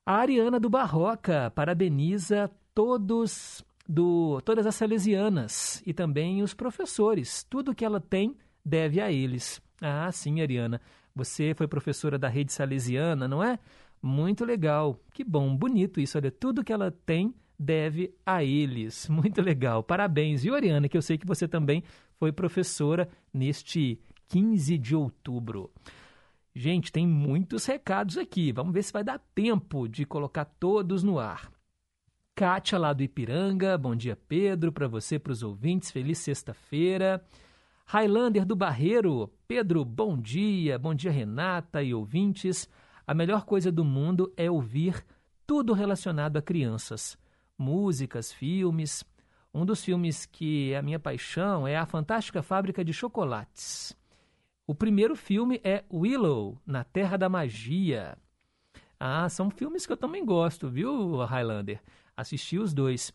A 0.04 0.16
Ariana 0.18 0.60
do 0.60 0.70
Barroca 0.70 1.52
parabeniza 1.52 2.50
todos 2.74 3.64
do 3.88 4.42
todas 4.42 4.66
as 4.66 4.76
salesianas 4.76 5.84
e 5.86 5.94
também 5.94 6.42
os 6.42 6.54
professores. 6.54 7.44
Tudo 7.44 7.76
que 7.76 7.86
ela 7.86 8.00
tem 8.00 8.36
deve 8.64 9.00
a 9.00 9.12
eles. 9.12 9.62
Ah, 9.80 10.12
sim, 10.12 10.42
Ariana. 10.42 10.82
Você 11.16 11.54
foi 11.56 11.68
professora 11.68 12.18
da 12.18 12.28
rede 12.28 12.52
salesiana, 12.52 13.28
não 13.28 13.44
é? 13.44 13.60
Muito 14.02 14.44
legal. 14.44 15.00
Que 15.14 15.24
bom, 15.24 15.56
bonito 15.56 16.00
isso. 16.00 16.18
Olha, 16.18 16.32
tudo 16.32 16.64
que 16.64 16.74
ela 16.74 16.92
tem 16.92 17.34
deve 17.58 18.14
a 18.26 18.44
eles. 18.44 19.08
Muito 19.10 19.42
legal. 19.42 19.82
Parabéns, 19.84 20.44
viu, 20.44 20.56
Ariana? 20.56 20.88
Que 20.88 20.98
eu 20.98 21.02
sei 21.02 21.18
que 21.18 21.26
você 21.26 21.48
também 21.48 21.84
foi 22.18 22.32
professora 22.32 23.10
neste 23.34 24.00
15 24.28 24.78
de 24.78 24.96
outubro. 24.96 25.72
Gente, 26.54 26.92
tem 26.92 27.06
muitos 27.06 27.66
recados 27.66 28.18
aqui. 28.18 28.52
Vamos 28.52 28.74
ver 28.74 28.84
se 28.84 28.94
vai 28.94 29.04
dar 29.04 29.20
tempo 29.34 29.88
de 29.88 30.06
colocar 30.06 30.46
todos 30.46 31.04
no 31.04 31.20
ar. 31.20 31.52
Kátia, 32.34 32.78
lá 32.78 32.94
do 32.94 33.04
Ipiranga. 33.04 33.78
Bom 33.78 33.96
dia, 33.96 34.16
Pedro. 34.16 34.72
Para 34.72 34.88
você, 34.88 35.20
para 35.20 35.34
os 35.34 35.44
ouvintes. 35.44 35.92
Feliz 35.92 36.18
sexta-feira. 36.20 37.26
Highlander 37.86 38.46
do 38.46 38.56
Barreiro. 38.56 39.32
Pedro, 39.48 39.84
bom 39.84 40.18
dia. 40.18 40.80
Bom 40.80 40.96
dia, 40.96 41.12
Renata 41.12 41.84
e 41.84 41.94
ouvintes. 41.94 42.70
A 43.06 43.14
melhor 43.14 43.46
coisa 43.46 43.72
do 43.72 43.86
mundo 43.86 44.34
é 44.36 44.50
ouvir 44.50 45.06
tudo 45.46 45.74
relacionado 45.74 46.38
a 46.38 46.42
crianças. 46.42 47.18
Músicas, 47.58 48.32
filmes. 48.32 49.04
Um 49.56 49.66
dos 49.66 49.86
filmes 49.86 50.26
que 50.26 50.74
é 50.74 50.78
a 50.78 50.82
minha 50.82 51.00
paixão 51.00 51.66
é 51.66 51.78
A 51.78 51.86
Fantástica 51.86 52.44
Fábrica 52.44 52.84
de 52.84 52.92
Chocolates. 52.92 53.96
O 54.68 54.76
primeiro 54.76 55.16
filme 55.16 55.62
é 55.64 55.86
Willow, 55.90 56.58
Na 56.68 56.84
Terra 56.84 57.16
da 57.16 57.30
Magia. 57.30 58.18
Ah, 59.00 59.30
são 59.30 59.50
filmes 59.50 59.86
que 59.86 59.94
eu 59.94 59.96
também 59.96 60.26
gosto, 60.26 60.68
viu, 60.68 61.24
Highlander? 61.24 61.82
Assisti 62.18 62.60
os 62.60 62.74
dois. 62.74 63.14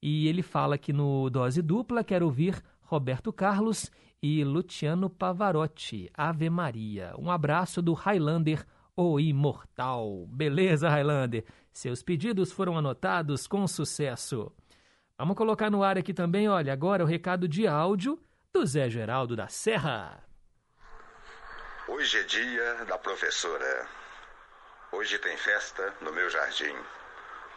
E 0.00 0.26
ele 0.26 0.40
fala 0.40 0.78
que 0.78 0.90
no 0.90 1.28
Dose 1.28 1.60
Dupla 1.60 2.02
quer 2.02 2.22
ouvir 2.22 2.64
Roberto 2.80 3.30
Carlos 3.30 3.90
e 4.22 4.42
Luciano 4.44 5.10
Pavarotti. 5.10 6.10
Ave 6.14 6.48
Maria. 6.48 7.12
Um 7.18 7.30
abraço 7.30 7.82
do 7.82 7.92
Highlander, 7.92 8.66
o 8.96 9.20
imortal. 9.20 10.26
Beleza, 10.28 10.88
Highlander? 10.88 11.44
Seus 11.74 12.02
pedidos 12.02 12.50
foram 12.50 12.78
anotados 12.78 13.46
com 13.46 13.68
sucesso. 13.68 14.50
Vamos 15.20 15.36
colocar 15.36 15.68
no 15.68 15.82
ar 15.82 15.98
aqui 15.98 16.14
também, 16.14 16.48
olha, 16.48 16.72
agora 16.72 17.02
o 17.02 17.06
recado 17.06 17.48
de 17.48 17.66
áudio 17.66 18.22
do 18.52 18.64
Zé 18.64 18.88
Geraldo 18.88 19.34
da 19.34 19.48
Serra. 19.48 20.22
Hoje 21.88 22.20
é 22.20 22.22
dia 22.22 22.84
da 22.84 22.96
professora. 22.96 23.88
Hoje 24.92 25.18
tem 25.18 25.36
festa 25.36 25.92
no 26.02 26.12
meu 26.12 26.30
jardim. 26.30 26.72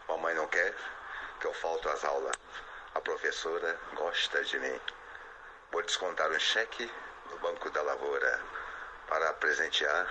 Mamãe 0.07 0.33
não 0.33 0.47
quer 0.47 0.73
que 1.39 1.45
eu 1.45 1.53
falte 1.53 1.87
às 1.89 2.03
aulas. 2.03 2.35
A 2.95 2.99
professora 2.99 3.79
gosta 3.93 4.43
de 4.43 4.57
mim. 4.57 4.79
Vou 5.71 5.83
descontar 5.83 6.31
um 6.31 6.39
cheque 6.39 6.89
no 7.29 7.37
Banco 7.37 7.69
da 7.69 7.83
Lavoura 7.83 8.41
para 9.07 9.33
presentear 9.33 10.07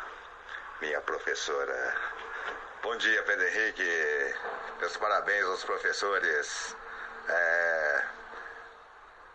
minha 0.81 1.01
professora. 1.01 1.97
Bom 2.81 2.97
dia, 2.97 3.21
Pedro 3.25 3.45
Henrique. 3.45 3.83
Meus 4.79 4.97
parabéns 4.97 5.45
aos 5.47 5.65
professores. 5.65 6.77
É... 7.29 8.03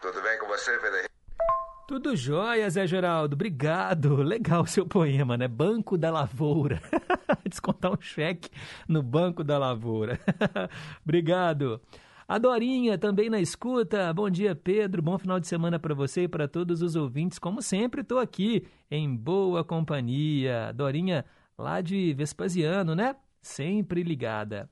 Tudo 0.01 0.21
bem 0.21 0.39
com 0.39 0.47
você, 0.47 0.77
Pedro? 0.79 1.15
Tudo 1.87 2.15
jóia, 2.15 2.67
Zé 2.67 2.87
Geraldo. 2.87 3.35
Obrigado. 3.35 4.15
Legal 4.23 4.63
o 4.63 4.67
seu 4.67 4.87
poema, 4.87 5.37
né? 5.37 5.47
Banco 5.47 5.97
da 5.97 6.09
Lavoura. 6.09 6.81
Descontar 7.47 7.91
um 7.91 8.01
cheque 8.01 8.49
no 8.87 9.03
Banco 9.03 9.43
da 9.43 9.59
Lavoura. 9.59 10.19
Obrigado. 11.05 11.79
A 12.27 12.39
Dorinha 12.39 12.97
também 12.97 13.29
na 13.29 13.39
escuta. 13.39 14.11
Bom 14.11 14.27
dia, 14.31 14.55
Pedro. 14.55 14.99
Bom 15.03 15.15
final 15.19 15.39
de 15.39 15.47
semana 15.47 15.77
para 15.77 15.93
você 15.93 16.23
e 16.23 16.27
para 16.27 16.47
todos 16.47 16.81
os 16.81 16.95
ouvintes. 16.95 17.37
Como 17.37 17.61
sempre, 17.61 18.01
estou 18.01 18.17
aqui 18.17 18.65
em 18.89 19.15
boa 19.15 19.63
companhia. 19.63 20.73
Dorinha, 20.73 21.23
lá 21.55 21.81
de 21.81 22.15
Vespasiano, 22.15 22.95
né? 22.95 23.15
Sempre 23.43 24.01
ligada. 24.01 24.67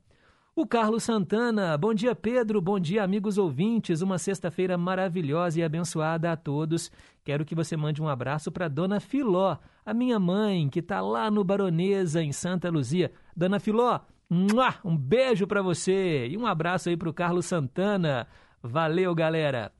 O 0.56 0.64
Carlos 0.64 1.02
Santana, 1.02 1.76
bom 1.76 1.92
dia 1.92 2.14
Pedro, 2.14 2.60
bom 2.60 2.78
dia 2.78 3.02
amigos 3.02 3.38
ouvintes, 3.38 4.02
uma 4.02 4.18
sexta-feira 4.18 4.78
maravilhosa 4.78 5.58
e 5.58 5.64
abençoada 5.64 6.30
a 6.30 6.36
todos. 6.36 6.92
Quero 7.24 7.44
que 7.44 7.56
você 7.56 7.76
mande 7.76 8.00
um 8.00 8.08
abraço 8.08 8.52
para 8.52 8.68
Dona 8.68 9.00
Filó, 9.00 9.56
a 9.84 9.92
minha 9.92 10.16
mãe, 10.16 10.68
que 10.68 10.78
está 10.78 11.00
lá 11.00 11.28
no 11.28 11.42
Baronesa, 11.42 12.22
em 12.22 12.30
Santa 12.30 12.70
Luzia. 12.70 13.10
Dona 13.36 13.58
Filó, 13.58 13.98
um 14.30 14.96
beijo 14.96 15.44
para 15.44 15.60
você 15.60 16.28
e 16.28 16.36
um 16.36 16.46
abraço 16.46 16.88
aí 16.88 16.96
para 16.96 17.10
o 17.10 17.14
Carlos 17.14 17.46
Santana. 17.46 18.28
Valeu, 18.62 19.12
galera! 19.12 19.72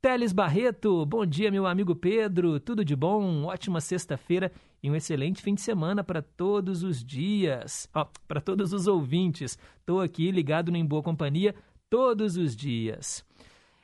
Teles 0.00 0.32
Barreto, 0.32 1.04
bom 1.04 1.26
dia, 1.26 1.50
meu 1.50 1.66
amigo 1.66 1.94
Pedro, 1.94 2.58
tudo 2.58 2.82
de 2.82 2.96
bom? 2.96 3.44
Ótima 3.44 3.82
sexta-feira 3.82 4.50
e 4.82 4.90
um 4.90 4.96
excelente 4.96 5.40
fim 5.40 5.54
de 5.54 5.60
semana 5.60 6.02
para 6.02 6.20
todos 6.20 6.82
os 6.82 7.04
dias. 7.04 7.88
Ó, 7.94 8.06
para 8.26 8.40
todos 8.40 8.72
os 8.72 8.86
ouvintes. 8.86 9.58
Estou 9.78 10.00
aqui 10.00 10.30
ligado 10.30 10.72
no 10.72 10.76
Em 10.76 10.84
Boa 10.84 11.02
Companhia 11.02 11.54
todos 11.88 12.36
os 12.36 12.56
dias. 12.56 13.24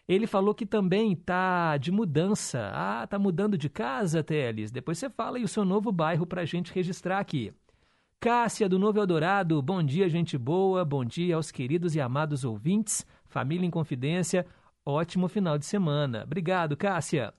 Ele 0.08 0.26
falou 0.26 0.54
que 0.54 0.66
também 0.66 1.14
tá 1.14 1.76
de 1.76 1.92
mudança. 1.92 2.70
Ah, 2.72 3.06
tá 3.06 3.18
mudando 3.18 3.56
de 3.58 3.68
casa, 3.68 4.24
Teles? 4.24 4.70
Depois 4.70 4.98
você 4.98 5.08
fala 5.08 5.36
aí 5.36 5.44
o 5.44 5.48
seu 5.48 5.64
novo 5.64 5.92
bairro 5.92 6.26
para 6.26 6.42
a 6.42 6.46
gente 6.46 6.72
registrar 6.72 7.18
aqui. 7.18 7.52
Cássia, 8.18 8.68
do 8.68 8.80
Novo 8.80 8.98
Eldorado, 8.98 9.62
bom 9.62 9.80
dia, 9.80 10.08
gente 10.08 10.36
boa, 10.36 10.84
bom 10.84 11.04
dia 11.04 11.36
aos 11.36 11.52
queridos 11.52 11.94
e 11.94 12.00
amados 12.00 12.44
ouvintes, 12.44 13.06
família 13.28 13.64
em 13.64 13.70
confidência, 13.70 14.44
Ótimo 14.90 15.28
final 15.28 15.58
de 15.58 15.66
semana. 15.66 16.22
Obrigado, 16.24 16.74
Cássia. 16.74 17.34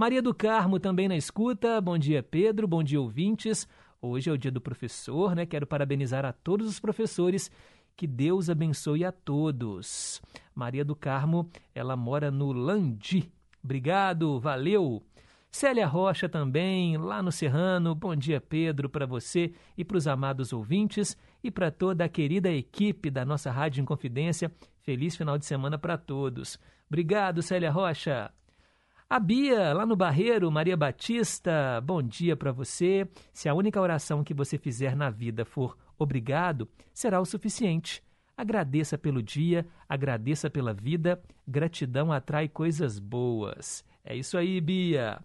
Maria 0.00 0.22
do 0.22 0.32
Carmo 0.32 0.80
também 0.80 1.08
na 1.08 1.14
escuta. 1.14 1.78
Bom 1.78 1.98
dia, 1.98 2.22
Pedro. 2.22 2.66
Bom 2.66 2.82
dia, 2.82 2.98
ouvintes. 2.98 3.68
Hoje 4.00 4.30
é 4.30 4.32
o 4.32 4.38
dia 4.38 4.50
do 4.50 4.58
professor, 4.58 5.36
né? 5.36 5.44
Quero 5.44 5.66
parabenizar 5.66 6.24
a 6.24 6.32
todos 6.32 6.66
os 6.66 6.80
professores. 6.80 7.50
Que 7.94 8.06
Deus 8.06 8.48
abençoe 8.48 9.04
a 9.04 9.12
todos. 9.12 10.22
Maria 10.54 10.86
do 10.86 10.96
Carmo, 10.96 11.50
ela 11.74 11.96
mora 11.96 12.30
no 12.30 12.50
Landi. 12.50 13.30
Obrigado, 13.62 14.40
valeu. 14.40 15.02
Célia 15.50 15.86
Rocha 15.86 16.30
também, 16.30 16.96
lá 16.96 17.22
no 17.22 17.30
Serrano. 17.30 17.94
Bom 17.94 18.16
dia, 18.16 18.40
Pedro, 18.40 18.88
para 18.88 19.04
você 19.04 19.52
e 19.76 19.84
para 19.84 19.98
os 19.98 20.06
amados 20.06 20.50
ouvintes 20.50 21.14
e 21.44 21.50
para 21.50 21.70
toda 21.70 22.06
a 22.06 22.08
querida 22.08 22.50
equipe 22.50 23.10
da 23.10 23.22
nossa 23.22 23.50
Rádio 23.50 23.82
Inconfidência. 23.82 24.50
Feliz 24.80 25.14
final 25.14 25.36
de 25.36 25.44
semana 25.44 25.76
para 25.76 25.98
todos. 25.98 26.58
Obrigado, 26.88 27.42
Célia 27.42 27.70
Rocha. 27.70 28.32
A 29.12 29.18
Bia, 29.18 29.72
lá 29.72 29.84
no 29.84 29.96
Barreiro, 29.96 30.48
Maria 30.52 30.76
Batista, 30.76 31.80
bom 31.82 32.00
dia 32.00 32.36
para 32.36 32.52
você. 32.52 33.08
Se 33.32 33.48
a 33.48 33.54
única 33.54 33.80
oração 33.80 34.22
que 34.22 34.32
você 34.32 34.56
fizer 34.56 34.94
na 34.94 35.10
vida 35.10 35.44
for 35.44 35.76
obrigado, 35.98 36.68
será 36.94 37.20
o 37.20 37.24
suficiente. 37.24 38.04
Agradeça 38.36 38.96
pelo 38.96 39.20
dia, 39.20 39.66
agradeça 39.88 40.48
pela 40.48 40.72
vida. 40.72 41.20
Gratidão 41.44 42.12
atrai 42.12 42.48
coisas 42.48 43.00
boas. 43.00 43.84
É 44.04 44.14
isso 44.14 44.38
aí, 44.38 44.60
Bia. 44.60 45.18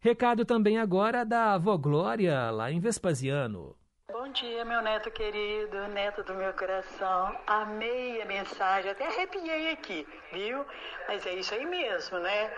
Recado 0.00 0.46
também 0.46 0.78
agora 0.78 1.22
da 1.22 1.52
avó 1.52 1.76
Glória, 1.76 2.50
lá 2.50 2.72
em 2.72 2.80
Vespasiano. 2.80 3.76
Bom 4.10 4.32
dia, 4.32 4.64
meu 4.64 4.80
neto 4.80 5.10
querido, 5.10 5.76
neto 5.88 6.24
do 6.24 6.32
meu 6.32 6.54
coração. 6.54 7.38
Amei 7.46 8.22
a 8.22 8.24
mensagem, 8.24 8.90
até 8.90 9.06
arrepiei 9.06 9.70
aqui, 9.72 10.06
viu? 10.32 10.64
Mas 11.06 11.26
é 11.26 11.34
isso 11.34 11.52
aí 11.52 11.66
mesmo, 11.66 12.18
né? 12.20 12.50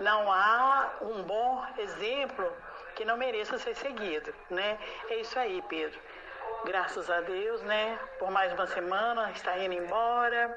Não 0.00 0.32
há 0.32 0.90
um 1.02 1.22
bom 1.22 1.64
exemplo 1.78 2.50
que 2.94 3.04
não 3.04 3.16
mereça 3.16 3.58
ser 3.58 3.74
seguido, 3.74 4.34
né? 4.50 4.78
É 5.08 5.16
isso 5.16 5.38
aí, 5.38 5.62
Pedro. 5.68 5.98
Graças 6.64 7.10
a 7.10 7.20
Deus, 7.20 7.60
né? 7.62 7.98
Por 8.18 8.30
mais 8.30 8.52
uma 8.52 8.66
semana, 8.66 9.30
está 9.32 9.58
indo 9.58 9.74
embora. 9.74 10.56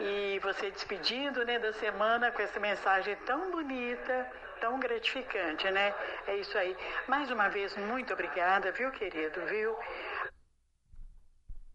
E 0.00 0.38
você 0.40 0.70
despedindo, 0.70 1.44
né, 1.44 1.58
da 1.58 1.72
semana 1.72 2.30
com 2.30 2.42
essa 2.42 2.60
mensagem 2.60 3.16
tão 3.24 3.50
bonita, 3.50 4.30
tão 4.60 4.78
gratificante, 4.78 5.70
né? 5.70 5.94
É 6.26 6.36
isso 6.36 6.56
aí. 6.58 6.76
Mais 7.06 7.30
uma 7.30 7.48
vez, 7.48 7.76
muito 7.76 8.12
obrigada, 8.12 8.72
viu, 8.72 8.90
querido, 8.90 9.40
viu? 9.46 9.76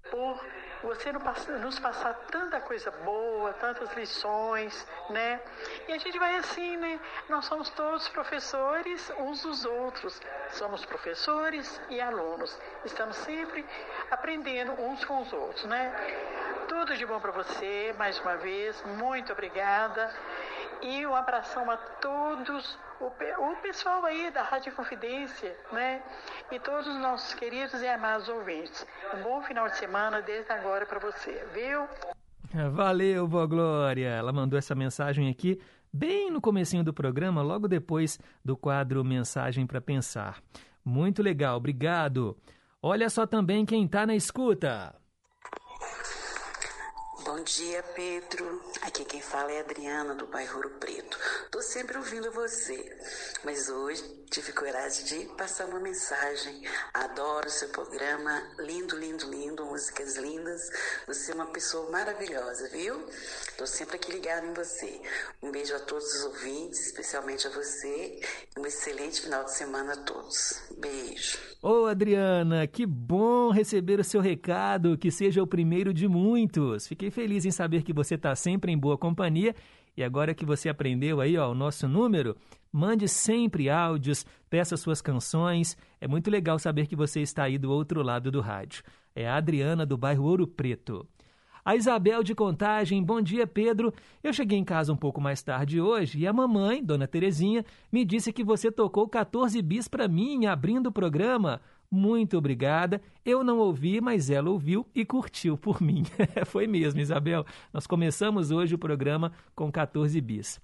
Por 0.09 0.43
você 0.81 1.11
nos 1.11 1.79
passar 1.79 2.13
tanta 2.31 2.59
coisa 2.59 2.91
boa, 3.03 3.53
tantas 3.53 3.91
lições, 3.93 4.87
né? 5.09 5.39
E 5.87 5.93
a 5.93 5.97
gente 5.97 6.17
vai 6.17 6.35
assim, 6.37 6.77
né? 6.77 6.99
Nós 7.29 7.45
somos 7.45 7.69
todos 7.71 8.07
professores 8.09 9.11
uns 9.17 9.43
dos 9.43 9.65
outros. 9.65 10.19
Somos 10.51 10.85
professores 10.85 11.81
e 11.89 12.01
alunos. 12.01 12.57
Estamos 12.83 13.15
sempre 13.17 13.65
aprendendo 14.09 14.71
uns 14.73 15.03
com 15.05 15.21
os 15.21 15.31
outros, 15.31 15.65
né? 15.65 15.93
Tudo 16.67 16.95
de 16.95 17.05
bom 17.05 17.19
para 17.19 17.31
você, 17.31 17.93
mais 17.97 18.19
uma 18.19 18.37
vez. 18.37 18.81
Muito 18.83 19.31
obrigada. 19.31 20.13
E 20.81 21.05
um 21.05 21.15
abração 21.15 21.69
a 21.69 21.77
todos, 21.77 22.77
o, 22.99 23.05
o 23.05 23.55
pessoal 23.61 24.03
aí 24.03 24.31
da 24.31 24.41
Rádio 24.41 24.73
Confidência, 24.75 25.55
né? 25.71 26.01
E 26.51 26.59
todos 26.59 26.87
os 26.87 26.97
nossos 26.99 27.33
queridos 27.35 27.81
e 27.81 27.87
amados 27.87 28.27
ouvintes. 28.27 28.85
Um 29.13 29.21
bom 29.21 29.41
final 29.43 29.69
de 29.69 29.77
semana 29.77 30.21
desde 30.21 30.51
agora 30.51 30.85
para 30.85 30.99
você, 30.99 31.47
viu? 31.53 31.87
Valeu, 32.71 33.27
Boa 33.27 33.45
Glória. 33.45 34.09
Ela 34.09 34.33
mandou 34.33 34.57
essa 34.57 34.75
mensagem 34.75 35.29
aqui 35.29 35.61
bem 35.93 36.31
no 36.31 36.41
comecinho 36.41 36.83
do 36.83 36.93
programa, 36.93 37.41
logo 37.41 37.67
depois 37.67 38.19
do 38.43 38.57
quadro 38.57 39.03
Mensagem 39.03 39.67
para 39.67 39.79
Pensar. 39.79 40.41
Muito 40.83 41.21
legal, 41.21 41.57
obrigado. 41.57 42.35
Olha 42.81 43.09
só 43.09 43.27
também 43.27 43.65
quem 43.65 43.85
está 43.85 44.05
na 44.05 44.15
escuta. 44.15 44.95
Bom 47.33 47.43
dia, 47.43 47.81
Pedro. 47.95 48.61
Aqui 48.81 49.05
quem 49.05 49.21
fala 49.21 49.49
é 49.53 49.61
Adriana, 49.61 50.13
do 50.13 50.27
bairro 50.27 50.57
Ouro 50.57 50.69
Preto. 50.71 51.17
Tô 51.49 51.61
sempre 51.61 51.97
ouvindo 51.97 52.29
você, 52.29 52.93
mas 53.41 53.69
hoje 53.69 54.03
tive 54.31 54.53
coragem 54.53 55.03
de 55.05 55.25
passar 55.35 55.65
uma 55.65 55.79
mensagem. 55.81 56.63
Adoro 56.93 57.49
seu 57.49 57.67
programa, 57.67 58.41
lindo, 58.59 58.97
lindo, 58.97 59.29
lindo, 59.29 59.65
músicas 59.65 60.15
lindas. 60.15 60.61
Você 61.05 61.33
é 61.33 61.35
uma 61.35 61.47
pessoa 61.47 61.91
maravilhosa, 61.91 62.69
viu? 62.69 62.95
Tô 63.57 63.65
sempre 63.67 63.97
aqui 63.97 64.09
ligado 64.09 64.47
em 64.47 64.53
você. 64.53 65.01
Um 65.43 65.51
beijo 65.51 65.75
a 65.75 65.79
todos 65.79 66.05
os 66.15 66.25
ouvintes, 66.27 66.79
especialmente 66.79 67.45
a 67.45 67.49
você. 67.49 68.21
Um 68.57 68.65
excelente 68.65 69.21
final 69.21 69.43
de 69.43 69.53
semana 69.53 69.93
a 69.93 69.97
todos. 69.97 70.63
Beijo. 70.79 71.37
Ô, 71.61 71.85
Adriana, 71.87 72.65
que 72.67 72.85
bom 72.85 73.51
receber 73.51 73.99
o 73.99 74.03
seu 74.03 74.21
recado, 74.21 74.97
que 74.97 75.11
seja 75.11 75.43
o 75.43 75.47
primeiro 75.47 75.93
de 75.93 76.07
muitos. 76.07 76.87
Fiquei 76.87 77.11
feliz 77.11 77.43
em 77.43 77.51
saber 77.51 77.83
que 77.83 77.91
você 77.91 78.15
está 78.15 78.33
sempre 78.33 78.71
em 78.71 78.77
boa 78.77 78.97
companhia 78.97 79.53
e 79.95 80.01
agora 80.01 80.33
que 80.33 80.45
você 80.45 80.69
aprendeu 80.69 81.19
aí, 81.19 81.37
ó, 81.37 81.51
o 81.51 81.55
nosso 81.55 81.85
número, 81.85 82.37
mande 82.71 83.07
sempre 83.07 83.69
áudios, 83.69 84.25
peça 84.49 84.77
suas 84.77 85.01
canções. 85.01 85.77
É 85.99 86.07
muito 86.07 86.29
legal 86.29 86.57
saber 86.57 86.87
que 86.87 86.95
você 86.95 87.21
está 87.21 87.43
aí 87.43 87.57
do 87.57 87.71
outro 87.71 88.01
lado 88.01 88.31
do 88.31 88.41
rádio. 88.41 88.83
É 89.15 89.27
a 89.27 89.35
Adriana 89.35 89.85
do 89.85 89.97
bairro 89.97 90.23
Ouro 90.23 90.47
Preto. 90.47 91.07
A 91.63 91.75
Isabel 91.75 92.23
de 92.23 92.33
Contagem, 92.33 93.03
bom 93.03 93.21
dia, 93.21 93.45
Pedro. 93.45 93.93
Eu 94.23 94.33
cheguei 94.33 94.57
em 94.57 94.63
casa 94.63 94.91
um 94.91 94.97
pouco 94.97 95.21
mais 95.21 95.43
tarde 95.43 95.79
hoje 95.79 96.19
e 96.19 96.25
a 96.25 96.33
mamãe, 96.33 96.83
Dona 96.83 97.07
Terezinha, 97.07 97.63
me 97.91 98.03
disse 98.03 98.33
que 98.33 98.43
você 98.43 98.71
tocou 98.71 99.07
14 99.07 99.61
bis 99.61 99.87
para 99.87 100.07
mim 100.07 100.47
abrindo 100.47 100.87
o 100.87 100.91
programa. 100.91 101.61
Muito 101.91 102.35
obrigada. 102.37 102.99
Eu 103.23 103.43
não 103.43 103.59
ouvi, 103.59 104.01
mas 104.01 104.29
ela 104.31 104.49
ouviu 104.49 104.87
e 104.95 105.05
curtiu 105.05 105.55
por 105.55 105.81
mim. 105.81 106.03
Foi 106.47 106.65
mesmo, 106.65 106.99
Isabel. 106.99 107.45
Nós 107.71 107.85
começamos 107.85 108.49
hoje 108.49 108.73
o 108.73 108.79
programa 108.79 109.31
com 109.53 109.71
14 109.71 110.19
bis. 110.19 110.59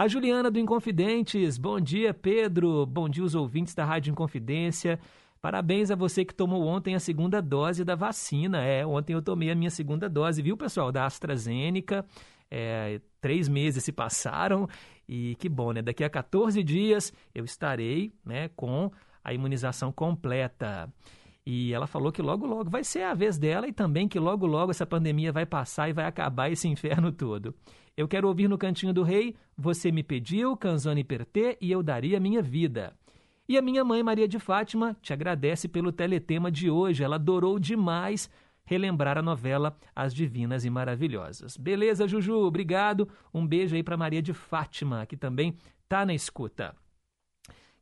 A 0.00 0.08
Juliana 0.08 0.50
do 0.50 0.58
Inconfidentes, 0.58 1.58
bom 1.58 1.78
dia, 1.78 2.14
Pedro. 2.14 2.86
Bom 2.86 3.06
dia, 3.06 3.22
os 3.22 3.34
ouvintes 3.34 3.74
da 3.74 3.84
Rádio 3.84 4.10
Inconfidência. 4.10 4.98
Parabéns 5.42 5.90
a 5.90 5.94
você 5.94 6.24
que 6.24 6.34
tomou 6.34 6.66
ontem 6.66 6.94
a 6.94 6.98
segunda 6.98 7.42
dose 7.42 7.84
da 7.84 7.94
vacina. 7.94 8.64
É, 8.64 8.86
ontem 8.86 9.12
eu 9.12 9.20
tomei 9.20 9.50
a 9.50 9.54
minha 9.54 9.68
segunda 9.68 10.08
dose, 10.08 10.40
viu, 10.40 10.56
pessoal? 10.56 10.90
Da 10.90 11.04
AstraZeneca. 11.04 12.02
É, 12.50 12.98
três 13.20 13.46
meses 13.46 13.84
se 13.84 13.92
passaram 13.92 14.66
e 15.06 15.36
que 15.38 15.50
bom, 15.50 15.70
né? 15.70 15.82
Daqui 15.82 16.02
a 16.02 16.08
14 16.08 16.62
dias 16.62 17.12
eu 17.34 17.44
estarei 17.44 18.10
né, 18.24 18.48
com 18.56 18.90
a 19.22 19.34
imunização 19.34 19.92
completa. 19.92 20.90
E 21.44 21.74
ela 21.74 21.86
falou 21.86 22.10
que 22.10 22.22
logo, 22.22 22.46
logo 22.46 22.70
vai 22.70 22.84
ser 22.84 23.02
a 23.02 23.12
vez 23.12 23.36
dela 23.36 23.68
e 23.68 23.72
também 23.72 24.08
que 24.08 24.18
logo, 24.18 24.46
logo 24.46 24.70
essa 24.70 24.86
pandemia 24.86 25.30
vai 25.30 25.44
passar 25.44 25.90
e 25.90 25.92
vai 25.92 26.06
acabar 26.06 26.50
esse 26.50 26.66
inferno 26.66 27.12
todo. 27.12 27.54
Eu 28.00 28.08
quero 28.08 28.28
ouvir 28.28 28.48
no 28.48 28.56
Cantinho 28.56 28.94
do 28.94 29.02
Rei, 29.02 29.36
Você 29.58 29.92
me 29.92 30.02
pediu, 30.02 30.56
Canzone 30.56 31.04
Pertê 31.04 31.58
e 31.60 31.70
eu 31.70 31.82
daria 31.82 32.18
minha 32.18 32.40
vida. 32.40 32.96
E 33.46 33.58
a 33.58 33.60
minha 33.60 33.84
mãe, 33.84 34.02
Maria 34.02 34.26
de 34.26 34.38
Fátima, 34.38 34.96
te 35.02 35.12
agradece 35.12 35.68
pelo 35.68 35.92
teletema 35.92 36.50
de 36.50 36.70
hoje. 36.70 37.04
Ela 37.04 37.16
adorou 37.16 37.58
demais 37.58 38.30
relembrar 38.64 39.18
a 39.18 39.22
novela 39.22 39.76
As 39.94 40.14
Divinas 40.14 40.64
e 40.64 40.70
Maravilhosas. 40.70 41.58
Beleza, 41.58 42.08
Juju? 42.08 42.38
Obrigado. 42.38 43.06
Um 43.34 43.46
beijo 43.46 43.76
aí 43.76 43.82
para 43.82 43.98
Maria 43.98 44.22
de 44.22 44.32
Fátima, 44.32 45.04
que 45.04 45.14
também 45.14 45.54
tá 45.86 46.06
na 46.06 46.14
escuta. 46.14 46.74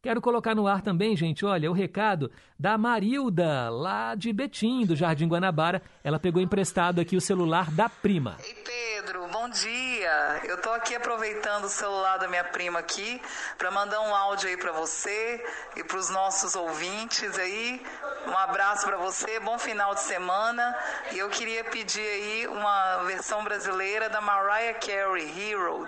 Quero 0.02 0.20
colocar 0.20 0.52
no 0.52 0.66
ar 0.66 0.82
também, 0.82 1.16
gente, 1.16 1.44
olha, 1.44 1.70
o 1.70 1.74
recado 1.74 2.28
da 2.58 2.76
Marilda, 2.76 3.68
lá 3.68 4.16
de 4.16 4.32
Betim, 4.32 4.84
do 4.84 4.96
Jardim 4.96 5.28
Guanabara. 5.28 5.80
Ela 6.02 6.18
pegou 6.18 6.42
emprestado 6.42 7.00
aqui 7.00 7.16
o 7.16 7.20
celular 7.20 7.70
da 7.70 7.88
prima. 7.88 8.36
Ei, 8.40 8.54
Pedro, 8.64 9.27
bom 9.48 9.50
dia. 9.50 10.42
Eu 10.44 10.60
tô 10.60 10.70
aqui 10.70 10.94
aproveitando 10.94 11.64
o 11.64 11.68
celular 11.68 12.18
da 12.18 12.28
minha 12.28 12.44
prima 12.44 12.80
aqui 12.80 13.20
para 13.56 13.70
mandar 13.70 14.02
um 14.02 14.14
áudio 14.14 14.46
aí 14.46 14.58
para 14.58 14.72
você 14.72 15.42
e 15.74 15.82
para 15.82 15.96
os 15.96 16.10
nossos 16.10 16.54
ouvintes 16.54 17.38
aí. 17.38 17.80
Um 18.26 18.36
abraço 18.36 18.84
para 18.84 18.98
você, 18.98 19.40
bom 19.40 19.58
final 19.58 19.94
de 19.94 20.00
semana. 20.00 20.76
E 21.12 21.18
eu 21.18 21.30
queria 21.30 21.64
pedir 21.64 22.00
aí 22.00 22.46
uma 22.46 23.04
versão 23.04 23.42
brasileira 23.42 24.10
da 24.10 24.20
Mariah 24.20 24.78
Carey, 24.78 25.24
Hero. 25.26 25.86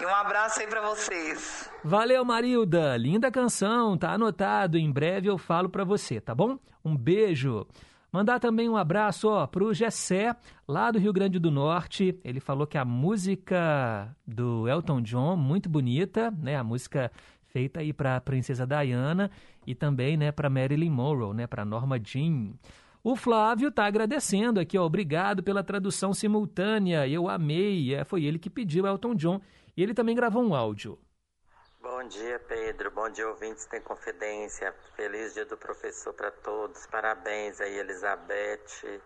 E 0.00 0.04
um 0.04 0.14
abraço 0.14 0.58
aí 0.58 0.66
para 0.66 0.80
vocês. 0.80 1.70
Valeu, 1.84 2.24
Marilda. 2.24 2.96
Linda 2.96 3.30
canção, 3.30 3.96
tá 3.96 4.10
anotado. 4.10 4.76
Em 4.76 4.90
breve 4.90 5.28
eu 5.28 5.38
falo 5.38 5.68
para 5.68 5.84
você, 5.84 6.20
tá 6.20 6.34
bom? 6.34 6.58
Um 6.84 6.96
beijo. 6.96 7.68
Mandar 8.14 8.38
também 8.38 8.68
um 8.68 8.76
abraço 8.76 9.28
ó, 9.28 9.44
pro 9.44 9.74
Gessé, 9.74 10.36
lá 10.68 10.88
do 10.92 11.00
Rio 11.00 11.12
Grande 11.12 11.40
do 11.40 11.50
Norte. 11.50 12.16
Ele 12.22 12.38
falou 12.38 12.64
que 12.64 12.78
a 12.78 12.84
música 12.84 14.16
do 14.24 14.68
Elton 14.68 15.02
John, 15.02 15.34
muito 15.36 15.68
bonita, 15.68 16.30
né? 16.30 16.54
A 16.54 16.62
música 16.62 17.10
feita 17.48 17.80
aí 17.80 17.92
para 17.92 18.20
Princesa 18.20 18.64
Diana 18.64 19.32
e 19.66 19.74
também, 19.74 20.16
né, 20.16 20.30
para 20.30 20.48
Marilyn 20.48 20.90
Monroe, 20.90 21.34
né, 21.34 21.48
para 21.48 21.64
Norma 21.64 21.98
Jean. 22.00 22.52
O 23.02 23.16
Flávio 23.16 23.66
está 23.66 23.84
agradecendo 23.84 24.60
aqui, 24.60 24.78
ó, 24.78 24.86
obrigado 24.86 25.42
pela 25.42 25.64
tradução 25.64 26.14
simultânea, 26.14 27.08
eu 27.08 27.28
amei. 27.28 27.96
É, 27.96 28.04
foi 28.04 28.22
ele 28.22 28.38
que 28.38 28.48
pediu 28.48 28.86
Elton 28.86 29.16
John 29.16 29.40
e 29.76 29.82
ele 29.82 29.92
também 29.92 30.14
gravou 30.14 30.44
um 30.44 30.54
áudio. 30.54 30.96
Bom 31.84 32.02
dia, 32.04 32.38
Pedro. 32.38 32.90
Bom 32.90 33.10
dia, 33.10 33.28
ouvintes 33.28 33.66
Tem 33.66 33.78
Confidência. 33.78 34.74
Feliz 34.96 35.34
dia 35.34 35.44
do 35.44 35.54
professor 35.58 36.14
para 36.14 36.30
todos. 36.30 36.86
Parabéns 36.86 37.60
aí, 37.60 37.78
Elizabeth, 37.78 39.02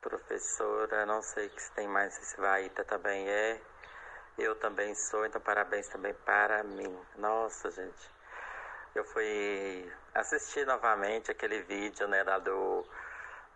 professora. 0.00 1.04
Não 1.04 1.20
sei 1.20 1.50
se 1.54 1.70
tem 1.72 1.86
mais, 1.86 2.14
se 2.14 2.40
Vaíta 2.40 2.82
também 2.82 3.28
é. 3.28 3.60
Eu 4.38 4.54
também 4.56 4.94
sou, 4.94 5.26
então 5.26 5.38
parabéns 5.38 5.86
também 5.88 6.14
para 6.14 6.62
mim. 6.62 6.98
Nossa, 7.18 7.70
gente. 7.70 8.10
Eu 8.94 9.04
fui 9.04 9.92
assistir 10.14 10.66
novamente 10.66 11.30
aquele 11.30 11.60
vídeo, 11.60 12.08
né, 12.08 12.22
lá 12.22 12.38
do, 12.38 12.86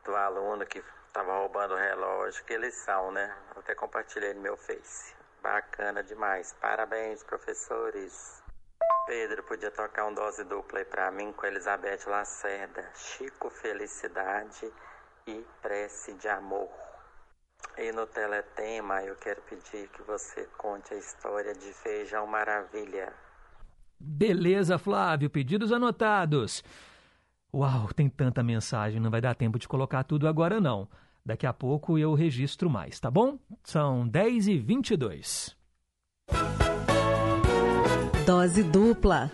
do 0.04 0.14
aluno 0.14 0.66
que 0.66 0.84
estava 1.08 1.32
roubando 1.38 1.72
o 1.72 1.78
relógio, 1.78 2.44
que 2.44 2.70
são, 2.70 3.10
né? 3.12 3.34
até 3.56 3.74
compartilhei 3.74 4.34
no 4.34 4.42
meu 4.42 4.58
Face. 4.58 5.15
Bacana 5.46 6.02
demais. 6.02 6.56
Parabéns, 6.60 7.22
professores. 7.22 8.42
Pedro, 9.06 9.44
podia 9.44 9.70
tocar 9.70 10.04
um 10.04 10.12
dose 10.12 10.42
dupla 10.42 10.80
aí 10.80 10.84
pra 10.84 11.08
mim 11.12 11.32
com 11.32 11.46
Elizabeth 11.46 12.00
Lacerda. 12.08 12.82
Chico 12.96 13.48
Felicidade 13.48 14.68
e 15.24 15.46
Prece 15.62 16.14
de 16.14 16.26
Amor. 16.26 16.68
E 17.78 17.92
no 17.92 18.08
teletema 18.08 19.04
eu 19.04 19.14
quero 19.14 19.40
pedir 19.42 19.88
que 19.90 20.02
você 20.02 20.48
conte 20.58 20.92
a 20.92 20.96
história 20.96 21.54
de 21.54 21.72
Feijão 21.74 22.26
Maravilha. 22.26 23.14
Beleza, 24.00 24.76
Flávio, 24.78 25.30
pedidos 25.30 25.70
anotados. 25.70 26.64
Uau, 27.54 27.92
tem 27.94 28.08
tanta 28.10 28.42
mensagem, 28.42 29.00
não 29.00 29.12
vai 29.12 29.20
dar 29.20 29.36
tempo 29.36 29.60
de 29.60 29.68
colocar 29.68 30.02
tudo 30.02 30.26
agora 30.26 30.60
não. 30.60 30.88
Daqui 31.26 31.44
a 31.44 31.52
pouco 31.52 31.98
eu 31.98 32.14
registro 32.14 32.70
mais, 32.70 33.00
tá 33.00 33.10
bom? 33.10 33.36
São 33.64 34.06
10 34.06 34.46
e 34.46 34.58
22 34.58 35.56
Dose 38.24 38.62
dupla. 38.62 39.32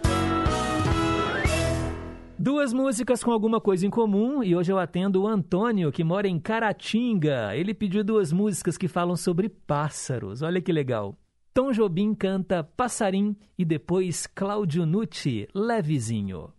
Duas 2.38 2.72
músicas 2.72 3.22
com 3.22 3.30
alguma 3.30 3.60
coisa 3.60 3.86
em 3.86 3.90
comum 3.90 4.42
e 4.42 4.56
hoje 4.56 4.72
eu 4.72 4.78
atendo 4.78 5.22
o 5.22 5.26
Antônio, 5.26 5.92
que 5.92 6.02
mora 6.02 6.26
em 6.26 6.40
Caratinga. 6.40 7.54
Ele 7.54 7.74
pediu 7.74 8.02
duas 8.02 8.32
músicas 8.32 8.78
que 8.78 8.88
falam 8.88 9.14
sobre 9.14 9.50
pássaros. 9.50 10.40
Olha 10.40 10.62
que 10.62 10.72
legal. 10.72 11.14
Tom 11.52 11.72
Jobim 11.72 12.14
canta 12.14 12.64
Passarim 12.64 13.36
e 13.58 13.66
depois 13.66 14.26
Cláudio 14.26 14.86
Nucci, 14.86 15.46
Levezinho. 15.54 16.50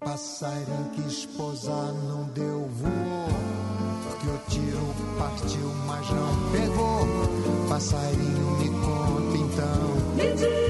Passarinho 0.00 0.90
que 0.92 1.00
esposar 1.02 1.92
não 1.94 2.28
deu 2.30 2.66
voou, 2.66 3.77
porque 4.18 4.28
o 4.28 4.38
tiro 4.48 4.94
partiu, 5.18 5.72
mas 5.86 6.08
não 6.10 6.50
pegou. 6.50 7.06
Passarinho 7.68 8.58
me 8.58 8.68
conta 8.70 9.36
então. 9.36 10.67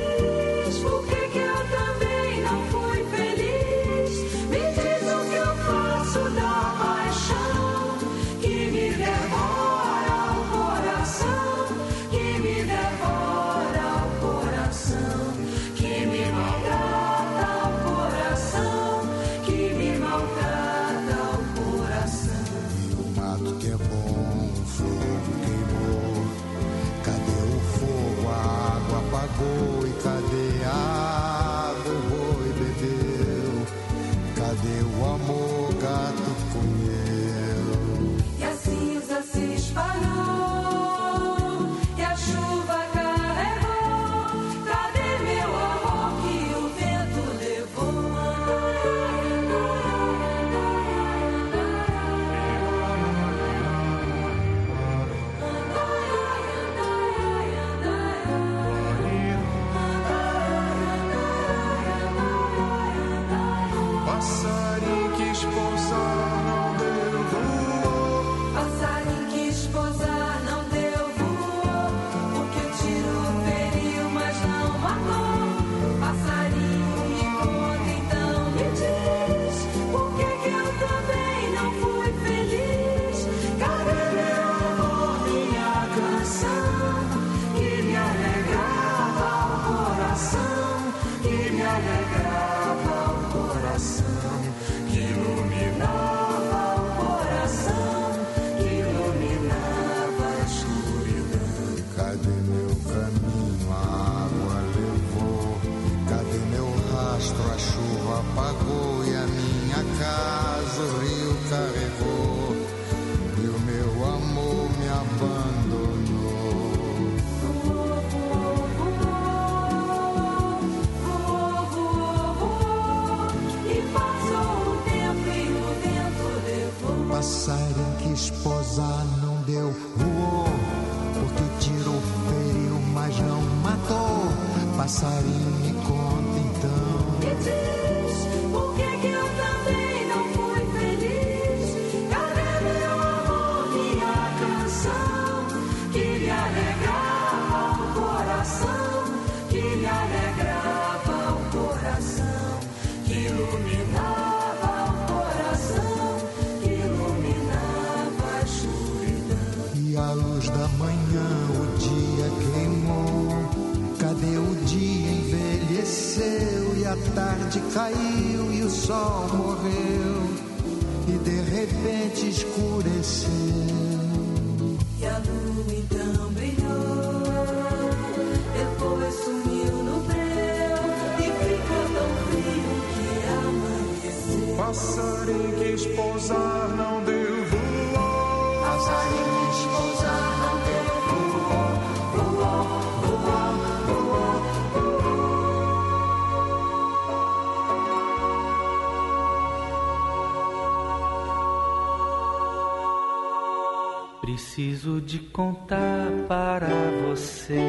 Preciso 204.59 205.01
de 205.01 205.21
contar 205.21 206.11
para 206.27 206.67
você 207.07 207.63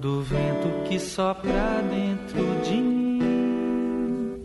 do 0.00 0.20
vento 0.20 0.88
que 0.88 0.98
sopra 0.98 1.80
dentro 1.88 2.60
de 2.64 2.74
mim. 2.74 4.42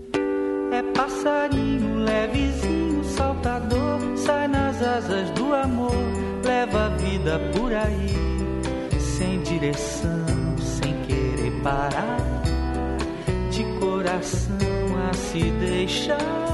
É 0.71 0.83
passarinho 0.93 2.03
levezinho, 2.03 3.03
saltador, 3.03 3.99
sai 4.15 4.47
nas 4.47 4.79
asas 4.79 5.31
do 5.31 5.55
amor, 5.55 5.95
leva 6.45 6.85
a 6.85 6.89
vida 6.89 7.39
por 7.55 7.73
aí, 7.73 8.99
sem 8.99 9.41
direção, 9.41 10.55
sem 10.59 10.93
querer 11.07 11.51
parar, 11.63 12.43
de 13.49 13.63
coração 13.79 14.55
a 15.09 15.13
se 15.15 15.49
deixar, 15.49 16.46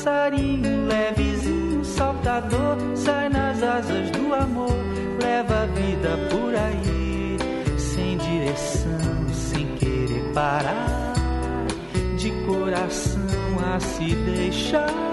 passarinho 0.00 0.86
levezinho, 0.86 1.84
saltador, 1.84 2.78
sai 2.94 3.28
nas 3.28 3.62
asas 3.62 4.10
do 4.10 4.34
amor, 4.34 4.74
leva 5.22 5.62
a 5.62 5.66
vida 5.66 6.16
por 6.30 6.54
aí, 6.54 7.36
sem 7.78 8.16
direção, 8.16 9.28
sem 9.30 9.66
querer 9.74 10.32
parar, 10.32 11.12
de 12.16 12.30
coração 12.46 13.20
a 13.74 13.78
se 13.78 14.14
deixar, 14.14 15.09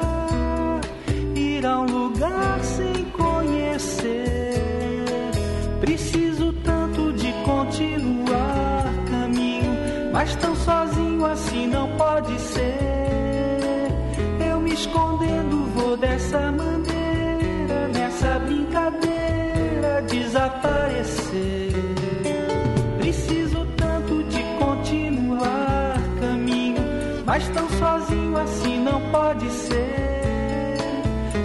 mas 27.38 27.48
tão 27.50 27.70
sozinho 27.70 28.36
assim 28.36 28.80
não 28.80 29.00
pode 29.12 29.48
ser. 29.52 30.78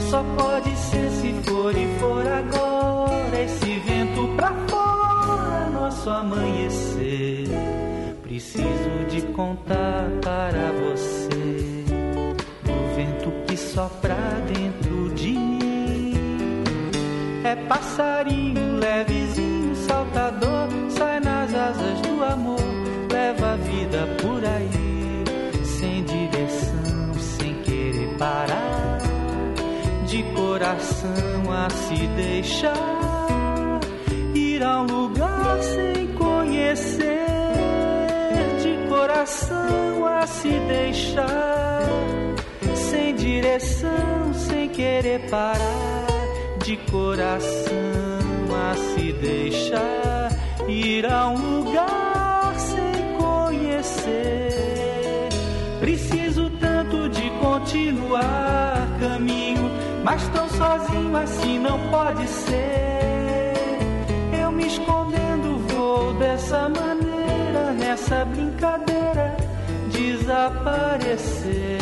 Só 0.01 0.25
pode 0.39 0.75
ser 0.75 1.11
se 1.11 1.35
for 1.45 1.77
e 1.77 1.87
for 1.99 2.27
agora 2.27 3.43
esse 3.43 3.79
vento 3.81 4.27
pra 4.35 4.55
fora, 4.69 5.69
nosso 5.71 6.09
amanhecer. 6.09 7.47
Preciso 8.23 9.05
de 9.11 9.21
contar 9.33 10.09
para 10.23 10.73
você 10.83 11.85
do 12.65 12.97
vento 12.97 13.31
que 13.47 13.57
sopra 13.57 14.17
dentro 14.49 15.15
de 15.15 15.33
mim. 15.33 16.15
É 17.45 17.55
passarinho 17.69 18.79
levezinho, 18.79 19.22
coração 30.73 31.53
a 31.53 31.69
se 31.69 32.07
deixar, 32.17 33.81
ir 34.35 34.63
a 34.63 34.81
um 34.81 34.87
lugar 34.87 35.63
sem 35.63 36.07
conhecer, 36.15 37.27
de 38.63 38.89
coração 38.89 40.07
a 40.07 40.27
se 40.27 40.49
deixar, 40.49 41.83
sem 42.75 43.15
direção, 43.15 44.33
sem 44.33 44.71
querer 44.71 45.29
parar, 45.29 46.07
de 46.65 46.79
coração 46.91 47.71
a 48.51 48.75
se 48.75 49.13
deixar, 49.13 50.31
ir 50.69 51.05
a 51.05 51.29
um 51.29 51.65
lugar 51.65 52.55
sem 52.59 53.19
conhecer. 53.19 54.49
Preciso 55.81 56.49
tanto 56.59 57.11
de 57.11 57.29
continuar 57.43 58.89
tão 58.99 59.52
sozinho 60.63 61.17
assim 61.17 61.59
não 61.59 61.79
pode 61.91 62.29
ser. 62.29 63.53
Eu 64.41 64.53
me 64.53 64.67
escondendo 64.67 65.59
vou 65.69 66.15
dessa 66.15 66.69
maneira, 66.69 67.73
nessa 67.73 68.25
brincadeira 68.25 69.37
desaparecer. 69.91 71.79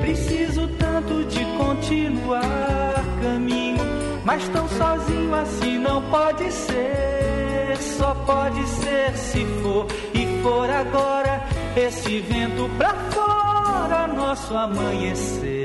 Preciso 0.00 0.66
tanto 0.78 1.24
de 1.24 1.44
continuar 1.58 2.94
caminho, 3.22 3.84
mas 4.24 4.48
tão 4.48 4.66
sozinho 4.68 5.34
assim 5.34 5.78
não 5.78 6.00
pode 6.10 6.50
ser. 6.50 7.76
Só 7.98 8.14
pode 8.26 8.66
ser 8.66 9.16
se 9.16 9.44
for 9.62 9.86
e 10.14 10.42
for 10.42 10.70
agora 10.70 11.42
esse 11.76 12.20
vento 12.20 12.70
pra 12.78 12.94
fora, 13.10 14.06
nosso 14.06 14.56
amanhecer. 14.56 15.63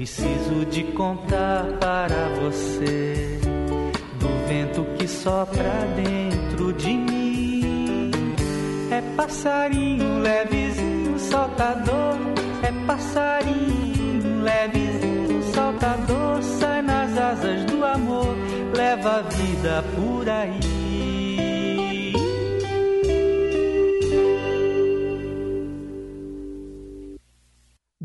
Preciso 0.00 0.64
de 0.70 0.82
contar 0.94 1.62
para 1.78 2.30
você 2.40 3.38
do 4.18 4.48
vento 4.48 4.82
que 4.96 5.06
sopra 5.06 5.70
dentro 5.94 6.72
de 6.72 6.94
mim. 6.94 8.10
É 8.90 9.02
passarinho 9.14 10.20
levezinho, 10.20 11.18
saltador. 11.18 12.16
É 12.62 12.72
passarinho 12.86 14.42
levezinho, 14.42 15.42
saltador. 15.52 16.42
Sai 16.44 16.80
nas 16.80 17.18
asas 17.18 17.66
do 17.66 17.84
amor, 17.84 18.34
leva 18.74 19.18
a 19.18 19.20
vida 19.20 19.84
por 19.94 20.26
aí. 20.26 20.69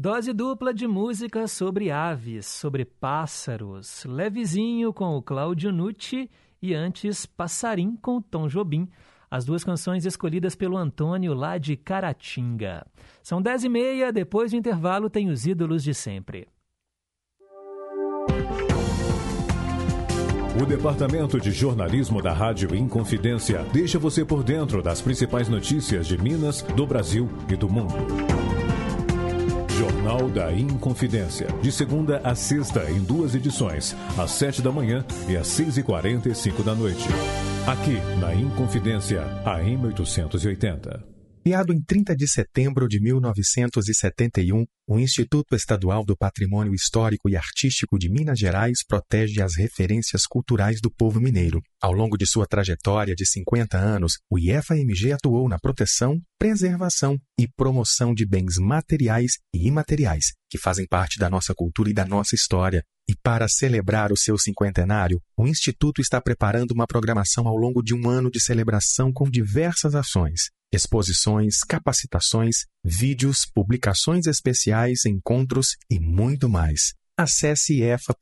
Dose 0.05 0.33
dupla 0.33 0.71
de 0.71 0.87
música 0.87 1.47
sobre 1.47 1.89
aves, 1.89 2.45
sobre 2.45 2.85
pássaros. 2.85 4.05
Levezinho 4.05 4.93
com 4.93 5.17
o 5.17 5.21
Cláudio 5.21 5.71
Nucci 5.71 6.29
e 6.61 6.75
antes 6.75 7.25
Passarim 7.25 7.97
com 7.99 8.17
o 8.17 8.21
Tom 8.21 8.47
Jobim. 8.47 8.87
As 9.31 9.45
duas 9.45 9.63
canções 9.63 10.05
escolhidas 10.05 10.55
pelo 10.55 10.77
Antônio 10.77 11.33
lá 11.33 11.57
de 11.57 11.75
Caratinga. 11.75 12.85
São 13.23 13.41
dez 13.41 13.63
e 13.63 13.67
meia, 13.67 14.13
depois 14.13 14.51
do 14.51 14.57
intervalo 14.57 15.09
tem 15.09 15.27
os 15.27 15.47
ídolos 15.47 15.83
de 15.83 15.95
sempre. 15.95 16.47
O 20.61 20.65
Departamento 20.67 21.39
de 21.41 21.49
Jornalismo 21.49 22.21
da 22.21 22.31
Rádio 22.31 22.75
Inconfidência 22.75 23.65
deixa 23.73 23.97
você 23.97 24.23
por 24.23 24.43
dentro 24.43 24.83
das 24.83 25.01
principais 25.01 25.49
notícias 25.49 26.05
de 26.05 26.15
Minas, 26.15 26.61
do 26.61 26.85
Brasil 26.85 27.27
e 27.49 27.55
do 27.55 27.67
mundo. 27.67 28.44
Jornal 29.77 30.29
da 30.29 30.53
Inconfidência, 30.53 31.47
de 31.61 31.69
segunda 31.69 32.21
a 32.23 32.33
sexta 32.33 32.89
em 32.89 33.01
duas 33.01 33.35
edições, 33.35 33.93
às 34.17 34.31
sete 34.31 34.61
da 34.61 34.71
manhã 34.71 35.03
e 35.27 35.35
às 35.35 35.47
seis 35.47 35.77
e 35.77 35.83
quarenta 35.83 36.29
e 36.29 36.35
cinco 36.35 36.63
da 36.63 36.73
noite. 36.73 37.03
Aqui 37.67 37.99
na 38.21 38.33
Inconfidência, 38.33 39.21
AM 39.43 39.87
880. 39.87 41.14
Criado 41.47 41.71
em 41.71 41.79
30 41.79 42.15
de 42.15 42.27
setembro 42.27 42.87
de 42.87 42.99
1971, 42.99 44.65
o 44.87 44.97
Instituto 44.97 45.55
Estadual 45.55 46.03
do 46.03 46.17
Patrimônio 46.17 46.73
Histórico 46.73 47.29
e 47.29 47.35
Artístico 47.35 47.99
de 47.99 48.09
Minas 48.09 48.39
Gerais 48.39 48.79
protege 48.83 49.43
as 49.43 49.55
referências 49.55 50.25
culturais 50.25 50.81
do 50.81 50.89
povo 50.89 51.21
mineiro. 51.21 51.61
Ao 51.79 51.91
longo 51.91 52.17
de 52.17 52.25
sua 52.25 52.47
trajetória 52.47 53.13
de 53.13 53.27
50 53.27 53.77
anos, 53.77 54.13
o 54.27 54.39
IFAMG 54.39 55.11
atuou 55.11 55.47
na 55.47 55.59
proteção, 55.59 56.19
preservação 56.39 57.15
e 57.39 57.47
promoção 57.47 58.15
de 58.15 58.25
bens 58.25 58.57
materiais 58.57 59.33
e 59.53 59.67
imateriais, 59.67 60.33
que 60.49 60.57
fazem 60.57 60.87
parte 60.87 61.19
da 61.19 61.29
nossa 61.29 61.53
cultura 61.53 61.91
e 61.91 61.93
da 61.93 62.07
nossa 62.07 62.33
história. 62.33 62.83
E 63.07 63.13
para 63.21 63.47
celebrar 63.47 64.11
o 64.11 64.17
seu 64.17 64.35
cinquentenário, 64.35 65.21
o 65.37 65.45
Instituto 65.45 66.01
está 66.01 66.19
preparando 66.19 66.71
uma 66.71 66.87
programação 66.87 67.47
ao 67.47 67.55
longo 67.55 67.83
de 67.83 67.93
um 67.93 68.09
ano 68.09 68.31
de 68.31 68.41
celebração 68.41 69.13
com 69.13 69.29
diversas 69.29 69.93
ações 69.93 70.45
exposições, 70.75 71.59
capacitações, 71.67 72.65
vídeos, 72.83 73.45
publicações 73.45 74.27
especiais, 74.27 75.05
encontros 75.05 75.75
e 75.89 75.99
muito 75.99 76.47
mais. 76.47 76.93
Acesse 77.17 77.81
efa.mg.gov.br 77.81 78.21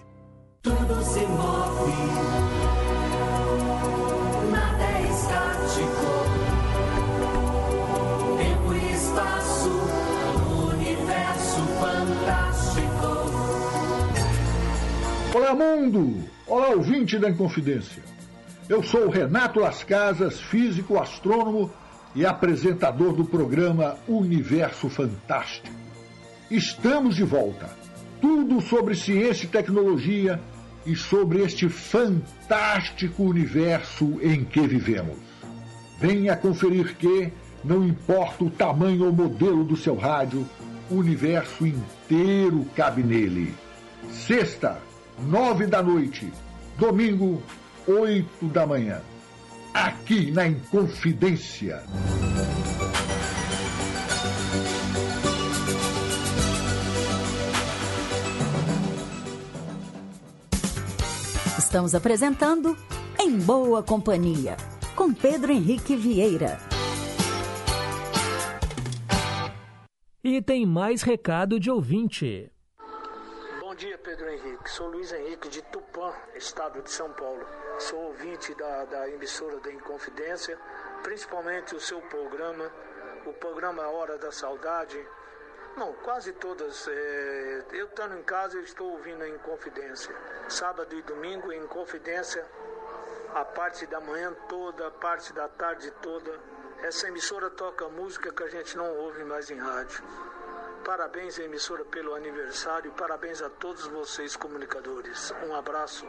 Tudo 0.62 1.04
se 1.04 1.20
move. 1.26 1.92
Nada 4.50 4.84
é 4.84 5.02
estático. 5.10 6.13
Olá, 15.34 15.52
mundo! 15.52 16.22
Olá, 16.46 16.68
ouvinte 16.68 17.18
da 17.18 17.28
Inconfidência. 17.28 18.04
Eu 18.68 18.84
sou 18.84 19.08
Renato 19.08 19.58
Las 19.58 19.82
Casas, 19.82 20.40
físico, 20.40 20.96
astrônomo 20.96 21.72
e 22.14 22.24
apresentador 22.24 23.12
do 23.14 23.24
programa 23.24 23.96
Universo 24.06 24.88
Fantástico. 24.88 25.74
Estamos 26.48 27.16
de 27.16 27.24
volta. 27.24 27.68
Tudo 28.20 28.60
sobre 28.60 28.94
ciência 28.94 29.46
e 29.46 29.48
tecnologia 29.48 30.40
e 30.86 30.94
sobre 30.94 31.42
este 31.42 31.68
fantástico 31.68 33.24
universo 33.24 34.20
em 34.22 34.44
que 34.44 34.64
vivemos. 34.68 35.18
Venha 35.98 36.36
conferir 36.36 36.94
que, 36.96 37.32
não 37.64 37.84
importa 37.84 38.44
o 38.44 38.50
tamanho 38.50 39.06
ou 39.06 39.12
modelo 39.12 39.64
do 39.64 39.76
seu 39.76 39.96
rádio, 39.96 40.48
o 40.88 40.94
universo 40.94 41.66
inteiro 41.66 42.64
cabe 42.76 43.02
nele. 43.02 43.52
Sexta, 44.12 44.80
nove 45.18 45.66
da 45.66 45.82
noite. 45.82 46.32
Domingo, 46.78 47.42
oito 47.86 48.46
da 48.46 48.66
manhã. 48.66 49.00
Aqui 49.72 50.30
na 50.30 50.46
Inconfidência. 50.46 51.82
Estamos 61.58 61.94
apresentando 61.94 62.76
Em 63.18 63.36
Boa 63.36 63.82
Companhia, 63.82 64.56
com 64.94 65.12
Pedro 65.12 65.50
Henrique 65.50 65.96
Vieira. 65.96 66.58
E 70.22 70.40
tem 70.40 70.64
mais 70.64 71.02
recado 71.02 71.58
de 71.58 71.70
ouvinte. 71.70 72.53
Pedro 74.04 74.30
Henrique. 74.30 74.70
Sou 74.70 74.88
Luiz 74.88 75.10
Henrique 75.12 75.48
de 75.48 75.62
Tupã, 75.62 76.14
estado 76.34 76.82
de 76.82 76.90
São 76.90 77.10
Paulo. 77.14 77.44
Sou 77.78 77.98
ouvinte 78.00 78.54
da, 78.54 78.84
da 78.84 79.08
emissora 79.08 79.58
da 79.60 79.72
Inconfidência, 79.72 80.58
principalmente 81.02 81.74
o 81.74 81.80
seu 81.80 82.02
programa, 82.02 82.70
o 83.24 83.32
programa 83.32 83.88
Hora 83.88 84.18
da 84.18 84.30
Saudade. 84.30 85.02
Não, 85.74 85.94
quase 85.94 86.34
todas. 86.34 86.86
é, 86.86 87.64
eu 87.72 87.86
estando 87.86 88.18
em 88.18 88.22
casa, 88.22 88.58
eu 88.58 88.62
estou 88.62 88.92
ouvindo 88.92 89.22
a 89.22 89.28
Inconfidência. 89.28 90.14
Sábado 90.50 90.94
e 90.94 91.00
domingo, 91.00 91.50
em 91.50 91.66
Confidência, 91.66 92.46
a 93.34 93.42
parte 93.42 93.86
da 93.86 94.00
manhã 94.00 94.34
toda, 94.50 94.86
a 94.86 94.90
parte 94.90 95.32
da 95.32 95.48
tarde 95.48 95.90
toda. 96.02 96.38
Essa 96.82 97.08
emissora 97.08 97.48
toca 97.48 97.88
música 97.88 98.30
que 98.30 98.42
a 98.42 98.48
gente 98.48 98.76
não 98.76 98.98
ouve 98.98 99.24
mais 99.24 99.50
em 99.50 99.56
rádio. 99.56 100.04
Parabéns, 100.84 101.38
emissora, 101.38 101.82
pelo 101.86 102.14
aniversário 102.14 102.92
parabéns 102.92 103.40
a 103.40 103.48
todos 103.48 103.86
vocês, 103.86 104.36
comunicadores. 104.36 105.32
Um 105.48 105.54
abraço. 105.54 106.06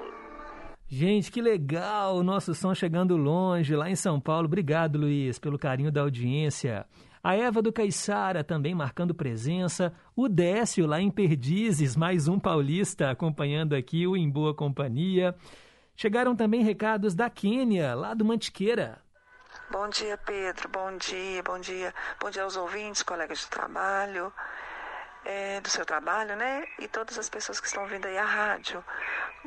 Gente, 0.88 1.31
que 1.31 1.41
legal! 1.41 2.18
O 2.18 2.23
nosso 2.23 2.53
som 2.53 2.76
chegando 2.76 3.15
longe, 3.15 3.76
lá 3.76 3.89
em 3.89 3.95
São 3.95 4.19
Paulo. 4.19 4.45
Obrigado, 4.45 4.97
Luiz, 4.97 5.39
pelo 5.39 5.57
carinho 5.57 5.91
da 5.91 6.02
audiência. 6.02 6.85
A 7.23 7.35
Eva 7.35 7.61
do 7.61 7.72
Caiçara 7.72 8.43
também 8.43 8.76
marcando 8.76 9.15
presença. 9.15 9.93
O 10.15 10.27
Décio 10.27 10.85
lá 10.85 10.99
em 10.99 11.10
Perdizes, 11.10 11.95
mais 11.95 12.27
um 12.27 12.38
paulista 12.38 13.10
acompanhando 13.10 13.76
aqui 13.76 14.06
o 14.06 14.15
Em 14.15 14.30
Boa 14.30 14.53
Companhia. 14.53 15.34
Chegaram 15.95 16.35
também 16.35 16.64
recados 16.64 17.15
da 17.15 17.30
Quênia, 17.30 17.95
lá 17.95 18.14
do 18.14 18.26
Mantiqueira. 18.26 19.02
Bom 19.72 19.89
dia, 19.89 20.18
Pedro. 20.18 20.69
Bom 20.69 20.95
dia, 20.97 21.41
bom 21.41 21.60
dia. 21.60 21.93
Bom 22.19 22.30
dia 22.30 22.43
aos 22.43 22.56
ouvintes, 22.56 23.02
colegas 23.02 23.39
de 23.39 23.47
trabalho, 23.47 24.31
é, 25.26 25.60
do 25.60 25.69
seu 25.69 25.85
trabalho, 25.85 26.35
né? 26.35 26.65
E 26.80 26.88
todas 26.88 27.18
as 27.18 27.27
pessoas 27.27 27.60
que 27.60 27.68
estão 27.68 27.84
ouvindo 27.84 28.06
aí 28.06 28.18
a 28.18 28.23
rádio. 28.23 28.84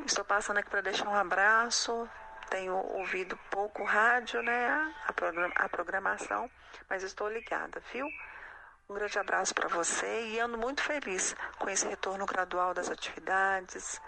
Estou 0.05 0.25
passando 0.25 0.59
aqui 0.59 0.69
para 0.69 0.81
deixar 0.81 1.09
um 1.09 1.15
abraço. 1.15 2.09
Tenho 2.51 2.75
ouvido 2.75 3.39
pouco 3.51 3.85
rádio, 3.85 4.43
né? 4.43 4.69
A, 5.07 5.65
a 5.65 5.69
programação, 5.69 6.51
mas 6.89 7.03
estou 7.03 7.29
ligada, 7.29 7.81
viu? 7.93 8.07
Um 8.89 8.95
grande 8.95 9.19
abraço 9.19 9.55
para 9.55 9.69
você 9.69 10.29
e 10.29 10.41
ando 10.41 10.57
muito 10.57 10.83
feliz 10.83 11.37
com 11.59 11.69
esse 11.69 11.87
retorno 11.87 12.25
gradual 12.25 12.73
das 12.73 12.91
atividades, 12.91 14.01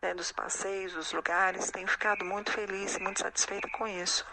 né, 0.00 0.14
dos 0.14 0.32
passeios, 0.32 0.94
dos 0.94 1.12
lugares. 1.12 1.70
Tenho 1.70 1.86
ficado 1.86 2.24
muito 2.24 2.50
feliz 2.50 2.96
e 2.96 3.00
muito 3.00 3.20
satisfeita 3.20 3.68
com 3.76 3.86
isso. 3.86 4.26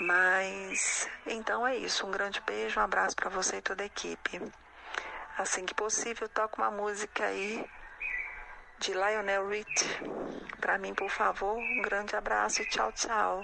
Mas 0.00 1.08
então 1.24 1.64
é 1.64 1.76
isso. 1.76 2.04
Um 2.04 2.10
grande 2.10 2.40
beijo, 2.40 2.80
um 2.80 2.82
abraço 2.82 3.14
para 3.14 3.30
você 3.30 3.58
e 3.58 3.62
toda 3.62 3.84
a 3.84 3.86
equipe. 3.86 4.42
Assim 5.40 5.64
que 5.64 5.74
possível, 5.74 6.28
toca 6.28 6.60
uma 6.60 6.70
música 6.70 7.24
aí 7.24 7.64
de 8.78 8.92
Lionel 8.92 9.48
Rich. 9.48 9.86
Para 10.60 10.76
mim, 10.76 10.92
por 10.92 11.08
favor, 11.08 11.56
um 11.56 11.80
grande 11.80 12.14
abraço 12.14 12.60
e 12.60 12.68
tchau, 12.68 12.92
tchau. 12.92 13.42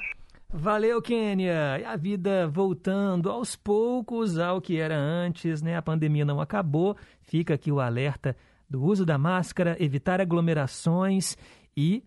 Valeu, 0.53 1.01
Quênia! 1.01 1.79
E 1.81 1.85
a 1.87 1.97
vida 1.97 2.47
voltando 2.49 3.31
aos 3.31 3.57
poucos 3.57 4.39
ao 4.39 4.61
que 4.61 4.79
era 4.79 4.95
antes, 4.95 5.63
né? 5.63 5.75
A 5.75 5.81
pandemia 5.81 6.23
não 6.23 6.39
acabou. 6.39 6.99
Fica 7.23 7.55
aqui 7.55 7.73
o 7.73 7.81
alerta 7.81 8.37
do 8.69 8.83
uso 8.83 9.07
da 9.07 9.17
máscara, 9.17 9.75
evitar 9.81 10.21
aglomerações 10.21 11.35
e 11.75 12.05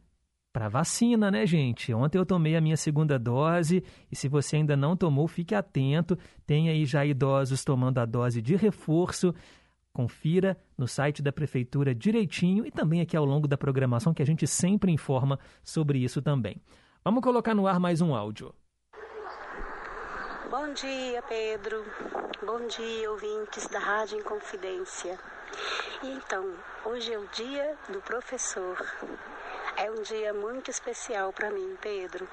para 0.54 0.70
vacina, 0.70 1.32
né, 1.32 1.48
gente? 1.48 1.92
Ontem 1.96 2.20
eu 2.20 2.26
tomei 2.28 2.56
a 2.56 2.62
minha 2.62 2.78
segunda 2.78 3.18
dose 3.18 3.84
e 4.12 4.16
se 4.16 4.28
você 4.28 4.58
ainda 4.58 4.78
não 4.78 4.96
tomou, 4.96 5.28
fique 5.28 5.56
atento. 5.56 6.16
Tem 6.46 6.70
aí 6.70 6.86
já 6.86 7.04
idosos 7.04 7.64
tomando 7.64 7.98
a 7.98 8.06
dose 8.06 8.40
de 8.40 8.56
reforço. 8.56 9.34
Confira 9.94 10.58
no 10.78 10.88
site 10.88 11.22
da 11.22 11.32
prefeitura 11.32 11.94
direitinho 11.94 12.66
e 12.66 12.72
também 12.72 13.02
aqui 13.02 13.18
ao 13.18 13.26
longo 13.26 13.48
da 13.48 13.58
programação 13.58 14.14
que 14.14 14.22
a 14.22 14.26
gente 14.26 14.46
sempre 14.48 14.92
informa 14.92 15.40
sobre 15.64 16.00
isso 16.00 16.22
também. 16.22 16.62
Vamos 17.04 17.24
colocar 17.24 17.56
no 17.56 17.68
ar 17.68 17.80
mais 17.80 18.02
um 18.02 18.14
áudio. 18.14 18.54
Bom 20.50 20.74
dia, 20.74 21.22
Pedro. 21.24 21.86
Bom 22.46 22.68
dia, 22.68 23.12
ouvintes 23.12 23.68
da 23.68 23.80
Rádio 23.80 24.20
Inconfidência. 24.20 25.20
Então, 26.04 26.56
hoje 26.86 27.14
é 27.14 27.20
o 27.20 27.28
dia 27.28 27.78
do 27.92 28.02
professor. 28.02 28.78
É 29.78 29.92
um 29.92 30.02
dia 30.02 30.34
muito 30.34 30.72
especial 30.72 31.32
para 31.32 31.52
mim, 31.52 31.76
Pedro, 31.82 32.28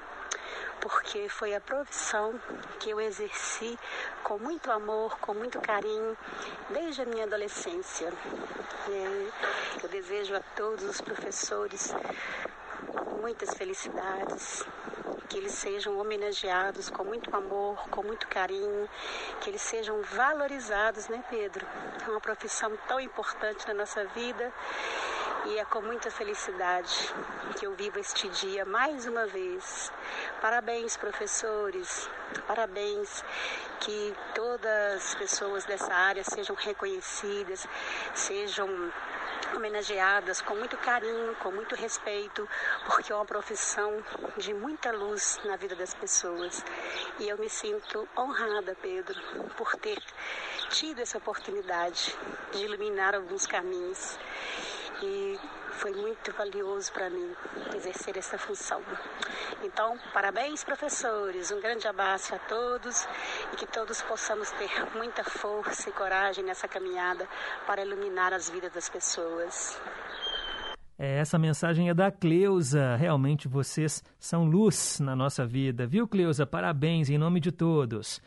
porque 0.80 1.28
foi 1.28 1.54
a 1.54 1.60
profissão 1.60 2.40
que 2.78 2.90
eu 2.90 3.00
exerci 3.00 3.78
com 4.22 4.38
muito 4.38 4.70
amor, 4.70 5.18
com 5.18 5.34
muito 5.34 5.60
carinho, 5.60 6.16
desde 6.70 7.02
a 7.02 7.04
minha 7.04 7.24
adolescência. 7.24 8.12
Eu 9.82 9.88
desejo 9.88 10.34
a 10.34 10.40
todos 10.54 10.84
os 10.84 11.00
professores 11.00 11.94
muitas 13.20 13.54
felicidades, 13.54 14.64
que 15.28 15.38
eles 15.38 15.52
sejam 15.52 15.98
homenageados 15.98 16.88
com 16.90 17.02
muito 17.02 17.34
amor, 17.34 17.88
com 17.88 18.02
muito 18.02 18.28
carinho, 18.28 18.88
que 19.40 19.50
eles 19.50 19.62
sejam 19.62 20.00
valorizados, 20.02 21.08
né, 21.08 21.24
Pedro? 21.28 21.66
É 22.06 22.10
uma 22.10 22.20
profissão 22.20 22.70
tão 22.86 23.00
importante 23.00 23.66
na 23.66 23.74
nossa 23.74 24.04
vida 24.04 24.52
e 25.46 25.58
é 25.58 25.64
com 25.64 25.80
muita 25.80 26.10
felicidade 26.10 27.14
que 27.56 27.66
eu 27.66 27.74
vivo 27.74 27.98
este 27.98 28.28
dia 28.28 28.64
mais 28.64 29.06
uma 29.06 29.26
vez. 29.26 29.92
Parabéns, 30.40 30.96
professores, 30.96 32.08
parabéns, 32.46 33.24
que 33.80 34.14
todas 34.34 34.94
as 34.94 35.14
pessoas 35.14 35.64
dessa 35.64 35.92
área 35.92 36.24
sejam 36.24 36.56
reconhecidas, 36.56 37.66
sejam 38.14 38.68
homenageadas 39.54 40.42
com 40.42 40.54
muito 40.56 40.76
carinho, 40.78 41.34
com 41.36 41.52
muito 41.52 41.74
respeito, 41.76 42.48
porque 42.86 43.12
é 43.12 43.14
uma 43.14 43.24
profissão 43.24 44.02
de 44.36 44.52
muita 44.52 44.90
luz 44.90 45.38
na 45.44 45.56
vida 45.56 45.76
das 45.76 45.94
pessoas. 45.94 46.64
E 47.20 47.28
eu 47.28 47.38
me 47.38 47.48
sinto 47.48 48.08
honrada, 48.18 48.76
Pedro, 48.82 49.20
por 49.56 49.76
ter 49.76 50.02
tido 50.70 51.00
essa 51.00 51.18
oportunidade 51.18 52.16
de 52.52 52.64
iluminar 52.64 53.14
alguns 53.14 53.46
caminhos. 53.46 54.18
E 55.02 55.38
foi 55.72 55.92
muito 55.92 56.32
valioso 56.32 56.92
para 56.92 57.10
mim 57.10 57.30
exercer 57.74 58.16
essa 58.16 58.38
função. 58.38 58.80
Então, 59.62 59.98
parabéns, 60.12 60.64
professores. 60.64 61.50
Um 61.50 61.60
grande 61.60 61.86
abraço 61.86 62.34
a 62.34 62.38
todos 62.38 63.06
e 63.52 63.56
que 63.56 63.66
todos 63.66 64.00
possamos 64.02 64.50
ter 64.52 64.70
muita 64.96 65.22
força 65.22 65.90
e 65.90 65.92
coragem 65.92 66.44
nessa 66.44 66.66
caminhada 66.66 67.28
para 67.66 67.84
iluminar 67.84 68.32
as 68.32 68.48
vidas 68.48 68.72
das 68.72 68.88
pessoas. 68.88 69.78
É, 70.98 71.18
Essa 71.18 71.38
mensagem 71.38 71.90
é 71.90 71.94
da 71.94 72.10
Cleusa. 72.10 72.96
Realmente 72.96 73.48
vocês 73.48 74.02
são 74.18 74.44
luz 74.44 74.98
na 74.98 75.14
nossa 75.14 75.44
vida, 75.46 75.86
viu, 75.86 76.08
Cleusa? 76.08 76.46
Parabéns 76.46 77.10
em 77.10 77.18
nome 77.18 77.38
de 77.38 77.52
todos. 77.52 78.20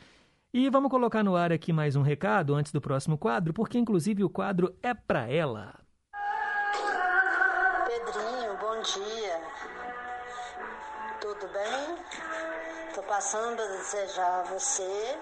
E 0.54 0.70
vamos 0.70 0.90
colocar 0.90 1.24
no 1.24 1.36
ar 1.36 1.52
aqui 1.52 1.74
mais 1.74 1.96
um 1.96 2.02
recado 2.02 2.54
antes 2.54 2.72
do 2.72 2.82
próximo 2.82 3.18
quadro, 3.18 3.54
porque 3.54 3.78
inclusive 3.78 4.24
o 4.24 4.30
quadro 4.30 4.76
é 4.84 4.94
para 4.94 5.28
ela. 5.28 5.89
Bem? 11.60 12.06
Tô 12.94 13.04
passando 13.04 13.62
a 13.62 13.66
desejar 13.66 14.40
a 14.40 14.44
você, 14.44 15.20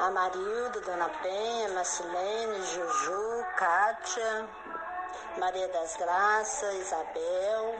a 0.00 0.10
Marilda, 0.10 0.80
Dona 0.80 1.08
Penha, 1.22 1.68
Marcilene, 1.70 2.62
Juju, 2.62 3.46
Kátia, 3.56 4.48
Maria 5.38 5.68
das 5.68 5.96
Graças, 5.96 6.74
Isabel, 6.74 7.76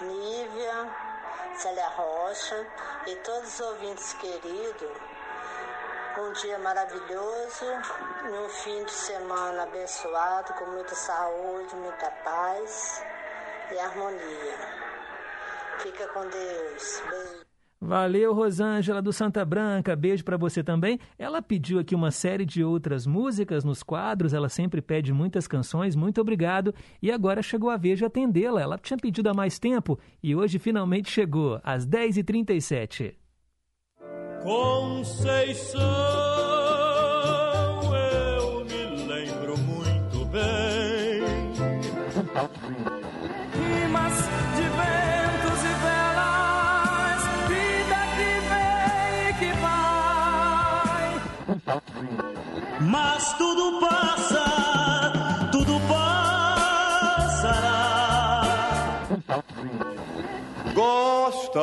Nívia, 0.00 0.88
Célia 1.56 1.88
Rocha 1.88 2.66
e 3.06 3.16
todos 3.16 3.54
os 3.54 3.60
ouvintes 3.60 4.12
queridos. 4.14 4.96
Um 6.18 6.32
dia 6.32 6.58
maravilhoso, 6.58 7.66
um 8.24 8.48
fim 8.48 8.84
de 8.84 8.92
semana 8.92 9.64
abençoado, 9.64 10.52
com 10.54 10.66
muita 10.66 10.94
saúde, 10.94 11.74
muita 11.76 12.10
paz 12.24 13.04
e 13.70 13.78
harmonia. 13.78 14.87
Fica 15.78 16.08
com 16.08 16.20
Deus. 16.22 17.02
Beijo. 17.10 17.48
Valeu, 17.80 18.34
Rosângela 18.34 19.00
do 19.00 19.12
Santa 19.12 19.44
Branca. 19.44 19.94
Beijo 19.94 20.24
para 20.24 20.36
você 20.36 20.64
também. 20.64 20.98
Ela 21.16 21.40
pediu 21.40 21.78
aqui 21.78 21.94
uma 21.94 22.10
série 22.10 22.44
de 22.44 22.64
outras 22.64 23.06
músicas 23.06 23.62
nos 23.62 23.84
quadros. 23.84 24.34
Ela 24.34 24.48
sempre 24.48 24.82
pede 24.82 25.12
muitas 25.12 25.46
canções. 25.46 25.94
Muito 25.94 26.20
obrigado. 26.20 26.74
E 27.00 27.10
agora 27.10 27.40
chegou 27.40 27.70
a 27.70 27.76
vez 27.76 27.98
de 27.98 28.04
atendê-la. 28.04 28.60
Ela 28.60 28.78
tinha 28.78 28.98
pedido 28.98 29.30
há 29.30 29.34
mais 29.34 29.60
tempo 29.60 29.98
e 30.20 30.34
hoje 30.34 30.58
finalmente 30.58 31.08
chegou, 31.08 31.60
às 31.62 31.86
10h37. 31.86 33.14
Conceição, 34.42 35.80
Mas 52.80 53.36
tudo 53.36 53.80
passa, 53.80 55.50
tudo 55.52 55.78
passará. 55.88 57.58
Gosta 60.74 61.60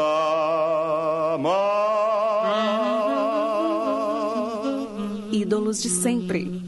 Ídolos 5.32 5.82
de 5.82 5.90
sempre. 5.90 6.62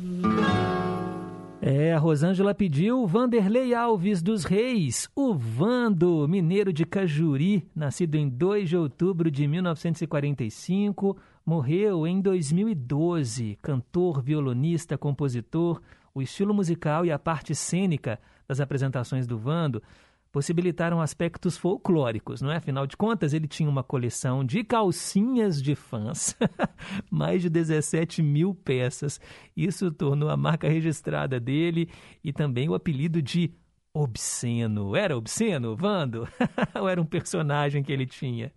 É, 1.62 1.94
a 1.94 2.00
Rosângela 2.00 2.56
pediu 2.56 3.06
Vanderlei 3.06 3.74
Alves 3.74 4.22
dos 4.22 4.46
Reis, 4.46 5.10
o 5.16 5.34
Vando, 5.34 6.28
mineiro 6.28 6.72
de 6.72 6.86
Cajuri, 6.86 7.68
nascido 7.76 8.16
em 8.16 8.30
2 8.30 8.70
de 8.70 8.78
outubro 8.78 9.30
de 9.30 9.48
1945, 9.48 11.18
morreu 11.48 12.06
em 12.06 12.20
2012. 12.20 13.58
Cantor, 13.62 14.22
violonista, 14.22 14.98
compositor, 14.98 15.82
o 16.14 16.22
estilo 16.22 16.54
musical 16.54 17.06
e 17.06 17.12
a 17.12 17.18
parte 17.18 17.56
cênica 17.56 18.20
das 18.46 18.60
apresentações 18.60 19.26
do 19.26 19.38
Vando 19.38 19.82
possibilitaram 20.30 21.00
aspectos 21.00 21.58
folclóricos, 21.58 22.42
não 22.42 22.52
é? 22.52 22.58
Afinal 22.58 22.86
de 22.86 22.98
contas, 22.98 23.34
ele 23.34 23.48
tinha 23.48 23.70
uma 23.70 23.82
coleção 23.82 24.44
de 24.44 24.62
calcinhas 24.62 25.62
de 25.62 25.74
fãs, 25.74 26.36
mais 27.10 27.42
de 27.42 27.50
17 27.50 28.22
mil 28.22 28.54
peças. 28.54 29.22
Isso 29.56 29.90
tornou 29.90 30.30
a 30.30 30.36
marca 30.36 30.68
registrada 30.68 31.40
dele 31.40 31.90
e 32.22 32.34
também 32.34 32.68
o 32.68 32.76
apelido 32.76 33.22
de 33.22 33.54
Obsceno. 33.94 34.96
Era 34.96 35.18
obsceno, 35.18 35.76
Vando? 35.76 36.28
Ou 36.80 36.90
era 36.90 37.02
um 37.02 37.06
personagem 37.06 37.82
que 37.82 37.92
ele 37.92 38.06
tinha? 38.06 38.52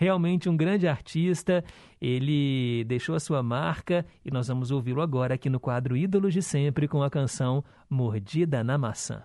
Realmente 0.00 0.48
um 0.48 0.56
grande 0.56 0.86
artista, 0.86 1.64
ele 2.00 2.84
deixou 2.84 3.16
a 3.16 3.20
sua 3.20 3.42
marca 3.42 4.06
e 4.24 4.30
nós 4.30 4.46
vamos 4.46 4.70
ouvi-lo 4.70 5.02
agora 5.02 5.34
aqui 5.34 5.50
no 5.50 5.58
quadro 5.58 5.96
Ídolos 5.96 6.32
de 6.32 6.40
Sempre 6.40 6.86
com 6.86 7.02
a 7.02 7.10
canção 7.10 7.64
Mordida 7.90 8.62
na 8.62 8.78
Maçã. 8.78 9.24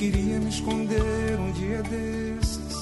Queria 0.00 0.40
me 0.40 0.48
esconder 0.48 1.38
um 1.38 1.52
dia 1.52 1.82
desses, 1.82 2.74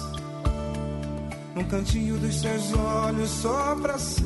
num 1.53 1.65
cantinho 1.65 2.17
dos 2.17 2.41
seus 2.41 2.73
olhos, 2.75 3.29
só 3.29 3.75
pra 3.75 3.99
ser 3.99 4.23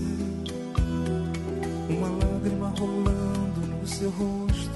uma 1.89 2.09
lágrima 2.09 2.69
rolando 2.79 3.61
no 3.67 3.87
seu 3.89 4.11
rosto, 4.11 4.71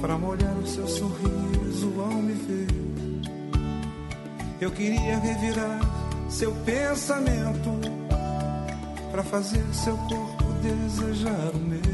pra 0.00 0.16
molhar 0.16 0.56
o 0.56 0.64
seu 0.64 0.86
sorriso 0.86 1.92
ao 1.98 2.22
me 2.22 2.34
ver. 2.34 2.68
Eu 4.60 4.70
queria 4.70 5.18
revirar 5.18 5.80
seu 6.28 6.52
pensamento, 6.64 7.80
pra 9.10 9.24
fazer 9.24 9.64
seu 9.72 9.96
corpo 9.96 10.44
desejar 10.62 11.50
o 11.52 11.58
meu. 11.58 11.93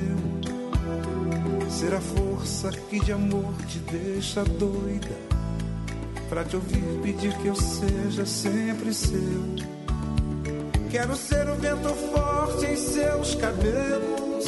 Ser 1.81 1.95
a 1.95 2.01
força 2.03 2.71
que 2.91 3.01
de 3.01 3.11
amor 3.11 3.55
te 3.67 3.79
deixa 3.79 4.45
doida. 4.45 5.17
Pra 6.29 6.45
te 6.45 6.55
ouvir 6.55 7.01
pedir 7.03 7.33
que 7.39 7.47
eu 7.47 7.57
seja 7.57 8.27
sempre 8.27 8.93
seu. 8.93 9.57
Quero 10.91 11.17
ser 11.17 11.49
o 11.49 11.55
vento 11.55 11.89
forte 12.13 12.67
em 12.67 12.77
seus 12.77 13.35
cabelos. 13.35 14.45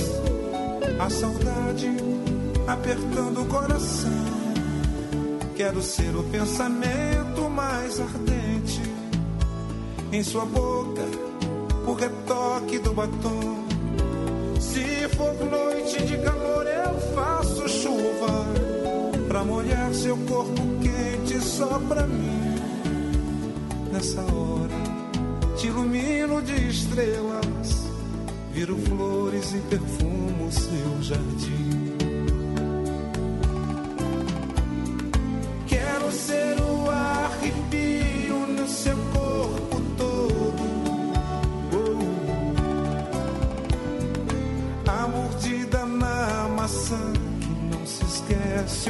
A 1.01 1.09
saudade 1.09 1.89
apertando 2.67 3.41
o 3.41 3.47
coração. 3.47 4.11
Quero 5.57 5.81
ser 5.81 6.15
o 6.15 6.23
pensamento 6.25 7.49
mais 7.49 7.99
ardente. 7.99 8.83
Em 10.13 10.23
sua 10.23 10.45
boca, 10.45 11.07
o 11.87 11.95
retoque 11.95 12.79
do 12.79 12.93
batom. 12.93 13.65
Se 14.61 15.09
for 15.17 15.33
noite 15.47 16.05
de 16.05 16.19
calor, 16.19 16.67
faço 17.63 17.69
chuva 17.69 18.45
pra 19.29 19.45
molhar 19.45 19.93
seu 19.95 20.17
corpo 20.17 20.63
quente 20.81 21.41
só 21.41 21.79
pra 21.89 22.07
mim. 22.07 22.57
Nessa 23.93 24.21
hora, 24.21 25.57
te 25.57 25.67
ilumino 25.67 26.43
de 26.43 26.69
estrelas, 26.69 27.91
viro 28.53 28.77
flores 28.79 29.55
e 29.55 29.59
perfumo 29.59 30.51
seu 30.51 31.03
jardim. 31.03 32.02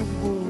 O 0.00 0.41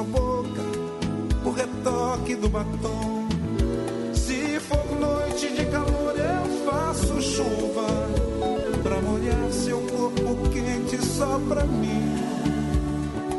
sua 0.00 0.04
boca, 0.04 0.62
o 1.44 1.50
retoque 1.50 2.34
do 2.36 2.48
batom. 2.48 3.28
noite 4.98 5.54
de 5.54 5.64
calor 5.66 6.14
eu 6.16 6.70
faço 6.70 7.20
chuva 7.20 7.86
pra 8.82 9.00
molhar 9.00 9.50
seu 9.50 9.80
corpo 9.80 10.48
quente 10.50 11.04
só 11.04 11.38
pra 11.48 11.64
mim. 11.64 12.16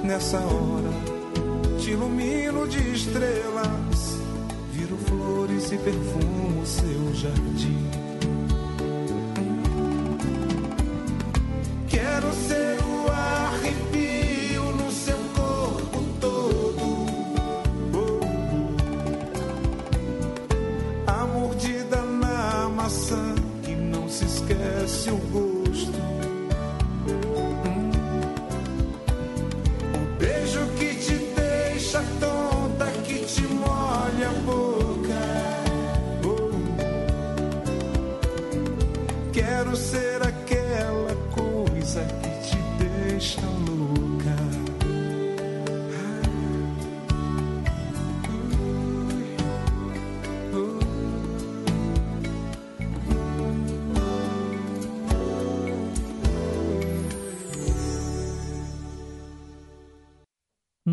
Nessa 0.03 0.38
hora 0.38 0.91
te 1.79 1.91
ilumino 1.91 2.67
de 2.67 2.93
estrelas, 2.93 4.19
viro 4.71 4.97
flores 4.97 5.71
e 5.71 5.77
perfumo 5.77 6.65
seu 6.65 7.13
jardim. 7.15 8.00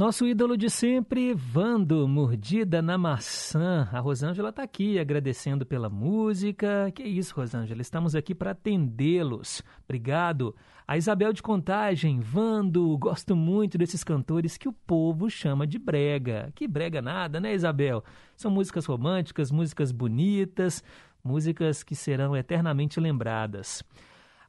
Nosso 0.09 0.27
ídolo 0.27 0.57
de 0.57 0.71
sempre, 0.71 1.35
Vando, 1.35 2.09
mordida 2.09 2.81
na 2.81 2.97
maçã. 2.97 3.87
A 3.93 4.01
Rosângela 4.01 4.49
está 4.49 4.63
aqui 4.63 4.99
agradecendo 4.99 5.67
pela 5.67 5.91
música. 5.91 6.91
Que 6.95 7.03
isso, 7.03 7.35
Rosângela, 7.37 7.83
estamos 7.83 8.15
aqui 8.15 8.35
para 8.35 8.53
atendê-los. 8.53 9.63
Obrigado. 9.85 10.57
A 10.87 10.97
Isabel 10.97 11.31
de 11.35 11.43
Contagem, 11.43 12.21
Vando, 12.21 12.97
gosto 12.97 13.37
muito 13.37 13.77
desses 13.77 14.03
cantores 14.03 14.57
que 14.57 14.67
o 14.67 14.73
povo 14.73 15.29
chama 15.29 15.67
de 15.67 15.79
brega. 15.79 16.51
Que 16.55 16.67
brega 16.67 17.03
nada, 17.03 17.39
né, 17.39 17.53
Isabel? 17.53 18.03
São 18.35 18.51
músicas 18.51 18.87
românticas, 18.87 19.53
músicas 19.53 19.93
bonitas, 19.93 20.83
músicas 21.23 21.83
que 21.83 21.95
serão 21.95 22.35
eternamente 22.35 22.99
lembradas. 22.99 23.85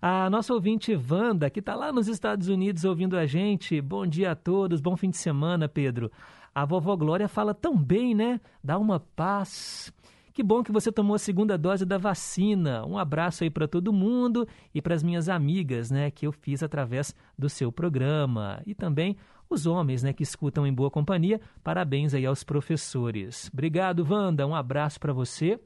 A 0.02 0.30
nossa 0.30 0.54
ouvinte 0.54 0.96
Wanda, 0.96 1.50
que 1.50 1.60
está 1.60 1.76
lá 1.76 1.92
nos 1.92 2.08
Estados 2.08 2.48
Unidos 2.48 2.86
ouvindo 2.86 3.18
a 3.18 3.26
gente. 3.26 3.82
Bom 3.82 4.08
dia 4.08 4.32
a 4.32 4.36
todos, 4.36 4.80
bom 4.80 4.96
fim 4.96 5.10
de 5.10 5.18
semana, 5.18 5.68
Pedro. 5.68 6.10
A 6.56 6.64
vovó 6.64 6.96
Glória 6.96 7.28
fala 7.28 7.54
tão 7.54 7.76
bem, 7.78 8.16
né? 8.16 8.40
Dá 8.64 8.78
uma 8.78 9.02
paz. 9.02 9.92
Que 10.34 10.42
bom 10.42 10.64
que 10.64 10.72
você 10.72 10.90
tomou 10.90 11.16
a 11.16 11.20
segunda 11.20 11.58
dose 11.58 11.86
da 11.86 11.98
vacina. 11.98 12.86
Um 12.86 12.98
abraço 12.98 13.44
aí 13.44 13.50
para 13.50 13.68
todo 13.68 13.92
mundo 13.92 14.48
e 14.74 14.82
para 14.82 14.96
as 14.96 15.04
minhas 15.04 15.28
amigas, 15.28 15.92
né, 15.92 16.10
que 16.10 16.26
eu 16.26 16.32
fiz 16.32 16.64
através 16.64 17.14
do 17.38 17.50
seu 17.50 17.70
programa. 17.70 18.62
E 18.66 18.74
também 18.74 19.18
os 19.50 19.66
homens, 19.66 20.02
né, 20.02 20.14
que 20.14 20.24
escutam 20.24 20.66
em 20.66 20.74
boa 20.74 20.90
companhia. 20.90 21.42
Parabéns 21.62 22.14
aí 22.14 22.26
aos 22.26 22.42
professores. 22.42 23.50
Obrigado, 23.52 24.08
Wanda. 24.10 24.48
Um 24.48 24.56
abraço 24.56 24.98
para 24.98 25.12
você. 25.12 25.60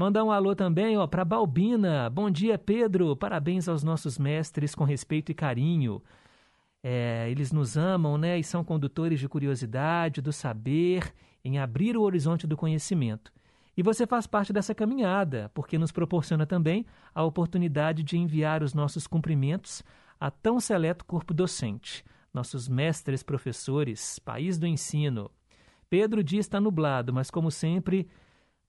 Mandar 0.00 0.24
um 0.24 0.32
alô 0.32 0.56
também 0.56 0.96
ó, 0.96 1.06
para 1.06 1.26
Balbina. 1.26 2.08
Bom 2.08 2.30
dia, 2.30 2.56
Pedro. 2.56 3.14
Parabéns 3.14 3.68
aos 3.68 3.84
nossos 3.84 4.16
mestres 4.16 4.74
com 4.74 4.82
respeito 4.82 5.30
e 5.30 5.34
carinho. 5.34 6.02
É, 6.82 7.28
eles 7.30 7.52
nos 7.52 7.76
amam 7.76 8.16
né, 8.16 8.38
e 8.38 8.42
são 8.42 8.64
condutores 8.64 9.20
de 9.20 9.28
curiosidade, 9.28 10.22
do 10.22 10.32
saber, 10.32 11.12
em 11.44 11.58
abrir 11.58 11.98
o 11.98 12.00
horizonte 12.00 12.46
do 12.46 12.56
conhecimento. 12.56 13.30
E 13.76 13.82
você 13.82 14.06
faz 14.06 14.26
parte 14.26 14.54
dessa 14.54 14.74
caminhada, 14.74 15.50
porque 15.52 15.76
nos 15.76 15.92
proporciona 15.92 16.46
também 16.46 16.86
a 17.14 17.22
oportunidade 17.22 18.02
de 18.02 18.16
enviar 18.16 18.62
os 18.62 18.72
nossos 18.72 19.06
cumprimentos 19.06 19.84
a 20.18 20.30
tão 20.30 20.58
seleto 20.58 21.04
corpo 21.04 21.34
docente, 21.34 22.02
nossos 22.32 22.70
mestres 22.70 23.22
professores, 23.22 24.18
país 24.18 24.58
do 24.58 24.66
ensino. 24.66 25.30
Pedro 25.90 26.24
Dias 26.24 26.46
está 26.46 26.58
nublado, 26.58 27.12
mas 27.12 27.30
como 27.30 27.50
sempre, 27.50 28.08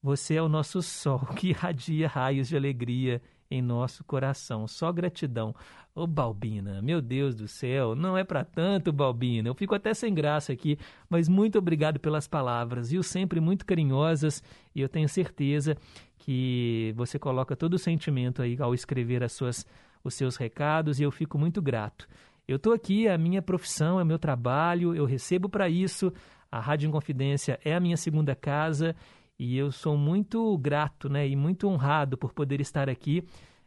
você 0.02 0.36
é 0.36 0.42
o 0.42 0.50
nosso 0.50 0.82
sol 0.82 1.20
que 1.36 1.50
irradia 1.50 2.08
raios 2.08 2.48
de 2.48 2.56
alegria 2.56 3.22
em 3.50 3.62
nosso 3.62 4.04
coração. 4.04 4.68
Só 4.68 4.92
gratidão. 4.92 5.54
Ô 5.94 6.08
Balbina, 6.08 6.82
meu 6.82 7.02
Deus 7.02 7.36
do 7.36 7.50
céu, 7.50 7.94
não 7.94 8.18
é 8.18 8.24
para 8.24 8.46
tanto, 8.46 8.94
Balbina. 8.94 9.50
Eu 9.50 9.54
fico 9.54 9.76
até 9.76 9.94
sem 9.94 10.14
graça 10.14 10.54
aqui, 10.54 10.80
mas 11.10 11.28
muito 11.28 11.60
obrigado 11.60 12.00
pelas 12.00 12.30
palavras, 12.30 12.92
viu? 12.92 13.04
Sempre 13.04 13.42
muito 13.42 13.66
carinhosas 13.66 14.42
e 14.74 14.80
eu 14.80 14.88
tenho 14.88 15.10
certeza 15.10 15.76
que 16.18 16.94
você 16.96 17.20
coloca 17.20 17.58
todo 17.58 17.74
o 17.74 17.80
sentimento 17.80 18.42
aí 18.42 18.56
ao 18.60 18.74
escrever 18.74 19.22
as 19.22 19.34
suas, 19.34 19.68
os 20.02 20.14
seus 20.14 20.38
recados 20.38 21.00
e 21.00 21.04
eu 21.04 21.12
fico 21.12 21.38
muito 21.38 21.62
grato. 21.62 22.08
Eu 22.48 22.56
estou 22.56 22.72
aqui, 22.72 23.08
é 23.08 23.14
a 23.14 23.18
minha 23.18 23.42
profissão, 23.42 24.00
é 24.00 24.04
o 24.04 24.06
meu 24.06 24.18
trabalho, 24.18 24.96
eu 24.96 25.06
recebo 25.06 25.50
para 25.50 25.68
isso. 25.68 26.12
A 26.50 26.60
Rádio 26.60 26.88
Inconfidência 26.88 27.60
é 27.64 27.76
a 27.76 27.80
minha 27.80 27.98
segunda 27.98 28.34
casa 28.34 28.96
e 29.44 29.58
eu 29.58 29.72
sou 29.72 29.98
muito 29.98 30.56
grato 30.60 31.10
né, 31.10 31.28
e 31.28 31.36
muito 31.36 31.68
honrado 31.68 32.16
por 32.16 32.32
poder 32.32 32.62
estar 32.62 32.88
aqui, 32.88 33.24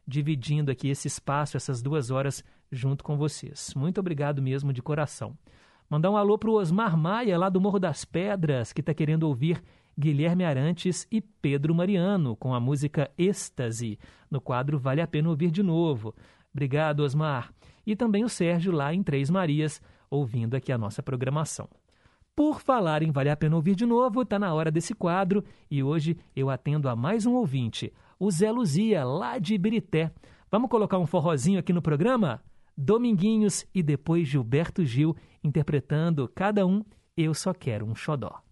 dividindo 0.06 0.70
aqui 0.70 0.88
esse 0.88 1.08
espaço, 1.08 1.56
essas 1.56 1.82
duas 1.82 2.12
horas, 2.12 2.44
junto 2.70 3.02
com 3.02 3.16
vocês. 3.16 3.74
Muito 3.74 3.98
obrigado 3.98 4.40
mesmo 4.40 4.72
de 4.72 4.80
coração. 4.80 5.36
Mandar 5.90 6.12
um 6.12 6.16
alô 6.16 6.38
para 6.38 6.48
o 6.48 6.54
Osmar 6.54 6.96
Maia, 6.96 7.36
lá 7.36 7.48
do 7.48 7.60
Morro 7.60 7.80
das 7.80 8.04
Pedras, 8.04 8.72
que 8.72 8.82
está 8.82 8.94
querendo 8.94 9.24
ouvir 9.24 9.60
Guilherme 9.98 10.44
Arantes 10.44 11.08
e 11.10 11.20
Pedro 11.20 11.74
Mariano, 11.74 12.36
com 12.36 12.54
a 12.54 12.60
música 12.60 13.10
Êxtase, 13.18 13.98
no 14.30 14.40
quadro 14.40 14.78
Vale 14.78 15.00
a 15.00 15.08
Pena 15.08 15.28
Ouvir 15.28 15.50
de 15.50 15.64
Novo. 15.64 16.14
Obrigado, 16.52 17.00
Osmar. 17.00 17.52
E 17.84 17.96
também 17.96 18.22
o 18.22 18.28
Sérgio, 18.28 18.70
lá 18.70 18.94
em 18.94 19.02
Três 19.02 19.28
Marias, 19.28 19.82
ouvindo 20.08 20.54
aqui 20.54 20.70
a 20.70 20.78
nossa 20.78 21.02
programação. 21.02 21.68
Por 22.36 22.60
falar 22.60 23.02
em 23.02 23.12
Vale 23.12 23.30
a 23.30 23.36
Pena 23.36 23.54
Ouvir 23.54 23.76
de 23.76 23.86
Novo, 23.86 24.22
está 24.22 24.40
na 24.40 24.52
hora 24.52 24.68
desse 24.68 24.92
quadro 24.92 25.44
e 25.70 25.84
hoje 25.84 26.18
eu 26.34 26.50
atendo 26.50 26.88
a 26.88 26.96
mais 26.96 27.26
um 27.26 27.34
ouvinte, 27.34 27.92
o 28.18 28.28
Zé 28.28 28.50
Luzia, 28.50 29.04
lá 29.04 29.38
de 29.38 29.54
Ibirité. 29.54 30.12
Vamos 30.50 30.68
colocar 30.68 30.98
um 30.98 31.06
forrozinho 31.06 31.60
aqui 31.60 31.72
no 31.72 31.80
programa? 31.80 32.42
Dominguinhos 32.76 33.64
e 33.72 33.84
depois 33.84 34.26
Gilberto 34.26 34.84
Gil 34.84 35.16
interpretando 35.44 36.28
cada 36.34 36.66
um 36.66 36.82
Eu 37.16 37.34
Só 37.34 37.54
Quero 37.54 37.86
um 37.86 37.94
Xodó. 37.94 38.42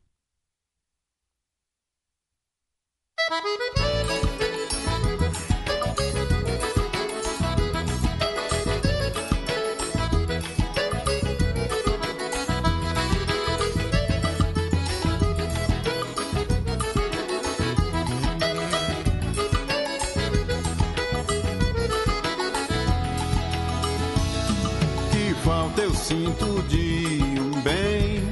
Sinto 26.13 26.63
de 26.69 27.21
um 27.41 27.61
bem. 27.63 28.29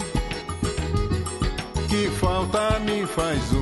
Que 1.88 2.10
falta 2.10 2.78
me 2.80 3.06
faz 3.06 3.52
um 3.54 3.59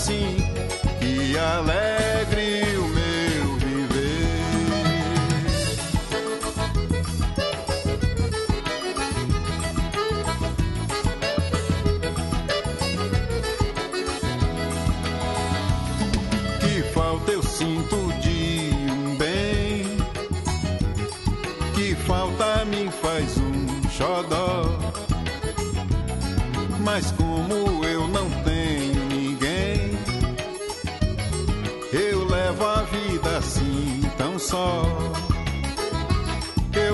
assim, 0.00 0.34
que 0.98 1.36
alegre 1.36 2.29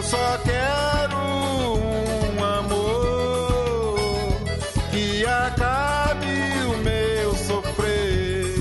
só 0.06 0.38
quero 0.44 1.16
um 1.16 2.44
amor 2.44 3.98
que 4.92 5.26
acabe 5.26 6.26
o 6.72 6.78
meu 6.78 7.34
sofrer. 7.34 8.54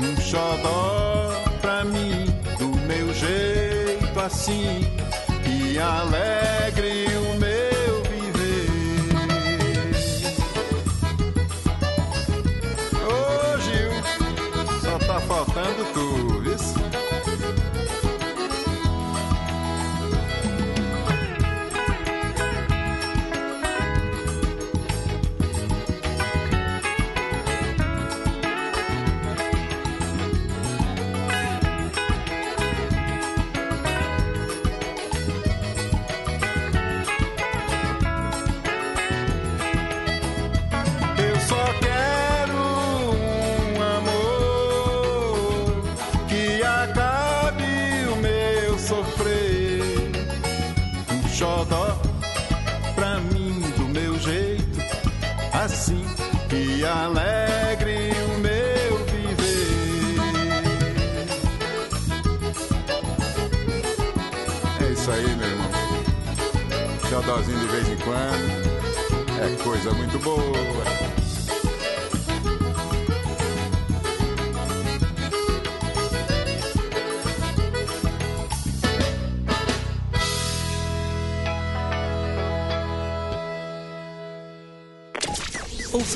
Um 0.00 0.20
xodó 0.20 1.32
pra 1.60 1.84
mim, 1.84 2.26
do 2.58 2.68
meu 2.86 3.12
jeito 3.12 4.20
assim, 4.20 4.86
que 5.44 5.78
alegre. 5.78 6.37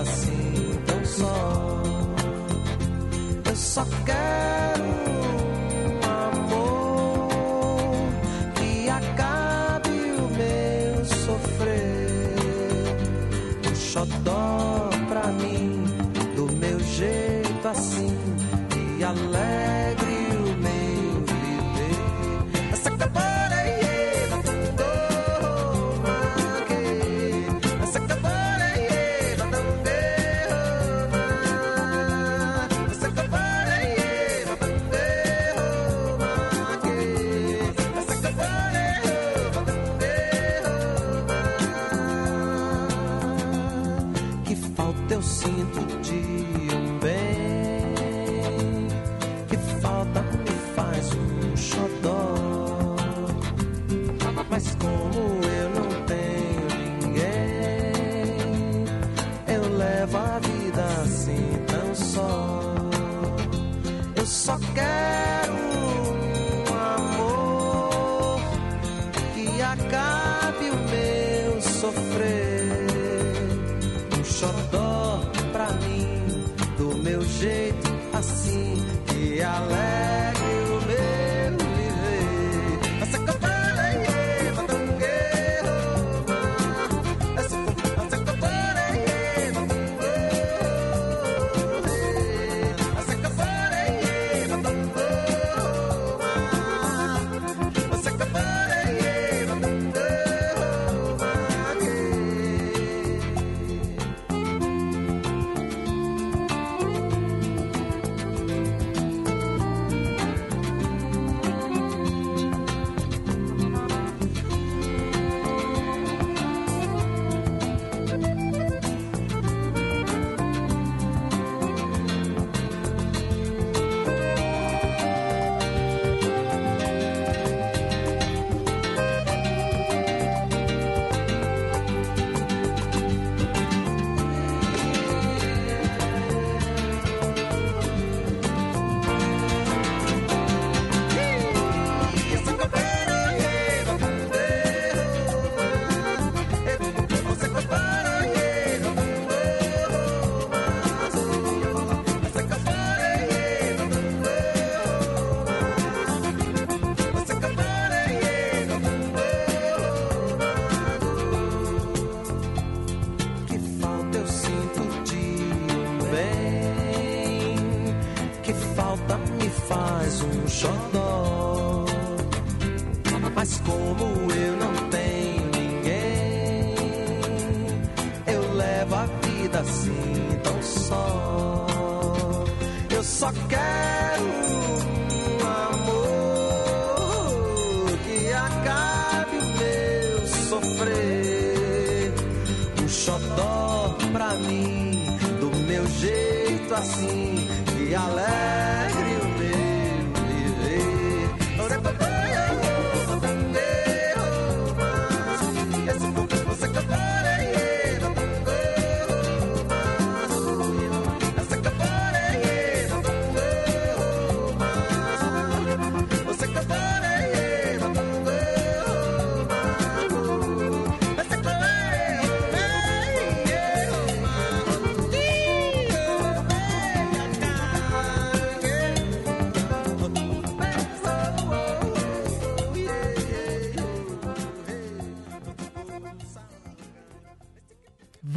assim 0.00 0.78
tão 0.86 1.04
só. 1.04 1.82
Eu 3.44 3.56
só 3.56 3.84
quero. 4.04 4.55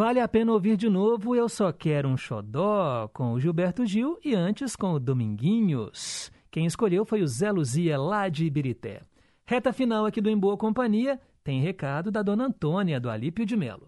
Vale 0.10 0.22
a 0.22 0.28
pena 0.28 0.52
ouvir 0.54 0.76
de 0.76 0.90
novo 0.90 1.36
Eu 1.36 1.48
Só 1.48 1.72
Quero 1.72 2.10
um 2.10 2.18
Xodó 2.18 3.08
com 3.14 3.34
o 3.34 3.40
Gilberto 3.40 3.86
Gil 3.86 4.18
e 4.26 4.34
antes 4.34 4.76
com 4.76 4.94
o 4.94 5.00
Dominguinhos. 5.00 6.32
Quem 6.50 6.66
escolheu 6.66 7.06
foi 7.06 7.22
o 7.22 7.28
Zé 7.28 7.52
Luzia, 7.52 7.96
lá 7.96 8.28
de 8.28 8.44
Ibirité. 8.44 9.04
Reta 9.46 9.72
final 9.72 10.08
aqui 10.08 10.20
do 10.20 10.28
Em 10.28 10.36
Boa 10.36 10.58
Companhia 10.58 11.22
tem 11.44 11.62
recado 11.62 12.10
da 12.10 12.24
dona 12.24 12.46
Antônia, 12.46 13.00
do 13.00 13.08
Alípio 13.08 13.46
de 13.46 13.56
Melo. 13.56 13.88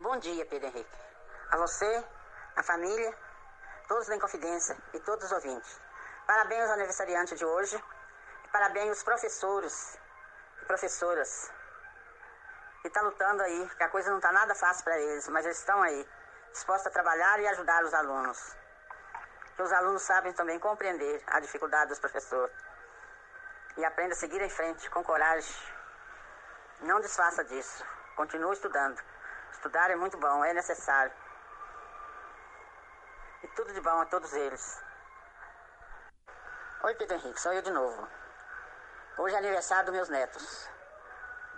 Bom 0.00 0.18
dia, 0.18 0.44
Pedro 0.46 0.66
Henrique. 0.66 0.98
A 1.52 1.58
você, 1.58 2.04
a 2.56 2.62
família, 2.64 3.14
todos 3.86 4.08
da 4.08 4.16
Inconfidência 4.16 4.76
e 4.94 4.98
todos 4.98 5.26
os 5.26 5.30
ouvintes. 5.30 5.80
Parabéns 6.26 6.64
ao 6.64 6.74
aniversariante 6.74 7.36
de 7.36 7.44
hoje. 7.44 7.80
Parabéns 8.52 8.88
aos 8.88 9.04
professores 9.04 9.96
e 10.60 10.66
professoras 10.66 11.52
que 12.82 12.88
estão 12.88 13.04
lutando 13.04 13.40
aí, 13.44 13.70
que 13.76 13.82
a 13.84 13.88
coisa 13.88 14.10
não 14.10 14.16
está 14.18 14.32
nada 14.32 14.56
fácil 14.56 14.82
para 14.82 14.98
eles, 14.98 15.28
mas 15.28 15.44
eles 15.44 15.58
estão 15.58 15.80
aí, 15.80 16.08
dispostos 16.50 16.88
a 16.88 16.90
trabalhar 16.90 17.38
e 17.38 17.46
ajudar 17.46 17.84
os 17.84 17.94
alunos. 17.94 18.56
Que 19.54 19.62
os 19.62 19.72
alunos 19.72 20.02
sabem 20.02 20.32
também 20.32 20.58
compreender 20.58 21.22
a 21.28 21.38
dificuldade 21.38 21.90
dos 21.90 22.00
professores. 22.00 22.52
E 23.76 23.84
aprenda 23.84 24.14
a 24.14 24.16
seguir 24.16 24.42
em 24.42 24.50
frente 24.50 24.90
com 24.90 25.04
coragem. 25.04 25.54
Não 26.80 27.00
desfaça 27.00 27.44
disso. 27.44 27.84
Continue 28.16 28.52
estudando. 28.52 29.00
Estudar 29.52 29.90
é 29.90 29.96
muito 29.96 30.18
bom, 30.18 30.44
é 30.44 30.52
necessário. 30.52 31.12
E 33.44 33.48
tudo 33.48 33.72
de 33.72 33.80
bom 33.80 34.00
a 34.00 34.06
todos 34.06 34.32
eles. 34.32 34.82
Oi, 36.82 36.94
Pedro 36.96 37.16
Henrique, 37.16 37.40
sou 37.40 37.52
eu 37.52 37.62
de 37.62 37.70
novo. 37.70 38.08
Hoje 39.18 39.36
é 39.36 39.38
aniversário 39.38 39.86
dos 39.86 39.94
meus 39.94 40.08
netos. 40.08 40.68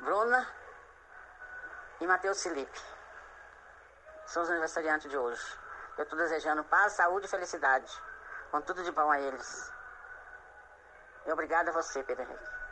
Bruna 0.01 0.64
e 2.01 2.07
Matheus 2.07 2.43
Felipe. 2.43 2.81
São 4.27 4.43
os 4.43 4.51
aniversariantes 4.51 5.11
de 5.11 5.16
hoje. 5.16 5.43
Eu 5.97 6.05
estou 6.05 6.19
desejando 6.19 6.65
paz, 6.65 6.93
saúde 6.95 7.27
e 7.27 7.31
felicidade. 7.31 7.91
Com 8.51 8.61
tudo 8.61 8.83
de 8.83 8.91
bom 8.91 9.11
a 9.11 9.21
eles. 9.21 9.73
E 11.27 11.33
obrigado 11.33 11.69
a 11.69 11.73
você, 11.73 12.03
Pedro 12.03 12.25
Henrique. 12.25 12.65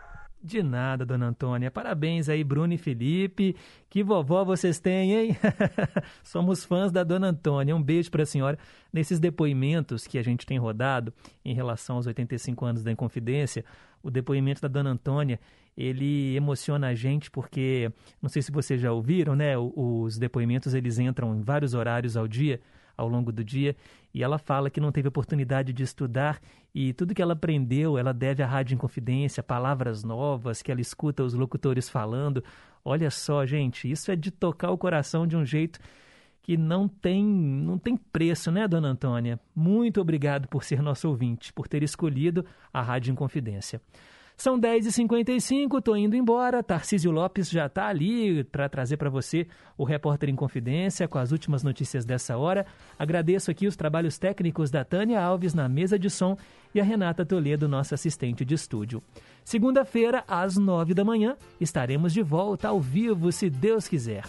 De 0.44 0.60
nada, 0.60 1.06
dona 1.06 1.26
Antônia. 1.26 1.70
Parabéns 1.70 2.28
aí, 2.28 2.42
Bruno 2.42 2.74
e 2.74 2.78
Felipe. 2.78 3.56
Que 3.88 4.02
vovó 4.02 4.44
vocês 4.44 4.80
têm, 4.80 5.14
hein? 5.14 5.36
Somos 6.24 6.64
fãs 6.64 6.90
da 6.90 7.04
dona 7.04 7.28
Antônia. 7.28 7.76
Um 7.76 7.82
beijo 7.82 8.10
para 8.10 8.24
a 8.24 8.26
senhora. 8.26 8.58
Nesses 8.92 9.20
depoimentos 9.20 10.04
que 10.04 10.18
a 10.18 10.22
gente 10.22 10.44
tem 10.44 10.58
rodado 10.58 11.14
em 11.44 11.54
relação 11.54 11.94
aos 11.94 12.08
85 12.08 12.64
anos 12.64 12.82
da 12.82 12.90
Inconfidência, 12.90 13.64
o 14.02 14.10
depoimento 14.10 14.60
da 14.60 14.66
dona 14.66 14.90
Antônia, 14.90 15.38
ele 15.76 16.36
emociona 16.36 16.88
a 16.88 16.94
gente 16.94 17.30
porque, 17.30 17.90
não 18.20 18.28
sei 18.28 18.42
se 18.42 18.52
vocês 18.52 18.80
já 18.80 18.92
ouviram, 18.92 19.34
né? 19.34 19.56
Os 19.56 20.18
depoimentos, 20.18 20.74
eles 20.74 20.98
entram 20.98 21.34
em 21.36 21.42
vários 21.42 21.74
horários 21.74 22.16
ao 22.16 22.28
dia 22.28 22.60
ao 22.96 23.08
longo 23.08 23.32
do 23.32 23.44
dia, 23.44 23.76
e 24.14 24.22
ela 24.22 24.38
fala 24.38 24.70
que 24.70 24.80
não 24.80 24.92
teve 24.92 25.08
oportunidade 25.08 25.72
de 25.72 25.82
estudar 25.82 26.40
e 26.74 26.92
tudo 26.92 27.14
que 27.14 27.22
ela 27.22 27.32
aprendeu 27.32 27.98
ela 27.98 28.12
deve 28.12 28.42
à 28.42 28.46
Rádio 28.46 28.74
Inconfidência, 28.74 29.42
palavras 29.42 30.04
novas 30.04 30.62
que 30.62 30.70
ela 30.70 30.80
escuta 30.80 31.22
os 31.22 31.34
locutores 31.34 31.88
falando. 31.88 32.44
Olha 32.84 33.10
só, 33.10 33.44
gente, 33.46 33.90
isso 33.90 34.10
é 34.10 34.16
de 34.16 34.30
tocar 34.30 34.70
o 34.70 34.78
coração 34.78 35.26
de 35.26 35.36
um 35.36 35.44
jeito 35.44 35.78
que 36.42 36.56
não 36.56 36.88
tem, 36.88 37.24
não 37.24 37.78
tem 37.78 37.96
preço, 37.96 38.50
né, 38.50 38.66
dona 38.66 38.88
Antônia? 38.88 39.38
Muito 39.54 40.00
obrigado 40.00 40.48
por 40.48 40.64
ser 40.64 40.82
nosso 40.82 41.08
ouvinte, 41.08 41.52
por 41.52 41.68
ter 41.68 41.82
escolhido 41.82 42.44
a 42.72 42.82
Rádio 42.82 43.12
Inconfidência. 43.12 43.80
São 44.42 44.58
10h55, 44.58 45.78
estou 45.78 45.96
indo 45.96 46.16
embora. 46.16 46.64
Tarcísio 46.64 47.12
Lopes 47.12 47.48
já 47.48 47.66
está 47.66 47.86
ali 47.86 48.42
para 48.42 48.68
trazer 48.68 48.96
para 48.96 49.08
você 49.08 49.46
o 49.78 49.84
Repórter 49.84 50.28
em 50.28 50.34
Confidência 50.34 51.06
com 51.06 51.16
as 51.16 51.30
últimas 51.30 51.62
notícias 51.62 52.04
dessa 52.04 52.36
hora. 52.36 52.66
Agradeço 52.98 53.52
aqui 53.52 53.68
os 53.68 53.76
trabalhos 53.76 54.18
técnicos 54.18 54.68
da 54.68 54.84
Tânia 54.84 55.22
Alves 55.22 55.54
na 55.54 55.68
mesa 55.68 55.96
de 55.96 56.10
som 56.10 56.36
e 56.74 56.80
a 56.80 56.82
Renata 56.82 57.24
Toledo, 57.24 57.68
nossa 57.68 57.94
assistente 57.94 58.44
de 58.44 58.54
estúdio. 58.54 59.00
Segunda-feira, 59.44 60.24
às 60.26 60.56
nove 60.56 60.92
da 60.92 61.04
manhã, 61.04 61.36
estaremos 61.60 62.12
de 62.12 62.20
volta 62.20 62.66
ao 62.66 62.80
vivo, 62.80 63.30
se 63.30 63.48
Deus 63.48 63.86
quiser. 63.86 64.24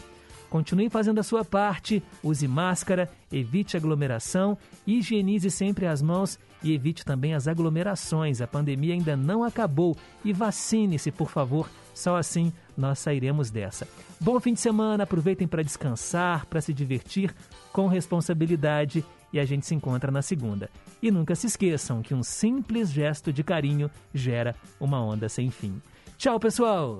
Continue 0.54 0.88
fazendo 0.88 1.18
a 1.18 1.24
sua 1.24 1.44
parte, 1.44 2.04
use 2.22 2.48
máscara, 2.48 3.10
evite 3.32 3.76
aglomeração, 3.76 4.56
higienize 4.86 5.50
sempre 5.50 5.88
as 5.88 6.00
mãos 6.00 6.38
e 6.62 6.72
evite 6.76 7.04
também 7.04 7.34
as 7.34 7.48
aglomerações. 7.48 8.40
A 8.40 8.46
pandemia 8.46 8.94
ainda 8.94 9.18
não 9.18 9.44
acabou 9.44 9.98
e 10.24 10.32
vacine-se, 10.32 11.10
por 11.10 11.32
favor. 11.32 11.68
Só 11.96 12.18
assim 12.18 12.54
nós 12.78 13.00
sairemos 13.00 13.50
dessa. 13.50 13.88
Bom 14.22 14.40
fim 14.40 14.54
de 14.54 14.60
semana, 14.60 15.06
aproveitem 15.06 15.48
para 15.48 15.64
descansar, 15.64 16.46
para 16.46 16.62
se 16.62 16.72
divertir 16.72 17.34
com 17.72 17.88
responsabilidade 17.88 19.04
e 19.34 19.40
a 19.40 19.46
gente 19.46 19.66
se 19.66 19.74
encontra 19.74 20.12
na 20.12 20.22
segunda. 20.22 20.70
E 21.02 21.10
nunca 21.10 21.34
se 21.34 21.48
esqueçam 21.48 22.04
que 22.04 22.14
um 22.14 22.22
simples 22.22 22.92
gesto 22.92 23.34
de 23.34 23.44
carinho 23.44 23.90
gera 24.14 24.56
uma 24.80 25.04
onda 25.04 25.28
sem 25.28 25.50
fim. 25.50 25.82
Tchau, 26.16 26.40
pessoal! 26.40 27.00